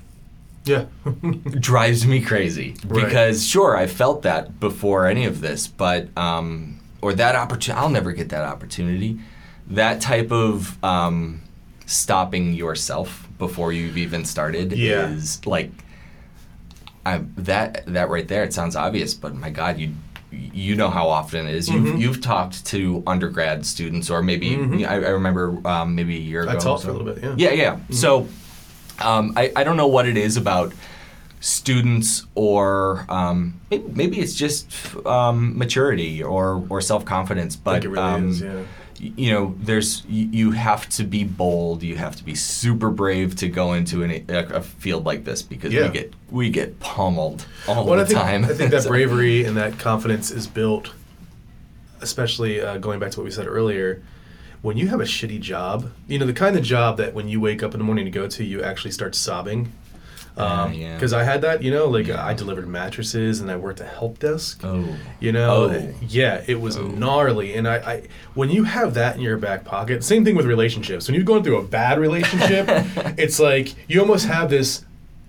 Yeah. 0.66 0.86
drives 1.60 2.06
me 2.06 2.22
crazy 2.22 2.76
Right. 2.86 3.06
because 3.06 3.46
sure 3.46 3.78
I 3.78 3.88
felt 3.88 4.24
that 4.24 4.60
before 4.60 5.08
any 5.08 5.26
of 5.26 5.42
this, 5.42 5.68
but 5.68 6.10
um, 6.18 6.80
or 7.02 7.14
that 7.14 7.36
opportunity 7.36 7.80
I'll 7.82 7.90
never 7.90 8.12
get 8.12 8.30
that 8.30 8.44
opportunity. 8.44 9.20
That 9.70 10.02
type 10.02 10.32
of 10.32 10.82
um, 10.84 11.42
stopping 11.86 12.54
yourself 12.54 13.28
before 13.38 13.72
you've 13.72 13.98
even 13.98 14.26
started 14.26 14.72
Yeah. 14.74 15.10
is 15.12 15.46
like 15.46 15.72
I, 17.16 17.22
that 17.38 17.86
that 17.88 18.10
right 18.10 18.28
there. 18.28 18.44
It 18.44 18.54
sounds 18.54 18.76
obvious, 18.76 19.14
but 19.14 19.34
my 19.36 19.50
God, 19.50 19.78
you 19.78 19.92
you 20.32 20.76
know 20.76 20.90
how 20.90 21.08
often 21.08 21.48
it 21.48 21.56
is. 21.56 21.70
You've, 21.70 21.84
Mm-hmm. 21.86 21.98
you've 21.98 22.22
talked 22.22 22.66
to 22.68 23.02
undergrad 23.08 23.66
students, 23.66 24.10
or 24.10 24.22
maybe 24.22 24.50
I, 24.86 24.96
I 24.96 25.10
remember 25.20 25.44
um, 25.66 25.96
maybe 25.96 26.16
a 26.18 26.20
year 26.20 26.42
ago. 26.44 26.52
I 26.52 26.56
talked 26.56 26.82
so- 26.84 26.88
for 26.88 26.90
a 26.92 26.98
little 26.98 27.14
bit, 27.14 27.24
yeah. 27.24 27.50
Yeah, 27.50 27.54
yeah. 27.64 27.80
So 27.92 28.28
um, 29.00 29.34
I, 29.38 29.52
I 29.56 29.64
don't 29.64 29.78
know 29.78 29.88
what 29.88 30.06
it 30.08 30.18
is 30.18 30.36
about 30.38 30.74
students 31.40 32.26
or 32.36 33.06
um, 33.10 33.60
maybe, 33.70 33.84
maybe 33.94 34.20
it's 34.20 34.34
just 34.34 34.68
um, 35.06 35.58
maturity 35.58 36.24
or, 36.24 36.66
or 36.70 36.82
self-confidence 36.82 37.56
but 37.56 37.74
think 37.74 37.86
it 37.86 37.90
really 37.90 38.04
um, 38.04 38.30
is, 38.30 38.42
yeah. 38.42 38.64
You 39.00 39.32
know 39.32 39.56
there's 39.60 40.04
you, 40.08 40.26
you 40.32 40.52
have 40.52 40.90
to 40.90 41.04
be 41.04 41.24
bold 41.24 41.84
you 41.84 41.96
have 41.96 42.16
to 42.16 42.24
be 42.24 42.34
super 42.34 42.90
brave 42.90 43.36
to 43.36 43.48
go 43.48 43.74
into 43.74 44.02
an, 44.04 44.12
a, 44.30 44.38
a 44.56 44.62
field 44.62 45.06
like 45.06 45.24
this 45.24 45.42
because 45.44 45.72
Yeah. 45.72 45.88
we 45.88 45.94
get 45.94 46.14
we 46.32 46.50
get 46.50 46.80
pummeled 46.80 47.46
all 47.68 47.86
Well, 47.86 47.98
the 47.98 48.02
I 48.04 48.06
think, 48.06 48.20
time 48.20 48.46
I 48.46 48.48
think 48.50 48.72
that 48.72 48.84
So- 48.84 48.90
bravery 48.90 49.44
and 49.46 49.56
that 49.58 49.78
confidence 49.78 50.32
is 50.32 50.48
built, 50.48 50.94
especially 52.02 52.62
uh, 52.62 52.78
going 52.78 53.00
back 53.00 53.12
to 53.12 53.20
what 53.20 53.26
we 53.26 53.32
said 53.32 53.48
earlier. 53.48 54.02
When 54.64 54.76
you 54.76 54.88
have 54.88 55.00
a 55.00 55.04
shitty 55.06 55.40
job, 55.42 55.92
you 56.08 56.18
know 56.18 56.26
the 56.26 56.34
kind 56.34 56.58
of 56.58 56.64
job 56.64 56.98
that 56.98 57.14
when 57.14 57.28
you 57.30 57.40
wake 57.40 57.62
up 57.62 57.74
in 57.74 57.80
the 57.80 57.84
morning 57.84 58.06
to 58.06 58.12
go 58.12 58.28
to, 58.28 58.44
you 58.44 58.64
actually 58.64 58.92
start 58.92 59.14
sobbing. 59.16 59.72
Um, 60.38 60.74
yeah. 60.74 60.94
Because 60.94 61.14
I 61.14 61.24
had 61.24 61.42
that, 61.42 61.64
you 61.64 61.72
know, 61.72 61.86
like 61.88 62.08
Yeah. 62.08 62.24
I 62.26 62.34
delivered 62.34 62.68
mattresses 62.68 63.40
and 63.42 63.50
I 63.50 63.56
worked 63.56 63.80
a 63.80 63.86
help 63.86 64.20
desk. 64.20 64.62
Oh. 64.64 64.86
You 65.20 65.32
know, 65.32 65.70
Oh. 65.72 65.94
yeah, 66.08 66.44
it 66.48 66.62
was 66.62 66.78
gnarly, 66.78 67.56
and 67.56 67.68
I, 67.68 67.76
I, 67.78 68.04
when 68.36 68.50
you 68.50 68.64
have 68.64 68.94
that 68.96 69.16
in 69.16 69.22
your 69.22 69.38
back 69.38 69.66
pocket, 69.66 70.04
same 70.04 70.24
thing 70.24 70.36
with 70.36 70.46
relationships. 70.46 71.08
When 71.08 71.16
you're 71.16 71.24
going 71.24 71.44
through 71.44 71.58
a 71.58 71.64
bad 71.64 71.98
relationship, 72.00 72.66
it's 73.18 73.40
like 73.40 73.74
you 73.90 74.00
almost 74.00 74.28
have 74.28 74.50
this. 74.50 74.84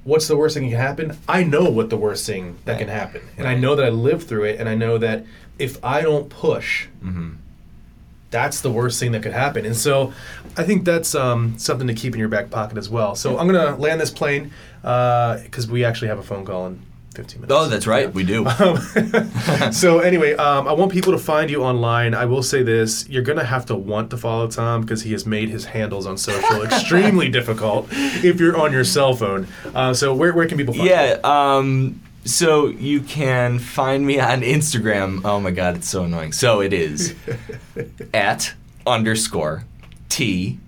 What's 0.04 0.26
the 0.28 0.36
worst 0.36 0.54
thing 0.54 0.64
that 0.70 0.76
can 0.76 0.80
happen? 1.11 1.18
I 1.28 1.42
know 1.42 1.64
what 1.68 1.90
the 1.90 1.96
worst 1.98 2.24
thing 2.26 2.56
that 2.64 2.72
Right. 2.72 2.78
can 2.80 2.88
happen, 2.88 3.20
and 3.36 3.46
I 3.46 3.54
know 3.54 3.74
that 3.76 3.84
I 3.84 3.90
lived 3.90 4.26
through 4.28 4.44
it, 4.44 4.59
and 4.61 4.68
I 4.68 4.74
know 4.74 4.96
that 4.98 5.24
if 5.59 5.82
I 5.84 6.00
don't 6.02 6.28
push, 6.30 6.86
Mm-hmm. 7.04 7.30
That's 8.31 8.61
the 8.61 8.70
worst 8.70 9.01
thing 9.01 9.12
that 9.12 9.22
could 9.22 9.33
happen. 9.33 9.64
And 9.64 9.76
so, 9.76 10.12
I 10.57 10.64
think 10.64 10.85
that's 10.85 11.14
um, 11.14 11.59
something 11.59 11.87
to 11.87 11.95
keep 11.95 12.14
in 12.14 12.20
your 12.20 12.29
back 12.29 12.51
pocket 12.51 12.79
as 12.79 12.89
well. 12.89 13.14
So 13.14 13.39
I'm 13.39 13.47
gonna 13.47 13.76
land 13.76 14.01
this 14.01 14.11
plane 14.11 14.51
because 14.83 15.68
we 15.68 15.85
actually 15.85 16.09
have 16.09 16.18
a 16.18 16.22
phone 16.22 16.45
call 16.45 16.66
in 16.66 16.83
15 17.14 17.41
minutes. 17.41 17.53
Oh, 17.53 17.68
that's 17.68 17.87
right. 17.87 18.12
We 18.12 18.22
do. 18.22 18.47
so 19.72 19.99
anyway, 19.99 20.35
um, 20.35 20.68
I 20.68 20.72
want 20.72 20.93
people 20.93 21.12
to 21.12 21.18
find 21.18 21.51
you 21.51 21.62
online. 21.64 22.14
I 22.14 22.26
will 22.26 22.43
say 22.43 22.62
this: 22.62 23.09
you're 23.09 23.22
gonna 23.22 23.45
have 23.45 23.66
to 23.66 23.74
want 23.74 24.11
to 24.11 24.16
follow 24.16 24.47
Tom 24.49 24.83
because 24.83 25.03
he 25.03 25.12
has 25.12 25.26
made 25.26 25.49
his 25.49 25.64
handles 25.64 26.07
on 26.07 26.16
social 26.16 26.62
extremely 26.64 27.29
difficult 27.29 27.89
if 27.91 28.39
you're 28.39 28.57
on 28.57 28.72
your 28.72 28.85
cell 28.85 29.14
phone. 29.14 29.49
Uh, 29.74 29.93
so 29.95 30.14
where, 30.14 30.33
where 30.33 30.47
can 30.47 30.59
people 30.59 30.74
find 30.74 30.87
you? 30.87 30.95
Yeah. 30.95 31.18
Um, 31.24 32.01
so 32.29 32.66
you 32.66 33.01
can 33.01 33.59
find 33.59 34.07
me 34.07 34.20
on 34.20 34.43
Instagram. 34.43 35.22
Oh 35.24 35.41
my 35.41 35.51
God, 35.51 35.76
it's 35.76 35.89
so 35.89 36.05
annoying. 36.05 36.33
So 36.33 36.61
it 36.61 36.72
is 36.72 37.14
at 38.14 38.55
underscore 38.87 39.64
T 40.09 40.59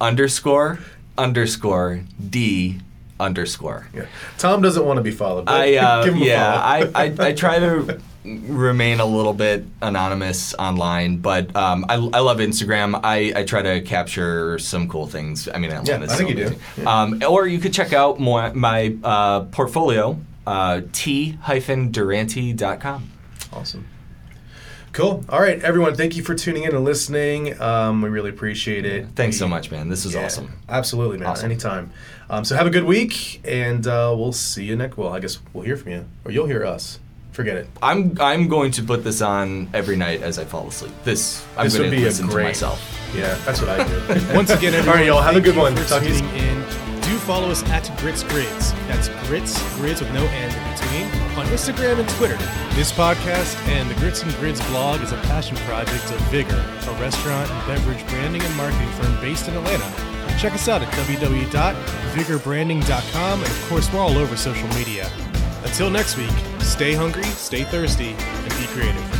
underscore 0.00 0.78
underscore 1.16 2.04
D 2.30 2.80
underscore. 3.20 3.88
Yeah. 3.92 4.06
Tom 4.38 4.62
doesn't 4.62 4.84
want 4.84 4.98
to 4.98 5.02
be 5.02 5.10
followed. 5.10 5.46
But 5.46 5.54
I 5.54 5.76
uh, 5.76 6.04
give 6.04 6.14
him 6.14 6.22
a 6.22 6.26
yeah, 6.26 6.52
follow. 6.52 6.92
I, 6.94 7.04
I 7.04 7.14
I 7.28 7.32
try 7.32 7.58
to 7.58 8.00
remain 8.24 9.00
a 9.00 9.06
little 9.06 9.32
bit 9.32 9.64
anonymous 9.80 10.54
online, 10.54 11.18
but 11.18 11.54
um, 11.56 11.84
I, 11.88 11.94
I 11.94 12.20
love 12.20 12.38
Instagram. 12.38 13.00
I, 13.02 13.32
I 13.34 13.44
try 13.44 13.62
to 13.62 13.80
capture 13.80 14.58
some 14.58 14.88
cool 14.88 15.06
things. 15.06 15.48
I 15.48 15.58
mean, 15.58 15.70
Atlanta's 15.70 16.10
yeah, 16.10 16.14
I 16.14 16.18
think 16.18 16.30
so 16.30 16.34
you 16.34 16.34
do. 16.34 16.46
amazing. 16.46 16.86
Um, 16.86 17.22
or 17.26 17.46
you 17.46 17.58
could 17.58 17.72
check 17.72 17.92
out 17.92 18.20
more, 18.20 18.52
my 18.54 18.96
uh, 19.02 19.42
portfolio, 19.44 20.18
uh, 20.48 20.80
t-durante.com. 20.92 23.10
Awesome. 23.52 23.86
Cool. 24.92 25.24
All 25.28 25.40
right, 25.40 25.62
everyone. 25.62 25.94
Thank 25.94 26.16
you 26.16 26.22
for 26.22 26.34
tuning 26.34 26.64
in 26.64 26.74
and 26.74 26.84
listening. 26.84 27.60
Um, 27.60 28.02
we 28.02 28.08
really 28.08 28.30
appreciate 28.30 28.86
it. 28.86 29.06
Thanks 29.14 29.36
so 29.36 29.46
much, 29.46 29.70
man. 29.70 29.88
This 29.88 30.04
is 30.06 30.14
Yeah, 30.14 30.24
awesome. 30.24 30.52
Absolutely, 30.68 31.18
man. 31.18 31.28
Awesome. 31.28 31.50
Anytime. 31.50 31.92
Um, 32.30 32.44
so 32.44 32.56
have 32.56 32.66
a 32.66 32.70
good 32.70 32.84
week, 32.84 33.40
and 33.46 33.86
uh, 33.86 34.14
we'll 34.16 34.32
see 34.32 34.64
you 34.64 34.76
next. 34.76 34.96
Well, 34.96 35.10
I 35.10 35.20
guess 35.20 35.38
we'll 35.52 35.64
hear 35.64 35.76
from 35.76 35.92
you, 35.92 36.06
or 36.24 36.30
you'll 36.30 36.46
hear 36.46 36.64
us. 36.64 36.98
Forget 37.32 37.56
it. 37.58 37.68
I'm 37.82 38.16
I'm 38.18 38.48
going 38.48 38.72
to 38.72 38.82
put 38.82 39.04
this 39.04 39.22
on 39.22 39.68
every 39.72 39.96
night 39.96 40.22
as 40.22 40.38
I 40.38 40.44
fall 40.44 40.66
asleep. 40.66 40.92
This 41.04 41.44
I'm 41.56 41.64
This 41.66 41.76
going 41.76 41.90
would 41.90 41.94
to 41.94 41.96
be 41.96 42.02
a 42.02 42.06
listen 42.06 42.28
to 42.28 42.42
myself. 42.42 42.98
Yeah, 43.14 43.38
that's 43.44 43.60
what 43.60 43.70
I 43.70 43.86
do. 43.86 44.26
Once 44.34 44.50
again, 44.50 44.74
everyone, 44.74 44.88
All 44.88 44.94
right, 44.94 45.06
y'all. 45.06 45.22
Have 45.22 45.36
a 45.36 45.40
good 45.40 45.56
one. 45.56 45.76
For 45.76 45.88
Talk 45.88 46.02
to 46.02 46.08
you 46.08 46.14
in. 46.30 46.77
Follow 47.28 47.50
us 47.50 47.62
at 47.64 47.84
Grits 47.98 48.22
Grids. 48.22 48.72
That's 48.88 49.10
Grits 49.28 49.60
Grids 49.76 50.00
with 50.00 50.10
no 50.14 50.24
end 50.24 50.56
in 50.56 50.62
between 50.72 51.04
on 51.36 51.44
Instagram 51.48 52.00
and 52.00 52.08
Twitter. 52.08 52.38
This 52.74 52.90
podcast 52.90 53.54
and 53.68 53.90
the 53.90 53.94
Grits 53.96 54.22
and 54.22 54.32
Grids 54.36 54.66
blog 54.68 55.02
is 55.02 55.12
a 55.12 55.18
passion 55.18 55.58
project 55.58 56.10
of 56.10 56.18
Vigor, 56.30 56.56
a 56.56 56.92
restaurant 56.94 57.50
and 57.50 57.66
beverage 57.66 58.02
branding 58.08 58.40
and 58.40 58.56
marketing 58.56 58.88
firm 58.92 59.20
based 59.20 59.46
in 59.46 59.54
Atlanta. 59.54 59.84
Check 60.38 60.54
us 60.54 60.68
out 60.68 60.80
at 60.80 60.90
www.vigorbranding.com, 60.94 63.42
and 63.42 63.52
of 63.52 63.68
course, 63.68 63.92
we're 63.92 64.00
all 64.00 64.16
over 64.16 64.34
social 64.34 64.68
media. 64.68 65.12
Until 65.64 65.90
next 65.90 66.16
week, 66.16 66.32
stay 66.60 66.94
hungry, 66.94 67.24
stay 67.24 67.64
thirsty, 67.64 68.16
and 68.18 68.56
be 68.56 68.66
creative. 68.68 69.17